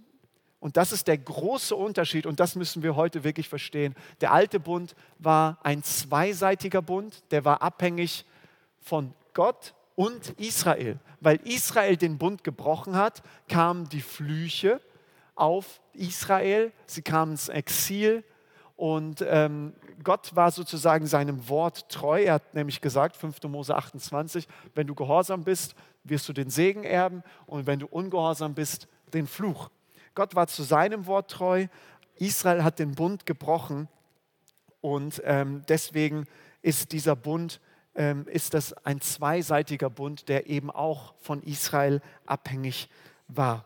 und 0.58 0.76
das 0.76 0.90
ist 0.90 1.06
der 1.06 1.18
große 1.18 1.76
Unterschied, 1.76 2.26
und 2.26 2.40
das 2.40 2.56
müssen 2.56 2.82
wir 2.82 2.96
heute 2.96 3.22
wirklich 3.22 3.48
verstehen, 3.48 3.94
der 4.20 4.32
alte 4.32 4.58
Bund 4.58 4.96
war 5.18 5.58
ein 5.62 5.84
zweiseitiger 5.84 6.82
Bund, 6.82 7.22
der 7.30 7.44
war 7.44 7.62
abhängig 7.62 8.24
von 8.80 9.14
Gott 9.32 9.74
und 9.96 10.38
Israel. 10.38 11.00
Weil 11.20 11.40
Israel 11.44 11.96
den 11.96 12.18
Bund 12.18 12.44
gebrochen 12.44 12.94
hat, 12.94 13.22
kamen 13.48 13.88
die 13.88 14.02
Flüche 14.02 14.80
auf 15.34 15.80
Israel, 15.92 16.72
sie 16.86 17.02
kamen 17.02 17.32
ins 17.32 17.48
Exil 17.48 18.22
und 18.76 19.24
ähm, 19.26 19.72
Gott 20.04 20.36
war 20.36 20.50
sozusagen 20.50 21.06
seinem 21.06 21.48
Wort 21.48 21.88
treu. 21.88 22.22
Er 22.22 22.34
hat 22.34 22.54
nämlich 22.54 22.80
gesagt, 22.80 23.16
5. 23.16 23.42
Mose 23.44 23.74
28, 23.74 24.46
wenn 24.74 24.86
du 24.86 24.94
gehorsam 24.94 25.44
bist, 25.44 25.74
wirst 26.04 26.28
du 26.28 26.32
den 26.32 26.50
Segen 26.50 26.84
erben 26.84 27.22
und 27.46 27.66
wenn 27.66 27.80
du 27.80 27.86
ungehorsam 27.86 28.54
bist, 28.54 28.86
den 29.14 29.26
Fluch. 29.26 29.70
Gott 30.14 30.34
war 30.34 30.46
zu 30.46 30.62
seinem 30.62 31.06
Wort 31.06 31.30
treu, 31.30 31.66
Israel 32.16 32.64
hat 32.64 32.78
den 32.78 32.94
Bund 32.94 33.26
gebrochen 33.26 33.88
und 34.80 35.22
ähm, 35.24 35.62
deswegen 35.68 36.26
ist 36.62 36.92
dieser 36.92 37.16
Bund 37.16 37.60
ähm, 37.96 38.26
ist 38.28 38.54
das 38.54 38.72
ein 38.84 39.00
zweiseitiger 39.00 39.90
Bund, 39.90 40.28
der 40.28 40.48
eben 40.48 40.70
auch 40.70 41.14
von 41.18 41.42
Israel 41.42 42.00
abhängig 42.26 42.88
war. 43.28 43.64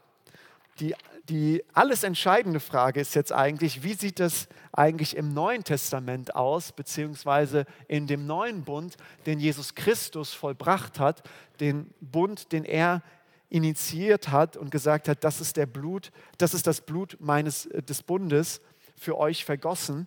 Die, 0.78 0.94
die 1.28 1.62
alles 1.74 2.04
entscheidende 2.04 2.60
Frage 2.60 3.00
ist 3.00 3.14
jetzt 3.14 3.32
eigentlich, 3.32 3.82
wie 3.82 3.94
sieht 3.94 4.18
das 4.20 4.48
eigentlich 4.72 5.16
im 5.16 5.34
Neuen 5.34 5.64
Testament 5.64 6.34
aus, 6.34 6.72
beziehungsweise 6.72 7.66
in 7.88 8.06
dem 8.06 8.26
neuen 8.26 8.64
Bund, 8.64 8.96
den 9.26 9.40
Jesus 9.40 9.74
Christus 9.74 10.32
vollbracht 10.32 10.98
hat, 10.98 11.22
den 11.58 11.92
Bund, 12.00 12.52
den 12.52 12.64
er 12.64 13.02
initiiert 13.50 14.30
hat 14.30 14.56
und 14.56 14.70
gesagt 14.70 15.08
hat, 15.08 15.24
das 15.24 15.40
ist 15.40 15.56
der 15.56 15.66
Blut, 15.66 16.12
das 16.38 16.54
ist 16.54 16.66
das 16.66 16.80
Blut 16.80 17.16
meines 17.20 17.68
des 17.88 18.02
Bundes 18.02 18.60
für 18.96 19.18
euch 19.18 19.44
vergossen. 19.44 20.06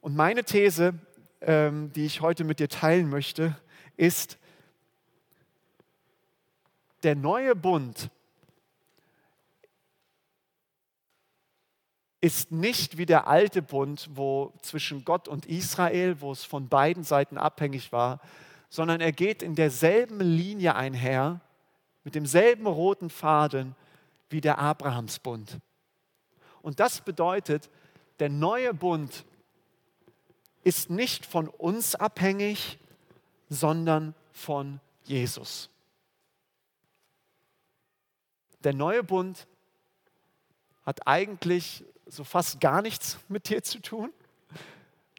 Und 0.00 0.16
meine 0.16 0.42
These 0.42 0.94
ähm, 1.40 1.92
die 1.92 2.06
ich 2.06 2.20
heute 2.20 2.44
mit 2.44 2.60
dir 2.60 2.68
teilen 2.68 3.08
möchte, 3.08 3.56
ist, 3.96 4.38
der 7.02 7.14
neue 7.14 7.54
Bund 7.54 8.10
ist 12.20 12.50
nicht 12.50 12.98
wie 12.98 13.06
der 13.06 13.28
alte 13.28 13.62
Bund, 13.62 14.08
wo 14.12 14.52
zwischen 14.62 15.04
Gott 15.04 15.28
und 15.28 15.46
Israel, 15.46 16.20
wo 16.20 16.32
es 16.32 16.44
von 16.44 16.68
beiden 16.68 17.04
Seiten 17.04 17.38
abhängig 17.38 17.92
war, 17.92 18.20
sondern 18.68 19.00
er 19.00 19.12
geht 19.12 19.42
in 19.42 19.54
derselben 19.54 20.20
Linie 20.20 20.74
einher, 20.74 21.40
mit 22.04 22.14
demselben 22.14 22.66
roten 22.66 23.10
Faden 23.10 23.76
wie 24.30 24.40
der 24.40 24.58
Abrahamsbund. 24.58 25.58
Und 26.60 26.80
das 26.80 27.00
bedeutet, 27.00 27.70
der 28.18 28.28
neue 28.28 28.74
Bund 28.74 29.24
ist 30.64 30.90
nicht 30.90 31.26
von 31.26 31.48
uns 31.48 31.94
abhängig, 31.94 32.78
sondern 33.48 34.14
von 34.32 34.80
Jesus. 35.04 35.70
Der 38.64 38.74
neue 38.74 39.02
Bund 39.02 39.46
hat 40.84 41.06
eigentlich 41.06 41.84
so 42.06 42.24
fast 42.24 42.60
gar 42.60 42.82
nichts 42.82 43.18
mit 43.28 43.48
dir 43.48 43.62
zu 43.62 43.80
tun, 43.80 44.12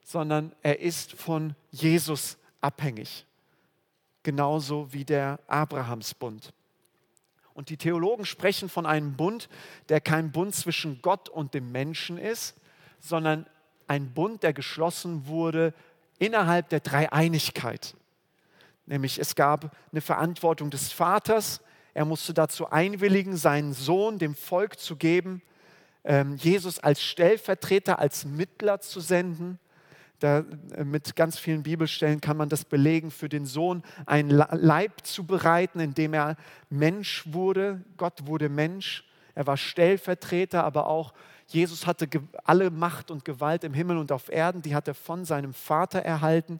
sondern 0.03 0.53
er 0.63 0.79
ist 0.79 1.13
von 1.13 1.55
Jesus 1.71 2.37
abhängig. 2.61 3.25
Genauso 4.23 4.91
wie 4.91 5.05
der 5.05 5.39
Abrahamsbund. 5.47 6.53
Und 7.53 7.69
die 7.69 7.77
Theologen 7.77 8.25
sprechen 8.25 8.69
von 8.69 8.85
einem 8.85 9.15
Bund, 9.15 9.49
der 9.89 10.01
kein 10.01 10.31
Bund 10.31 10.55
zwischen 10.55 11.01
Gott 11.01 11.29
und 11.29 11.53
dem 11.53 11.71
Menschen 11.71 12.17
ist, 12.17 12.55
sondern 12.99 13.45
ein 13.89 14.13
Bund, 14.13 14.43
der 14.43 14.53
geschlossen 14.53 15.27
wurde 15.27 15.73
innerhalb 16.19 16.69
der 16.69 16.79
Dreieinigkeit. 16.79 17.95
Nämlich 18.85 19.19
es 19.19 19.35
gab 19.35 19.75
eine 19.91 20.01
Verantwortung 20.01 20.69
des 20.69 20.91
Vaters, 20.91 21.61
er 21.93 22.05
musste 22.05 22.33
dazu 22.33 22.69
einwilligen, 22.69 23.35
seinen 23.35 23.73
Sohn 23.73 24.19
dem 24.19 24.35
Volk 24.35 24.79
zu 24.79 24.95
geben, 24.95 25.41
ähm, 26.03 26.35
Jesus 26.37 26.79
als 26.79 27.03
Stellvertreter, 27.03 27.99
als 27.99 28.25
Mittler 28.25 28.79
zu 28.79 28.99
senden. 28.99 29.59
Da, 30.19 30.45
äh, 30.75 30.83
mit 30.83 31.15
ganz 31.15 31.39
vielen 31.39 31.63
Bibelstellen 31.63 32.21
kann 32.21 32.37
man 32.37 32.49
das 32.49 32.65
belegen, 32.65 33.11
für 33.11 33.27
den 33.27 33.45
Sohn 33.45 33.83
ein 34.05 34.29
Leib 34.29 35.05
zu 35.05 35.25
bereiten, 35.25 35.79
in 35.79 35.93
dem 35.93 36.13
er 36.13 36.35
Mensch 36.69 37.23
wurde. 37.25 37.83
Gott 37.97 38.27
wurde 38.27 38.49
Mensch. 38.49 39.03
Er 39.35 39.47
war 39.47 39.57
Stellvertreter, 39.57 40.63
aber 40.63 40.87
auch 40.87 41.13
Jesus 41.49 41.87
hatte 41.87 42.07
alle 42.43 42.69
Macht 42.69 43.09
und 43.09 43.25
Gewalt 43.25 43.63
im 43.63 43.73
Himmel 43.73 43.97
und 43.97 44.11
auf 44.11 44.29
Erden, 44.29 44.61
die 44.61 44.75
hat 44.75 44.87
er 44.87 44.93
von 44.93 45.25
seinem 45.25 45.53
Vater 45.53 45.99
erhalten. 45.99 46.59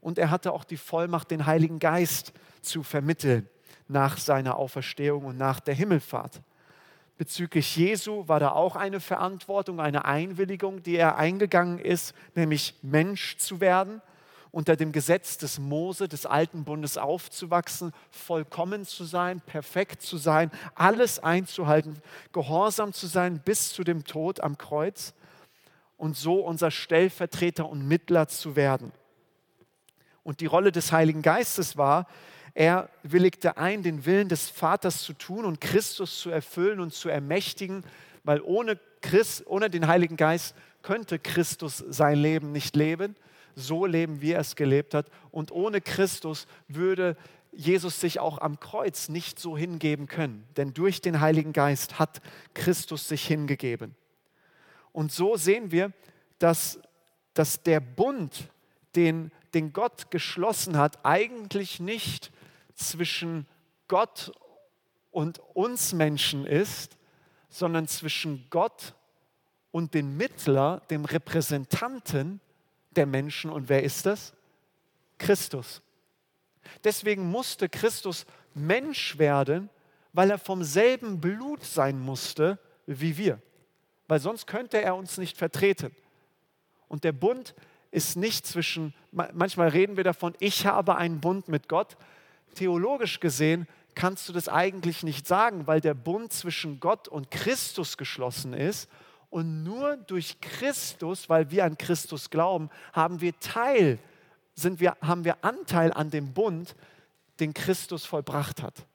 Und 0.00 0.16
er 0.16 0.30
hatte 0.30 0.52
auch 0.52 0.64
die 0.64 0.76
Vollmacht, 0.76 1.30
den 1.30 1.44
Heiligen 1.44 1.80
Geist 1.80 2.32
zu 2.62 2.84
vermitteln 2.84 3.48
nach 3.88 4.16
seiner 4.16 4.56
Auferstehung 4.56 5.24
und 5.24 5.38
nach 5.38 5.58
der 5.58 5.74
Himmelfahrt. 5.74 6.40
Bezüglich 7.16 7.76
Jesu 7.76 8.28
war 8.28 8.38
da 8.38 8.52
auch 8.52 8.76
eine 8.76 9.00
Verantwortung, 9.00 9.80
eine 9.80 10.04
Einwilligung, 10.04 10.84
die 10.84 10.94
er 10.94 11.16
eingegangen 11.16 11.80
ist, 11.80 12.14
nämlich 12.36 12.76
Mensch 12.82 13.38
zu 13.38 13.60
werden, 13.60 14.00
unter 14.50 14.76
dem 14.76 14.92
Gesetz 14.92 15.38
des 15.38 15.58
Mose, 15.58 16.08
des 16.08 16.26
alten 16.26 16.64
Bundes 16.64 16.98
aufzuwachsen, 16.98 17.92
vollkommen 18.10 18.84
zu 18.84 19.04
sein, 19.04 19.40
perfekt 19.40 20.02
zu 20.02 20.16
sein, 20.16 20.50
alles 20.74 21.18
einzuhalten, 21.18 22.00
gehorsam 22.32 22.92
zu 22.92 23.06
sein 23.06 23.40
bis 23.44 23.72
zu 23.72 23.84
dem 23.84 24.04
Tod 24.04 24.40
am 24.40 24.58
Kreuz 24.58 25.14
und 25.96 26.16
so 26.16 26.40
unser 26.40 26.70
Stellvertreter 26.70 27.68
und 27.68 27.86
Mittler 27.86 28.28
zu 28.28 28.56
werden. 28.56 28.92
Und 30.22 30.40
die 30.40 30.46
Rolle 30.46 30.72
des 30.72 30.92
Heiligen 30.92 31.22
Geistes 31.22 31.76
war, 31.76 32.06
er 32.54 32.88
willigte 33.02 33.56
ein, 33.56 33.82
den 33.82 34.04
Willen 34.04 34.28
des 34.28 34.48
Vaters 34.48 35.02
zu 35.02 35.12
tun 35.12 35.44
und 35.44 35.60
Christus 35.60 36.18
zu 36.18 36.30
erfüllen 36.30 36.80
und 36.80 36.92
zu 36.92 37.08
ermächtigen, 37.08 37.84
weil 38.24 38.40
ohne, 38.40 38.78
Christ, 39.00 39.44
ohne 39.46 39.70
den 39.70 39.86
Heiligen 39.86 40.16
Geist 40.16 40.54
könnte 40.82 41.18
Christus 41.18 41.84
sein 41.88 42.18
Leben 42.18 42.52
nicht 42.52 42.74
leben, 42.76 43.14
so 43.58 43.86
leben, 43.86 44.20
wie 44.20 44.32
er 44.32 44.40
es 44.40 44.56
gelebt 44.56 44.94
hat. 44.94 45.06
Und 45.30 45.52
ohne 45.52 45.80
Christus 45.80 46.46
würde 46.68 47.16
Jesus 47.52 48.00
sich 48.00 48.20
auch 48.20 48.38
am 48.38 48.60
Kreuz 48.60 49.08
nicht 49.08 49.38
so 49.38 49.56
hingeben 49.56 50.06
können, 50.06 50.46
denn 50.56 50.74
durch 50.74 51.00
den 51.00 51.20
Heiligen 51.20 51.52
Geist 51.52 51.98
hat 51.98 52.20
Christus 52.54 53.08
sich 53.08 53.26
hingegeben. 53.26 53.94
Und 54.92 55.12
so 55.12 55.36
sehen 55.36 55.70
wir, 55.70 55.92
dass, 56.38 56.78
dass 57.34 57.62
der 57.62 57.80
Bund, 57.80 58.48
den, 58.94 59.32
den 59.54 59.72
Gott 59.72 60.10
geschlossen 60.10 60.76
hat, 60.76 61.04
eigentlich 61.04 61.80
nicht 61.80 62.30
zwischen 62.74 63.46
Gott 63.88 64.32
und 65.10 65.40
uns 65.54 65.92
Menschen 65.92 66.46
ist, 66.46 66.96
sondern 67.48 67.88
zwischen 67.88 68.46
Gott 68.50 68.94
und 69.70 69.94
dem 69.94 70.16
Mittler, 70.16 70.82
dem 70.90 71.04
Repräsentanten 71.04 72.40
der 72.98 73.06
Menschen. 73.06 73.50
Und 73.50 73.68
wer 73.68 73.82
ist 73.82 74.04
das? 74.04 74.34
Christus. 75.18 75.80
Deswegen 76.84 77.30
musste 77.30 77.68
Christus 77.68 78.26
Mensch 78.54 79.18
werden, 79.18 79.70
weil 80.12 80.30
er 80.30 80.38
vom 80.38 80.64
selben 80.64 81.20
Blut 81.20 81.64
sein 81.64 81.98
musste 81.98 82.58
wie 82.86 83.16
wir. 83.16 83.40
Weil 84.08 84.18
sonst 84.18 84.46
könnte 84.46 84.82
er 84.82 84.96
uns 84.96 85.16
nicht 85.16 85.36
vertreten. 85.36 85.94
Und 86.88 87.04
der 87.04 87.12
Bund 87.12 87.54
ist 87.90 88.16
nicht 88.16 88.46
zwischen, 88.46 88.94
manchmal 89.12 89.68
reden 89.68 89.96
wir 89.96 90.04
davon, 90.04 90.34
ich 90.40 90.66
habe 90.66 90.96
einen 90.96 91.20
Bund 91.20 91.48
mit 91.48 91.68
Gott, 91.68 91.96
theologisch 92.54 93.20
gesehen 93.20 93.68
kannst 93.94 94.28
du 94.28 94.32
das 94.32 94.48
eigentlich 94.48 95.02
nicht 95.02 95.26
sagen, 95.26 95.66
weil 95.66 95.80
der 95.80 95.94
Bund 95.94 96.32
zwischen 96.32 96.80
Gott 96.80 97.08
und 97.08 97.30
Christus 97.30 97.96
geschlossen 97.96 98.52
ist. 98.54 98.88
Und 99.30 99.62
nur 99.62 99.96
durch 99.96 100.40
Christus, 100.40 101.28
weil 101.28 101.50
wir 101.50 101.64
an 101.64 101.76
Christus 101.76 102.30
glauben, 102.30 102.70
haben 102.92 103.20
wir 103.20 103.38
Teil, 103.40 103.98
sind 104.54 104.80
wir, 104.80 104.96
haben 105.02 105.24
wir 105.24 105.44
Anteil 105.44 105.92
an 105.92 106.10
dem 106.10 106.32
Bund, 106.32 106.74
den 107.40 107.54
Christus 107.54 108.04
vollbracht 108.04 108.62
hat. 108.62 108.86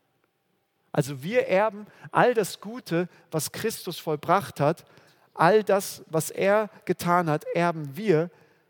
Also 0.92 1.24
wir 1.24 1.48
erben 1.48 1.88
all 2.12 2.34
das 2.34 2.60
Gute, 2.62 3.10
was 3.32 3.52
Christus 3.52 4.00
vollbracht 4.00 4.60
hat, 4.60 4.86
all 5.34 5.64
das, 5.64 6.04
was 6.08 6.30
er 6.30 6.70
getan 6.86 7.30
hat, 7.30 7.46
erben 7.56 7.96
wir, 7.96 8.30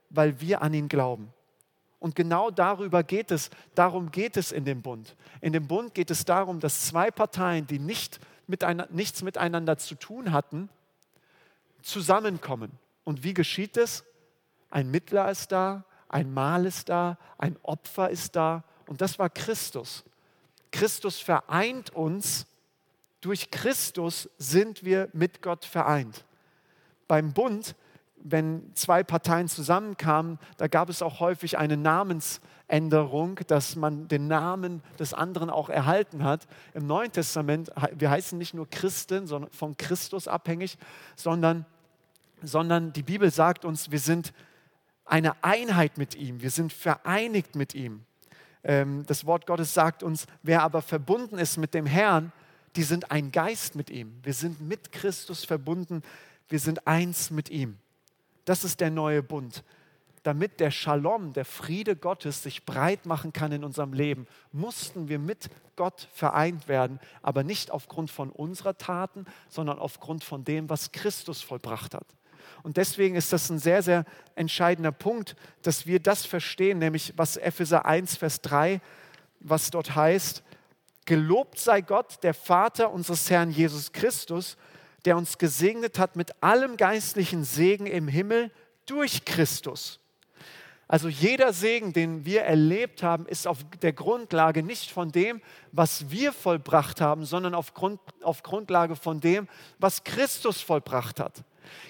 weil 0.10 0.40
wir 0.40 0.62
an 0.62 0.74
ihn 0.74 0.88
glauben. 0.88 1.34
Und 2.00 2.16
genau 2.16 2.52
darüber 2.52 3.04
geht 3.04 3.32
es, 3.32 3.50
darum 3.76 4.12
geht 4.12 4.36
es 4.36 4.52
in 4.52 4.66
dem 4.66 4.82
Bund. 4.82 5.16
In 5.42 5.54
dem 5.54 5.68
Bund 5.68 5.94
geht 5.94 6.12
es 6.12 6.26
darum, 6.26 6.60
dass 6.60 6.88
zwei 6.88 7.12
Parteien, 7.12 7.66
die 7.66 7.80
nicht 7.80 8.20
miteinander, 8.48 8.94
nichts 8.94 9.22
miteinander 9.22 9.78
zu 9.78 9.96
tun 9.96 10.32
hatten, 10.32 10.70
zusammenkommen. 11.84 12.72
Und 13.04 13.24
wie 13.24 13.34
geschieht 13.34 13.78
es? 13.78 14.04
Ein 14.70 14.90
Mittler 14.90 15.30
ist 15.30 15.52
da, 15.52 15.86
ein 16.10 16.34
Mahl 16.34 16.66
ist 16.66 16.90
da, 16.90 17.18
ein 17.38 17.58
Opfer 17.62 18.10
ist 18.10 18.36
da. 18.36 18.64
Und 18.88 19.02
das 19.02 19.20
war 19.20 19.30
Christus. 19.30 20.04
Christus 20.72 21.20
vereint 21.20 21.92
uns. 21.92 22.48
Durch 23.22 23.52
Christus 23.52 24.30
sind 24.38 24.84
wir 24.84 25.10
mit 25.14 25.42
Gott 25.42 25.66
vereint. 25.66 26.26
Beim 27.08 27.34
Bund 27.34 27.76
wenn 28.24 28.72
zwei 28.74 29.04
Parteien 29.04 29.48
zusammenkamen, 29.48 30.40
da 30.58 30.68
gab 30.68 30.90
es 30.90 31.02
auch 31.02 31.20
häufig 31.20 31.58
eine 31.58 31.76
Namensänderung, 31.76 33.40
dass 33.48 33.76
man 33.76 34.08
den 34.08 34.28
Namen 34.28 34.82
des 34.98 35.14
anderen 35.14 35.50
auch 35.50 35.70
erhalten 35.70 36.24
hat. 36.24 36.48
Im 36.74 36.88
Neuen 36.88 37.12
Testament, 37.12 37.72
wir 37.92 38.10
heißen 38.10 38.38
nicht 38.38 38.54
nur 38.54 38.70
Christen, 38.70 39.28
sondern 39.28 39.52
von 39.52 39.76
Christus 39.76 40.28
abhängig, 40.28 40.78
sondern, 41.16 41.66
sondern 42.48 42.94
die 42.94 43.04
Bibel 43.04 43.32
sagt 43.32 43.66
uns, 43.66 43.92
wir 43.92 44.00
sind 44.00 44.34
eine 45.06 45.44
Einheit 45.44 45.98
mit 45.98 46.16
ihm, 46.16 46.42
wir 46.42 46.52
sind 46.52 46.72
vereinigt 46.72 47.56
mit 47.56 47.76
ihm. 47.76 48.06
Ähm, 48.64 49.06
das 49.06 49.26
Wort 49.26 49.46
Gottes 49.46 49.74
sagt 49.74 50.04
uns, 50.04 50.26
wer 50.42 50.64
aber 50.64 50.82
verbunden 50.82 51.38
ist 51.38 51.58
mit 51.58 51.74
dem 51.74 51.86
Herrn, 51.86 52.32
die 52.76 52.84
sind 52.84 53.12
ein 53.12 53.32
Geist 53.32 53.76
mit 53.76 53.90
ihm. 53.90 54.20
Wir 54.24 54.34
sind 54.34 54.62
mit 54.62 54.92
Christus 54.92 55.46
verbunden, 55.46 56.02
wir 56.50 56.60
sind 56.60 56.88
eins 56.88 57.30
mit 57.30 57.50
ihm. 57.50 57.78
Das 58.46 58.64
ist 58.64 58.80
der 58.80 58.92
neue 58.92 59.24
Bund. 59.24 59.64
Damit 60.24 60.62
der 60.62 60.72
Shalom, 60.72 61.34
der 61.34 61.44
Friede 61.44 61.96
Gottes 61.96 62.44
sich 62.44 62.66
breit 62.66 63.06
machen 63.06 63.34
kann 63.34 63.52
in 63.52 63.64
unserem 63.64 63.92
Leben, 63.92 64.26
mussten 64.54 65.10
wir 65.10 65.20
mit 65.20 65.50
Gott 65.76 66.08
vereint 66.14 66.68
werden, 66.68 67.00
aber 67.22 67.44
nicht 67.44 67.72
aufgrund 67.72 68.10
von 68.10 68.30
unserer 68.30 68.78
Taten, 68.78 69.26
sondern 69.50 69.80
aufgrund 69.80 70.24
von 70.24 70.46
dem, 70.46 70.70
was 70.70 70.94
Christus 70.94 71.42
vollbracht 71.42 71.94
hat. 71.94 72.08
Und 72.64 72.78
deswegen 72.78 73.16
ist 73.16 73.34
das 73.34 73.50
ein 73.50 73.60
sehr, 73.60 73.82
sehr 73.82 74.06
entscheidender 74.36 74.92
Punkt, 74.92 75.36
dass 75.62 75.86
wir 75.86 76.00
das 76.00 76.26
verstehen, 76.26 76.80
nämlich 76.80 77.14
was 77.18 77.38
Epheser 77.38 77.86
1, 77.86 78.18
Vers 78.18 78.42
3, 78.42 78.82
was 79.40 79.72
dort 79.72 79.96
heißt, 79.96 80.44
gelobt 81.06 81.60
sei 81.60 81.82
Gott, 81.82 82.24
der 82.24 82.34
Vater 82.34 82.92
unseres 82.92 83.30
Herrn 83.30 83.52
Jesus 83.52 83.92
Christus, 83.92 84.58
der 85.06 85.18
uns 85.18 85.38
gesegnet 85.38 86.00
hat 86.00 86.16
mit 86.16 86.42
allem 86.42 86.78
geistlichen 86.78 87.44
Segen 87.44 87.88
im 87.88 88.08
Himmel 88.08 88.52
durch 88.86 89.26
Christus. 89.26 90.00
Also 90.88 91.08
jeder 91.08 91.54
Segen, 91.54 91.94
den 91.94 92.26
wir 92.26 92.44
erlebt 92.44 93.04
haben, 93.04 93.26
ist 93.26 93.48
auf 93.48 93.60
der 93.82 93.94
Grundlage 93.94 94.64
nicht 94.64 94.92
von 94.92 95.12
dem, 95.12 95.42
was 95.72 96.12
wir 96.12 96.32
vollbracht 96.32 97.02
haben, 97.02 97.26
sondern 97.26 97.56
auf, 97.56 97.74
Grund, 97.74 98.00
auf 98.22 98.44
Grundlage 98.44 98.96
von 98.96 99.20
dem, 99.20 99.48
was 99.80 100.04
Christus 100.04 100.62
vollbracht 100.62 101.20
hat. 101.20 101.44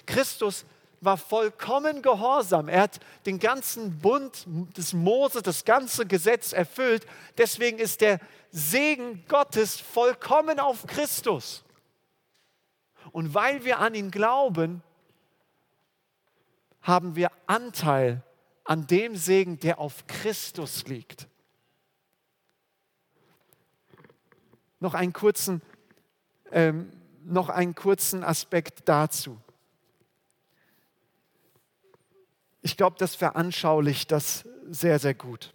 Christus 0.06 0.64
war 1.00 1.16
vollkommen 1.16 2.02
gehorsam. 2.02 2.68
Er 2.68 2.82
hat 2.82 3.00
den 3.26 3.38
ganzen 3.38 3.98
Bund 3.98 4.46
des 4.76 4.92
Moses, 4.92 5.42
das 5.42 5.64
ganze 5.64 6.06
Gesetz 6.06 6.52
erfüllt. 6.52 7.06
Deswegen 7.38 7.78
ist 7.78 8.00
der 8.00 8.20
Segen 8.50 9.24
Gottes 9.28 9.80
vollkommen 9.80 10.60
auf 10.60 10.86
Christus. 10.86 11.64
Und 13.12 13.34
weil 13.34 13.64
wir 13.64 13.80
an 13.80 13.94
ihn 13.94 14.10
glauben, 14.10 14.82
haben 16.82 17.16
wir 17.16 17.30
Anteil 17.46 18.22
an 18.64 18.86
dem 18.86 19.16
Segen, 19.16 19.58
der 19.58 19.78
auf 19.78 20.06
Christus 20.06 20.86
liegt. 20.86 21.28
Noch 24.80 24.94
einen 24.94 25.12
kurzen, 25.12 25.62
ähm, 26.50 26.90
noch 27.24 27.48
einen 27.48 27.74
kurzen 27.74 28.22
Aspekt 28.22 28.88
dazu. 28.88 29.38
Ich 32.64 32.78
glaube, 32.78 32.96
das 32.98 33.14
veranschaulicht 33.14 34.10
das 34.10 34.46
sehr, 34.70 34.98
sehr 34.98 35.12
gut. 35.12 35.52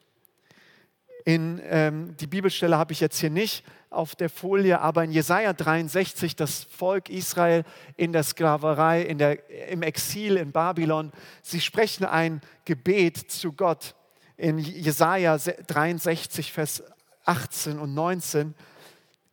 In, 1.25 1.59
ähm, 1.65 2.15
die 2.17 2.27
Bibelstelle 2.27 2.77
habe 2.77 2.93
ich 2.93 2.99
jetzt 2.99 3.19
hier 3.19 3.31
nicht 3.31 3.65
auf 3.89 4.15
der 4.15 4.29
Folie, 4.29 4.79
aber 4.79 5.03
in 5.05 5.11
Jesaja 5.11 5.53
63, 5.53 6.35
das 6.35 6.65
Volk 6.65 7.09
Israel 7.09 7.63
in 7.97 8.13
der 8.13 8.21
Sklaverei, 8.21 9.01
in 9.01 9.17
der, 9.17 9.49
im 9.71 9.81
Exil 9.81 10.37
in 10.37 10.51
Babylon, 10.51 11.11
sie 11.41 11.61
sprechen 11.61 12.05
ein 12.05 12.41
Gebet 12.65 13.17
zu 13.17 13.53
Gott. 13.53 13.95
In 14.37 14.59
Jesaja 14.59 15.35
63, 15.39 16.53
Vers 16.53 16.83
18 17.25 17.79
und 17.79 17.95
19. 17.95 18.53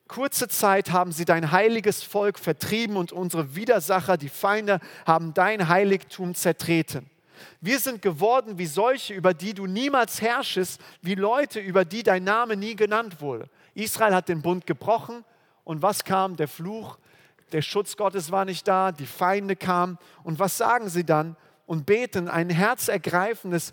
Kurze 0.08 0.48
Zeit 0.48 0.92
haben 0.92 1.12
sie 1.12 1.26
dein 1.26 1.52
heiliges 1.52 2.02
Volk 2.02 2.38
vertrieben 2.38 2.96
und 2.96 3.12
unsere 3.12 3.54
Widersacher, 3.54 4.16
die 4.16 4.30
Feinde, 4.30 4.80
haben 5.04 5.34
dein 5.34 5.68
Heiligtum 5.68 6.34
zertreten. 6.34 7.10
Wir 7.60 7.78
sind 7.78 8.02
geworden 8.02 8.58
wie 8.58 8.66
solche, 8.66 9.14
über 9.14 9.34
die 9.34 9.54
du 9.54 9.66
niemals 9.66 10.20
herrschest, 10.20 10.80
wie 11.02 11.14
Leute, 11.14 11.60
über 11.60 11.84
die 11.84 12.02
dein 12.02 12.24
Name 12.24 12.56
nie 12.56 12.76
genannt 12.76 13.20
wurde. 13.20 13.48
Israel 13.74 14.14
hat 14.14 14.28
den 14.28 14.42
Bund 14.42 14.66
gebrochen 14.66 15.24
und 15.64 15.82
was 15.82 16.04
kam? 16.04 16.36
Der 16.36 16.48
Fluch, 16.48 16.98
der 17.52 17.62
Schutz 17.62 17.96
Gottes 17.96 18.30
war 18.30 18.44
nicht 18.44 18.66
da, 18.66 18.92
die 18.92 19.06
Feinde 19.06 19.56
kamen. 19.56 19.98
Und 20.22 20.38
was 20.38 20.56
sagen 20.56 20.88
sie 20.88 21.04
dann? 21.04 21.36
Und 21.66 21.86
beten 21.86 22.28
ein 22.28 22.50
herzergreifendes 22.50 23.72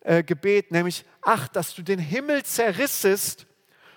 äh, 0.00 0.22
Gebet, 0.22 0.70
nämlich, 0.70 1.04
ach, 1.20 1.48
dass 1.48 1.74
du 1.74 1.82
den 1.82 1.98
Himmel 1.98 2.44
zerrissest 2.44 3.46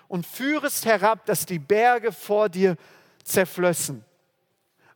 und 0.08 0.26
führest 0.26 0.84
herab, 0.84 1.26
dass 1.26 1.46
die 1.46 1.58
Berge 1.58 2.12
vor 2.12 2.48
dir 2.48 2.76
zerflössen. 3.24 4.04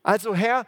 Also 0.03 0.35
Herr, 0.35 0.67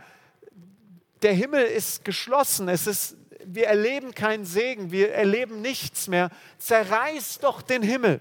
der 1.23 1.33
Himmel 1.33 1.65
ist 1.65 2.05
geschlossen, 2.05 2.69
es 2.69 2.87
ist 2.87 3.17
wir 3.47 3.67
erleben 3.67 4.15
keinen 4.15 4.45
Segen, 4.45 4.91
wir 4.91 5.13
erleben 5.13 5.61
nichts 5.61 6.09
mehr. 6.09 6.31
Zerreiß 6.59 7.39
doch 7.41 7.63
den 7.63 7.83
Himmel. 7.83 8.21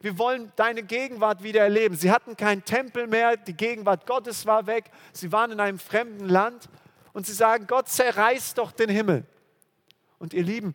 Wir 0.00 0.18
wollen 0.18 0.52
deine 0.56 0.82
Gegenwart 0.82 1.42
wieder 1.42 1.62
erleben. 1.62 1.96
Sie 1.96 2.10
hatten 2.10 2.36
keinen 2.36 2.64
Tempel 2.64 3.06
mehr, 3.06 3.36
die 3.36 3.54
Gegenwart 3.54 4.06
Gottes 4.06 4.46
war 4.46 4.66
weg, 4.66 4.90
sie 5.12 5.32
waren 5.32 5.52
in 5.52 5.60
einem 5.60 5.78
fremden 5.78 6.28
Land 6.28 6.68
und 7.12 7.26
sie 7.26 7.32
sagen, 7.32 7.66
Gott 7.66 7.88
zerreiß 7.88 8.54
doch 8.54 8.72
den 8.72 8.90
Himmel. 8.90 9.24
Und 10.18 10.34
ihr 10.34 10.42
Lieben, 10.44 10.74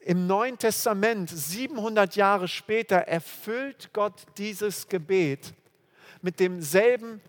im 0.00 0.26
Neuen 0.26 0.56
Testament, 0.56 1.30
700 1.30 2.16
Jahre 2.16 2.48
später, 2.48 2.96
erfüllt 2.96 3.90
Gott 3.92 4.24
dieses 4.38 4.88
Gebet 4.88 5.52
mit 6.22 6.40
demselben 6.40 7.20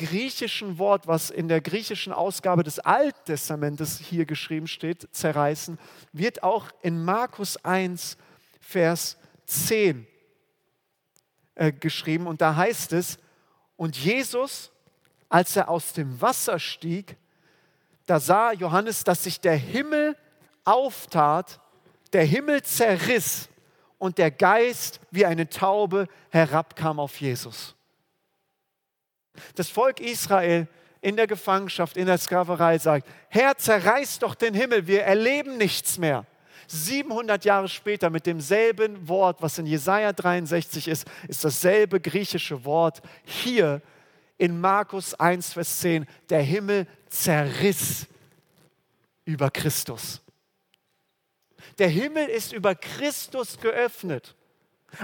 griechischen 0.00 0.78
Wort, 0.78 1.06
was 1.06 1.28
in 1.28 1.48
der 1.48 1.60
griechischen 1.60 2.12
Ausgabe 2.12 2.62
des 2.62 2.78
Alten 2.78 3.24
Testamentes 3.26 3.98
hier 3.98 4.24
geschrieben 4.24 4.66
steht, 4.66 5.08
zerreißen, 5.12 5.78
wird 6.12 6.42
auch 6.42 6.68
in 6.80 7.04
Markus 7.04 7.62
1, 7.64 8.16
Vers 8.60 9.18
10 9.44 10.06
äh, 11.54 11.72
geschrieben. 11.72 12.26
Und 12.26 12.40
da 12.40 12.56
heißt 12.56 12.94
es, 12.94 13.18
und 13.76 13.96
Jesus, 13.96 14.70
als 15.28 15.54
er 15.56 15.68
aus 15.68 15.92
dem 15.92 16.20
Wasser 16.20 16.58
stieg, 16.58 17.16
da 18.06 18.18
sah 18.18 18.52
Johannes, 18.52 19.04
dass 19.04 19.24
sich 19.24 19.38
der 19.40 19.56
Himmel 19.56 20.16
auftat, 20.64 21.60
der 22.12 22.24
Himmel 22.24 22.62
zerriss 22.62 23.48
und 23.98 24.16
der 24.16 24.30
Geist 24.30 25.00
wie 25.10 25.26
eine 25.26 25.48
Taube 25.48 26.08
herabkam 26.30 26.98
auf 26.98 27.20
Jesus. 27.20 27.76
Das 29.54 29.68
Volk 29.68 30.00
Israel 30.00 30.68
in 31.00 31.16
der 31.16 31.26
Gefangenschaft, 31.26 31.96
in 31.96 32.06
der 32.06 32.18
Sklaverei 32.18 32.78
sagt, 32.78 33.08
Herr, 33.28 33.56
zerreiß 33.56 34.18
doch 34.18 34.34
den 34.34 34.54
Himmel, 34.54 34.86
wir 34.86 35.02
erleben 35.02 35.56
nichts 35.56 35.98
mehr. 35.98 36.26
700 36.66 37.44
Jahre 37.44 37.68
später 37.68 38.10
mit 38.10 38.26
demselben 38.26 39.08
Wort, 39.08 39.42
was 39.42 39.58
in 39.58 39.66
Jesaja 39.66 40.12
63 40.12 40.86
ist, 40.86 41.06
ist 41.26 41.42
dasselbe 41.42 42.00
griechische 42.00 42.64
Wort 42.64 43.02
hier 43.24 43.82
in 44.38 44.60
Markus 44.60 45.14
1, 45.14 45.54
Vers 45.54 45.80
10. 45.80 46.06
Der 46.28 46.42
Himmel 46.42 46.86
zerriss 47.08 48.06
über 49.24 49.50
Christus. 49.50 50.22
Der 51.80 51.88
Himmel 51.88 52.28
ist 52.28 52.52
über 52.52 52.76
Christus 52.76 53.58
geöffnet, 53.58 54.36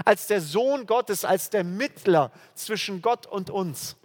als 0.05 0.27
der 0.27 0.39
Sohn 0.39 0.85
Gottes, 0.85 1.25
als 1.25 1.49
der 1.49 1.65
Mittler 1.65 2.31
zwischen 2.55 3.01
Gott 3.01 3.25
und 3.25 3.49
uns. 3.49 3.96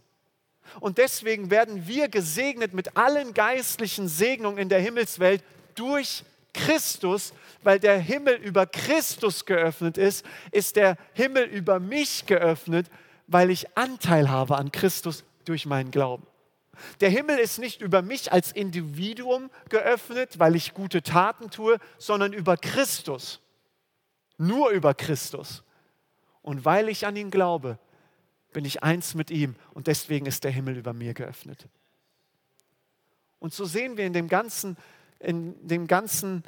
Und 0.80 0.98
deswegen 0.98 1.50
werden 1.50 1.86
wir 1.86 2.08
gesegnet 2.08 2.74
mit 2.74 2.96
allen 2.96 3.34
geistlichen 3.34 4.08
Segnungen 4.08 4.58
in 4.58 4.68
der 4.68 4.80
Himmelswelt 4.80 5.42
durch 5.74 6.24
Christus, 6.54 7.32
weil 7.62 7.78
der 7.78 7.98
Himmel 7.98 8.34
über 8.34 8.66
Christus 8.66 9.44
geöffnet 9.46 9.96
ist, 9.96 10.24
ist 10.50 10.76
der 10.76 10.96
Himmel 11.14 11.44
über 11.44 11.80
mich 11.80 12.26
geöffnet, 12.26 12.88
weil 13.26 13.50
ich 13.50 13.76
Anteil 13.76 14.28
habe 14.28 14.58
an 14.58 14.72
Christus 14.72 15.24
durch 15.44 15.66
meinen 15.66 15.90
Glauben. 15.90 16.26
Der 17.00 17.10
Himmel 17.10 17.38
ist 17.38 17.58
nicht 17.58 17.80
über 17.80 18.02
mich 18.02 18.32
als 18.32 18.52
Individuum 18.52 19.50
geöffnet, 19.68 20.38
weil 20.38 20.56
ich 20.56 20.74
gute 20.74 21.02
Taten 21.02 21.50
tue, 21.50 21.78
sondern 21.98 22.32
über 22.32 22.56
Christus. 22.56 23.40
Nur 24.38 24.70
über 24.70 24.94
Christus. 24.94 25.62
Und 26.40 26.64
weil 26.64 26.88
ich 26.88 27.06
an 27.06 27.16
ihn 27.16 27.30
glaube, 27.30 27.78
bin 28.52 28.64
ich 28.64 28.82
eins 28.82 29.14
mit 29.14 29.30
ihm 29.30 29.56
und 29.74 29.86
deswegen 29.86 30.26
ist 30.26 30.44
der 30.44 30.50
Himmel 30.50 30.76
über 30.76 30.92
mir 30.92 31.14
geöffnet. 31.14 31.66
Und 33.38 33.52
so 33.52 33.64
sehen 33.64 33.96
wir 33.96 34.06
in 34.06 34.12
dem 34.12 34.28
ganzen, 34.28 34.76
in 35.18 35.66
dem 35.66 35.86
ganzen, 35.86 36.44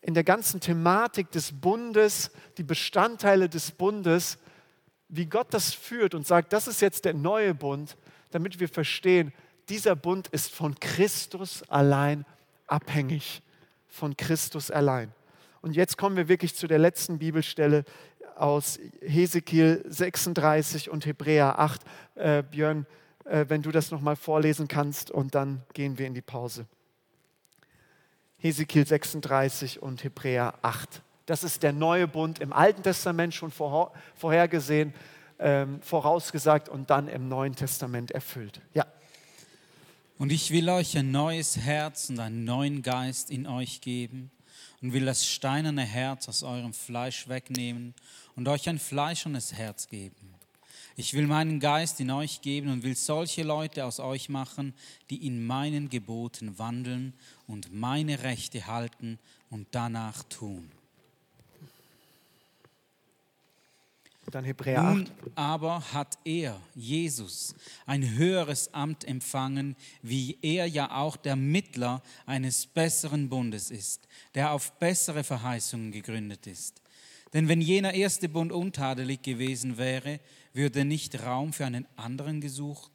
in 0.00 0.14
der 0.14 0.24
ganzen 0.24 0.60
Thematik 0.60 1.30
des 1.30 1.52
Bundes, 1.52 2.30
die 2.58 2.64
Bestandteile 2.64 3.48
des 3.48 3.70
Bundes, 3.70 4.38
wie 5.08 5.26
Gott 5.26 5.54
das 5.54 5.72
führt 5.72 6.14
und 6.14 6.26
sagt, 6.26 6.52
das 6.52 6.66
ist 6.66 6.80
jetzt 6.80 7.04
der 7.04 7.14
neue 7.14 7.54
Bund, 7.54 7.96
damit 8.30 8.58
wir 8.58 8.68
verstehen, 8.68 9.32
dieser 9.68 9.96
Bund 9.96 10.28
ist 10.28 10.52
von 10.52 10.78
Christus 10.80 11.62
allein 11.68 12.26
abhängig. 12.66 13.42
Von 13.86 14.16
Christus 14.16 14.70
allein. 14.70 15.12
Und 15.62 15.76
jetzt 15.76 15.96
kommen 15.96 16.16
wir 16.16 16.28
wirklich 16.28 16.54
zu 16.56 16.66
der 16.66 16.78
letzten 16.78 17.18
Bibelstelle, 17.18 17.84
aus 18.36 18.78
Hesekiel 19.00 19.84
36 19.88 20.90
und 20.90 21.06
Hebräer 21.06 21.58
8. 21.58 21.80
Äh, 22.14 22.42
Björn, 22.42 22.86
äh, 23.24 23.46
wenn 23.48 23.62
du 23.62 23.70
das 23.70 23.90
nochmal 23.90 24.16
vorlesen 24.16 24.68
kannst 24.68 25.10
und 25.10 25.34
dann 25.34 25.62
gehen 25.72 25.98
wir 25.98 26.06
in 26.06 26.14
die 26.14 26.22
Pause. 26.22 26.66
Hesekiel 28.38 28.86
36 28.86 29.82
und 29.82 30.04
Hebräer 30.04 30.54
8. 30.62 31.02
Das 31.26 31.42
ist 31.42 31.62
der 31.62 31.72
neue 31.72 32.06
Bund 32.06 32.40
im 32.40 32.52
Alten 32.52 32.82
Testament 32.82 33.34
schon 33.34 33.50
vorhergesehen, 33.50 34.92
ähm, 35.38 35.80
vorausgesagt 35.80 36.68
und 36.68 36.90
dann 36.90 37.08
im 37.08 37.28
Neuen 37.28 37.56
Testament 37.56 38.10
erfüllt. 38.10 38.60
Ja. 38.74 38.86
Und 40.18 40.30
ich 40.30 40.50
will 40.50 40.68
euch 40.68 40.96
ein 40.96 41.10
neues 41.10 41.56
Herz 41.56 42.10
und 42.10 42.20
einen 42.20 42.44
neuen 42.44 42.82
Geist 42.82 43.30
in 43.30 43.46
euch 43.46 43.80
geben 43.80 44.30
und 44.84 44.92
will 44.92 45.06
das 45.06 45.26
steinerne 45.26 45.82
Herz 45.82 46.28
aus 46.28 46.42
eurem 46.42 46.74
Fleisch 46.74 47.26
wegnehmen 47.26 47.94
und 48.36 48.48
euch 48.48 48.68
ein 48.68 48.78
fleischernes 48.78 49.54
Herz 49.54 49.88
geben. 49.88 50.34
Ich 50.94 51.14
will 51.14 51.26
meinen 51.26 51.58
Geist 51.58 52.00
in 52.00 52.10
euch 52.10 52.42
geben 52.42 52.70
und 52.70 52.82
will 52.82 52.94
solche 52.94 53.44
Leute 53.44 53.86
aus 53.86 53.98
euch 53.98 54.28
machen, 54.28 54.74
die 55.08 55.26
in 55.26 55.46
meinen 55.46 55.88
Geboten 55.88 56.58
wandeln 56.58 57.14
und 57.46 57.72
meine 57.72 58.24
Rechte 58.24 58.66
halten 58.66 59.18
und 59.48 59.68
danach 59.70 60.22
tun. 60.24 60.70
Dann 64.30 64.44
Hebräer 64.44 64.82
8. 64.82 64.94
Nun 64.94 65.10
aber 65.34 65.92
hat 65.92 66.18
er, 66.24 66.60
Jesus, 66.74 67.54
ein 67.86 68.16
höheres 68.16 68.72
Amt 68.72 69.04
empfangen, 69.04 69.76
wie 70.02 70.38
er 70.42 70.66
ja 70.66 70.90
auch 70.96 71.16
der 71.16 71.36
Mittler 71.36 72.02
eines 72.26 72.66
besseren 72.66 73.28
Bundes 73.28 73.70
ist, 73.70 74.08
der 74.34 74.52
auf 74.52 74.72
bessere 74.78 75.24
Verheißungen 75.24 75.92
gegründet 75.92 76.46
ist. 76.46 76.80
Denn 77.32 77.48
wenn 77.48 77.60
jener 77.60 77.94
erste 77.94 78.28
Bund 78.28 78.52
untadelig 78.52 79.22
gewesen 79.22 79.76
wäre, 79.76 80.20
würde 80.52 80.84
nicht 80.84 81.22
Raum 81.22 81.52
für 81.52 81.66
einen 81.66 81.86
anderen 81.96 82.40
gesucht. 82.40 82.92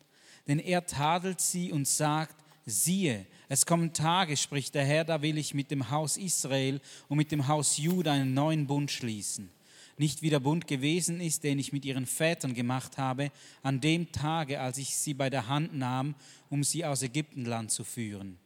Denn 0.47 0.59
er 0.59 0.85
tadelt 0.85 1.41
sie 1.41 1.71
und 1.71 1.87
sagt, 1.87 2.35
Siehe, 2.69 3.25
es 3.47 3.65
kommen 3.65 3.93
Tage, 3.93 4.37
spricht 4.37 4.75
der 4.75 4.85
Herr, 4.85 5.03
da 5.03 5.21
will 5.21 5.37
ich 5.37 5.53
mit 5.53 5.71
dem 5.71 5.89
Haus 5.89 6.17
Israel 6.17 6.79
und 7.07 7.17
mit 7.17 7.31
dem 7.31 7.47
Haus 7.47 7.77
Juda 7.77 8.11
einen 8.13 8.33
neuen 8.33 8.67
Bund 8.67 8.91
schließen. 8.91 9.49
Nicht 9.99 10.21
wie 10.21 10.29
der 10.29 10.39
Bund 10.39 10.65
gewesen 10.65 11.19
ist, 11.19 11.43
den 11.43 11.59
ich 11.59 11.73
mit 11.73 11.83
ihren 11.83 12.05
Vätern 12.05 12.53
gemacht 12.53 12.97
habe, 12.97 13.33
an 13.63 13.81
dem 13.81 14.13
Tage, 14.13 14.61
als 14.61 14.77
ich 14.77 14.95
sie 14.95 15.13
bei 15.13 15.29
der 15.29 15.47
Hand 15.47 15.75
nahm, 15.75 16.15
um 16.49 16.63
sie 16.63 16.85
aus 16.85 17.03
Ägyptenland 17.03 17.69
zu 17.69 17.83
führen. 17.83 18.39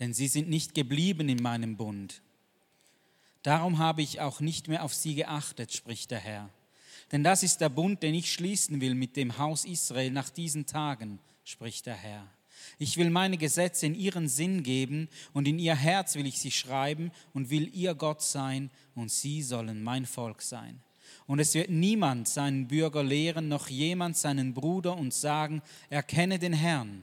Denn 0.00 0.12
sie 0.12 0.26
sind 0.26 0.48
nicht 0.48 0.74
geblieben 0.74 1.28
in 1.28 1.40
meinem 1.40 1.76
Bund. 1.76 2.20
Darum 3.44 3.78
habe 3.78 4.02
ich 4.02 4.20
auch 4.20 4.40
nicht 4.40 4.66
mehr 4.66 4.82
auf 4.82 4.92
sie 4.92 5.14
geachtet, 5.14 5.72
spricht 5.72 6.10
der 6.10 6.18
Herr. 6.18 6.50
Denn 7.12 7.22
das 7.22 7.44
ist 7.44 7.60
der 7.60 7.68
Bund, 7.68 8.02
den 8.02 8.16
ich 8.16 8.32
schließen 8.32 8.80
will 8.80 8.96
mit 8.96 9.14
dem 9.14 9.38
Haus 9.38 9.64
Israel 9.64 10.10
nach 10.10 10.30
diesen 10.30 10.66
Tagen, 10.66 11.20
spricht 11.44 11.86
der 11.86 11.94
Herr. 11.94 12.26
Ich 12.78 12.96
will 12.96 13.10
meine 13.10 13.38
Gesetze 13.38 13.86
in 13.86 13.94
ihren 13.94 14.28
Sinn 14.28 14.62
geben 14.62 15.08
und 15.32 15.48
in 15.48 15.58
ihr 15.58 15.74
Herz 15.74 16.14
will 16.14 16.26
ich 16.26 16.38
sie 16.38 16.50
schreiben 16.50 17.10
und 17.32 17.50
will 17.50 17.70
ihr 17.74 17.94
Gott 17.94 18.22
sein 18.22 18.70
und 18.94 19.10
sie 19.10 19.42
sollen 19.42 19.82
mein 19.82 20.04
Volk 20.04 20.42
sein. 20.42 20.80
Und 21.26 21.38
es 21.38 21.54
wird 21.54 21.70
niemand 21.70 22.28
seinen 22.28 22.68
Bürger 22.68 23.02
lehren, 23.02 23.48
noch 23.48 23.68
jemand 23.68 24.16
seinen 24.16 24.54
Bruder 24.54 24.96
und 24.96 25.14
sagen, 25.14 25.62
erkenne 25.88 26.38
den 26.38 26.52
Herrn. 26.52 27.02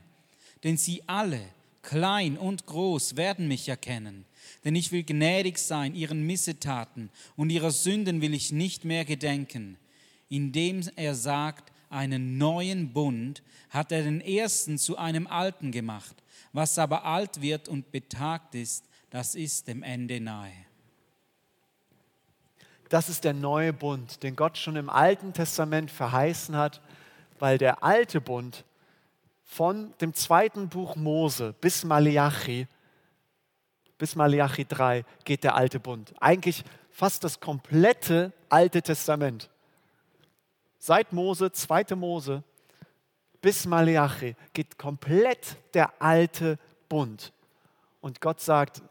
Denn 0.64 0.78
sie 0.78 1.02
alle, 1.08 1.42
klein 1.82 2.38
und 2.38 2.66
groß, 2.66 3.18
werden 3.18 3.48
mich 3.48 3.68
erkennen. 3.68 4.26
Denn 4.64 4.76
ich 4.76 4.92
will 4.92 5.04
gnädig 5.04 5.58
sein 5.58 5.96
ihren 5.96 6.26
Missetaten 6.26 7.10
und 7.36 7.50
ihrer 7.50 7.72
Sünden 7.72 8.22
will 8.22 8.34
ich 8.34 8.52
nicht 8.52 8.86
mehr 8.86 9.06
gedenken 9.06 9.78
indem 10.34 10.82
er 10.96 11.14
sagt, 11.14 11.72
einen 11.94 12.38
neuen 12.38 12.92
Bund 12.92 13.44
hat 13.70 13.92
er 13.92 14.04
den 14.04 14.22
ersten 14.22 14.78
zu 14.78 14.98
einem 14.98 15.28
alten 15.28 15.72
gemacht. 15.72 16.16
Was 16.52 16.78
aber 16.78 17.06
alt 17.06 17.42
wird 17.42 17.68
und 17.68 17.92
betagt 17.92 18.56
ist, 18.56 18.86
das 19.10 19.36
ist 19.36 19.68
dem 19.68 19.84
Ende 19.84 20.20
nahe. 20.20 20.52
Das 22.90 23.10
ist 23.10 23.24
der 23.24 23.34
neue 23.34 23.74
Bund, 23.74 24.22
den 24.22 24.36
Gott 24.36 24.58
schon 24.58 24.76
im 24.76 24.90
Alten 24.90 25.34
Testament 25.34 25.90
verheißen 25.90 26.56
hat, 26.56 26.82
weil 27.40 27.58
der 27.58 27.84
alte 27.84 28.22
Bund 28.22 28.66
von 29.44 29.94
dem 30.00 30.14
zweiten 30.14 30.70
Buch 30.70 30.96
Mose 30.96 31.56
bis 31.60 31.84
Malachi, 31.84 32.68
bis 33.98 34.16
Malachi 34.16 34.66
3 34.66 35.06
geht 35.24 35.44
der 35.44 35.56
alte 35.56 35.80
Bund. 35.80 36.14
Eigentlich 36.20 36.64
fast 36.92 37.24
das 37.24 37.40
komplette 37.40 38.32
Alte 38.50 38.82
Testament 38.82 39.50
seit 40.84 41.14
Mose, 41.14 41.50
2. 41.50 41.96
Mose 41.96 42.44
bis 43.42 43.66
Maleachi 43.66 44.36
geht 44.52 44.78
komplett 44.78 45.56
der 45.74 46.02
alte 46.02 46.60
Bund. 46.90 47.32
Und 48.02 48.20
Gott 48.20 48.42
sagt, 48.42 48.82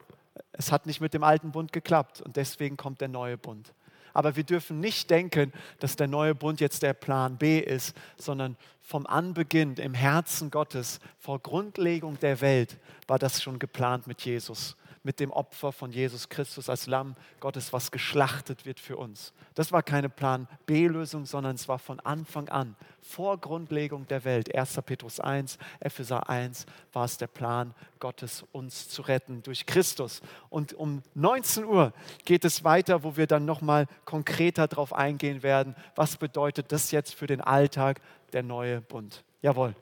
es 0.53 0.73
hat 0.73 0.87
nicht 0.87 1.03
mit 1.03 1.13
dem 1.13 1.23
alten 1.23 1.53
Bund 1.53 1.71
geklappt 1.71 2.23
und 2.23 2.37
deswegen 2.37 2.79
kommt 2.79 3.03
der 3.03 3.09
neue 3.09 3.37
Bund. 3.37 3.75
Aber 4.15 4.37
wir 4.37 4.45
dürfen 4.45 4.81
nicht 4.81 5.11
denken, 5.11 5.53
dass 5.81 5.97
der 5.97 6.09
neue 6.09 6.35
Bund 6.35 6.61
jetzt 6.61 6.83
der 6.83 6.95
Plan 6.95 7.37
B 7.37 7.59
ist, 7.59 7.95
sondern 8.17 8.57
vom 8.81 9.07
Anbeginn 9.07 9.75
im 9.75 9.93
Herzen 9.93 10.51
Gottes, 10.51 10.99
vor 11.19 11.41
Grundlegung 11.41 12.19
der 12.21 12.41
Welt, 12.41 12.79
war 13.07 13.19
das 13.19 13.43
schon 13.43 13.59
geplant 13.59 14.07
mit 14.07 14.23
Jesus 14.23 14.77
mit 15.03 15.21
dem 15.21 15.31
Opfer 15.31 15.73
von 15.73 15.91
Jesus 15.91 16.29
Christus 16.29 16.69
als 16.69 16.87
Lamm 16.87 17.15
Gottes, 17.41 17.73
was 17.73 17.91
geschlachtet 17.91 18.65
wird 18.65 18.81
für 18.81 18.97
uns. 18.97 19.33
Das 19.55 19.73
war 19.73 19.83
keine 19.83 20.09
Plan 20.09 20.49
B-Lösung, 20.67 21.27
sondern 21.27 21.57
es 21.57 21.69
war 21.69 21.79
von 21.79 22.01
Anfang 22.01 22.49
an, 22.49 22.77
vor 23.01 23.39
Grundlegung 23.39 24.07
der 24.07 24.25
Welt, 24.25 24.55
1. 24.55 24.81
Petrus 24.87 25.21
1, 25.21 25.59
Epheser 25.81 26.29
1, 26.29 26.67
war 26.93 27.05
es 27.05 27.19
der 27.19 27.27
Plan 27.27 27.75
Gottes, 27.99 28.45
uns 28.53 28.89
zu 28.89 29.03
retten 29.03 29.43
durch 29.43 29.67
Christus. 29.67 30.23
Und 30.49 30.73
um 30.75 31.03
19 31.15 31.65
Uhr 31.65 31.93
geht 32.25 32.45
es 32.45 32.65
weiter, 32.65 33.03
wo 33.03 33.17
wir 33.17 33.27
dann 33.27 33.45
nochmal 33.45 33.87
konkreter 34.05 34.69
darauf 34.69 34.93
eingehen 34.93 35.43
werden, 35.43 35.75
was 35.97 36.17
bedeutet 36.17 36.71
das 36.71 36.91
jetzt 36.93 37.15
für 37.15 37.27
den 37.27 37.41
Alltag, 37.41 38.01
der 38.33 38.43
neue 38.43 38.81
Bund. 38.81 39.25
Jawohl. 39.43 39.75